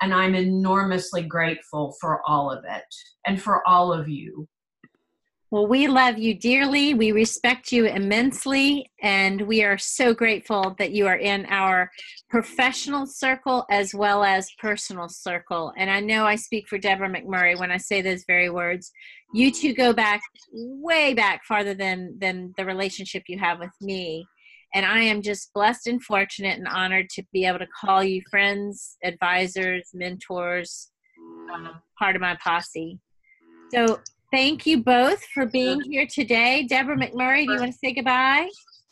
And 0.00 0.14
I'm 0.14 0.34
enormously 0.34 1.22
grateful 1.22 1.96
for 2.00 2.22
all 2.26 2.50
of 2.50 2.64
it 2.68 2.94
and 3.26 3.40
for 3.40 3.66
all 3.66 3.92
of 3.92 4.08
you. 4.08 4.48
Well, 5.50 5.66
we 5.66 5.88
love 5.88 6.18
you 6.18 6.34
dearly. 6.34 6.92
We 6.92 7.10
respect 7.10 7.72
you 7.72 7.86
immensely. 7.86 8.90
And 9.02 9.40
we 9.42 9.62
are 9.64 9.78
so 9.78 10.12
grateful 10.12 10.76
that 10.78 10.90
you 10.90 11.06
are 11.06 11.16
in 11.16 11.46
our 11.46 11.90
professional 12.28 13.06
circle 13.06 13.64
as 13.70 13.94
well 13.94 14.24
as 14.24 14.50
personal 14.58 15.08
circle. 15.08 15.72
And 15.78 15.90
I 15.90 16.00
know 16.00 16.26
I 16.26 16.36
speak 16.36 16.68
for 16.68 16.76
Deborah 16.76 17.08
McMurray 17.08 17.58
when 17.58 17.70
I 17.70 17.78
say 17.78 18.02
those 18.02 18.24
very 18.26 18.50
words. 18.50 18.92
You 19.32 19.50
two 19.50 19.72
go 19.72 19.94
back 19.94 20.20
way 20.52 21.14
back 21.14 21.42
farther 21.46 21.72
than, 21.72 22.18
than 22.18 22.52
the 22.58 22.66
relationship 22.66 23.22
you 23.26 23.38
have 23.38 23.58
with 23.58 23.72
me. 23.80 24.26
And 24.74 24.84
I 24.84 25.00
am 25.00 25.22
just 25.22 25.52
blessed 25.54 25.86
and 25.86 26.02
fortunate 26.02 26.58
and 26.58 26.68
honored 26.68 27.08
to 27.10 27.22
be 27.32 27.46
able 27.46 27.58
to 27.58 27.66
call 27.66 28.04
you 28.04 28.22
friends, 28.30 28.96
advisors, 29.02 29.88
mentors, 29.94 30.90
um, 31.52 31.80
part 31.98 32.16
of 32.16 32.22
my 32.22 32.36
posse. 32.42 32.98
So 33.72 34.00
thank 34.30 34.66
you 34.66 34.82
both 34.82 35.24
for 35.34 35.46
being 35.46 35.80
here 35.80 36.06
today. 36.06 36.66
Deborah 36.68 36.96
McMurray, 36.96 37.46
do 37.46 37.52
you 37.52 37.60
want 37.60 37.72
to 37.72 37.78
say 37.78 37.94
goodbye? 37.94 38.48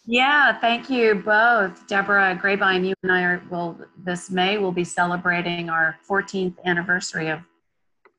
Yeah, 0.07 0.59
thank 0.61 0.89
you 0.89 1.17
both. 1.17 1.87
Deborah 1.89 2.39
Grabine, 2.41 2.85
you 2.85 2.95
and 3.03 3.11
I 3.11 3.23
are, 3.23 3.43
will, 3.51 3.77
this 4.05 4.31
May, 4.31 4.57
we'll 4.57 4.71
be 4.71 4.85
celebrating 4.85 5.69
our 5.69 5.97
14th 6.09 6.55
anniversary 6.65 7.29
of 7.29 7.41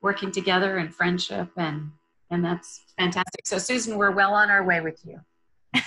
working 0.02 0.30
together 0.30 0.78
and 0.78 0.94
friendship, 0.94 1.48
and, 1.56 1.90
and 2.30 2.44
that's 2.44 2.82
fantastic. 2.98 3.46
So, 3.46 3.56
Susan, 3.56 3.96
we're 3.96 4.10
well 4.10 4.34
on 4.34 4.50
our 4.50 4.64
way 4.64 4.80
with 4.80 5.00
you. 5.02 5.18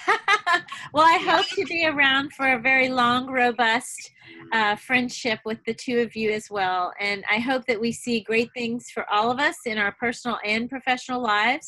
well, 0.93 1.05
I 1.05 1.17
hope 1.17 1.45
to 1.55 1.65
be 1.65 1.85
around 1.85 2.33
for 2.33 2.51
a 2.51 2.59
very 2.59 2.89
long, 2.89 3.27
robust 3.27 4.11
uh, 4.51 4.75
friendship 4.75 5.39
with 5.45 5.59
the 5.65 5.73
two 5.73 5.99
of 5.99 6.15
you 6.15 6.31
as 6.31 6.49
well. 6.49 6.91
And 6.99 7.23
I 7.31 7.39
hope 7.39 7.65
that 7.67 7.79
we 7.79 7.93
see 7.93 8.21
great 8.21 8.49
things 8.53 8.89
for 8.93 9.09
all 9.11 9.31
of 9.31 9.39
us 9.39 9.55
in 9.65 9.77
our 9.77 9.93
personal 9.93 10.37
and 10.45 10.69
professional 10.69 11.21
lives. 11.21 11.67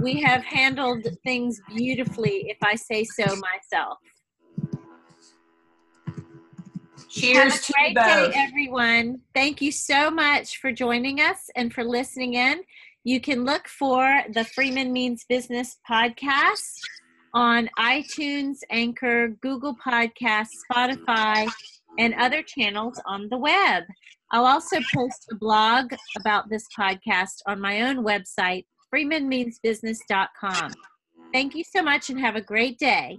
We 0.00 0.20
have 0.22 0.42
handled 0.42 1.06
things 1.24 1.60
beautifully, 1.68 2.46
if 2.48 2.58
I 2.62 2.74
say 2.74 3.04
so 3.04 3.24
myself. 3.24 3.98
Cheers 7.08 7.52
Have 7.52 7.60
a 7.60 7.64
to 7.64 7.72
great 7.72 7.94
day, 7.94 8.32
everyone. 8.34 9.20
Thank 9.32 9.62
you 9.62 9.70
so 9.70 10.10
much 10.10 10.58
for 10.58 10.72
joining 10.72 11.20
us 11.20 11.48
and 11.54 11.72
for 11.72 11.84
listening 11.84 12.34
in. 12.34 12.62
You 13.04 13.20
can 13.20 13.44
look 13.44 13.68
for 13.68 14.22
the 14.34 14.44
Freeman 14.44 14.92
Means 14.92 15.24
Business 15.28 15.78
podcast 15.88 16.80
on 17.36 17.68
iTunes, 17.78 18.60
Anchor, 18.70 19.28
Google 19.42 19.76
Podcasts, 19.76 20.56
Spotify, 20.72 21.46
and 21.98 22.14
other 22.14 22.42
channels 22.42 22.98
on 23.04 23.28
the 23.28 23.36
web. 23.36 23.84
I'll 24.32 24.46
also 24.46 24.78
post 24.94 25.26
a 25.30 25.34
blog 25.34 25.92
about 26.18 26.48
this 26.48 26.64
podcast 26.76 27.42
on 27.46 27.60
my 27.60 27.82
own 27.82 28.02
website, 28.02 28.64
freemanmeansbusiness.com. 28.92 30.72
Thank 31.34 31.54
you 31.54 31.62
so 31.62 31.82
much 31.82 32.08
and 32.08 32.18
have 32.18 32.36
a 32.36 32.40
great 32.40 32.78
day. 32.78 33.18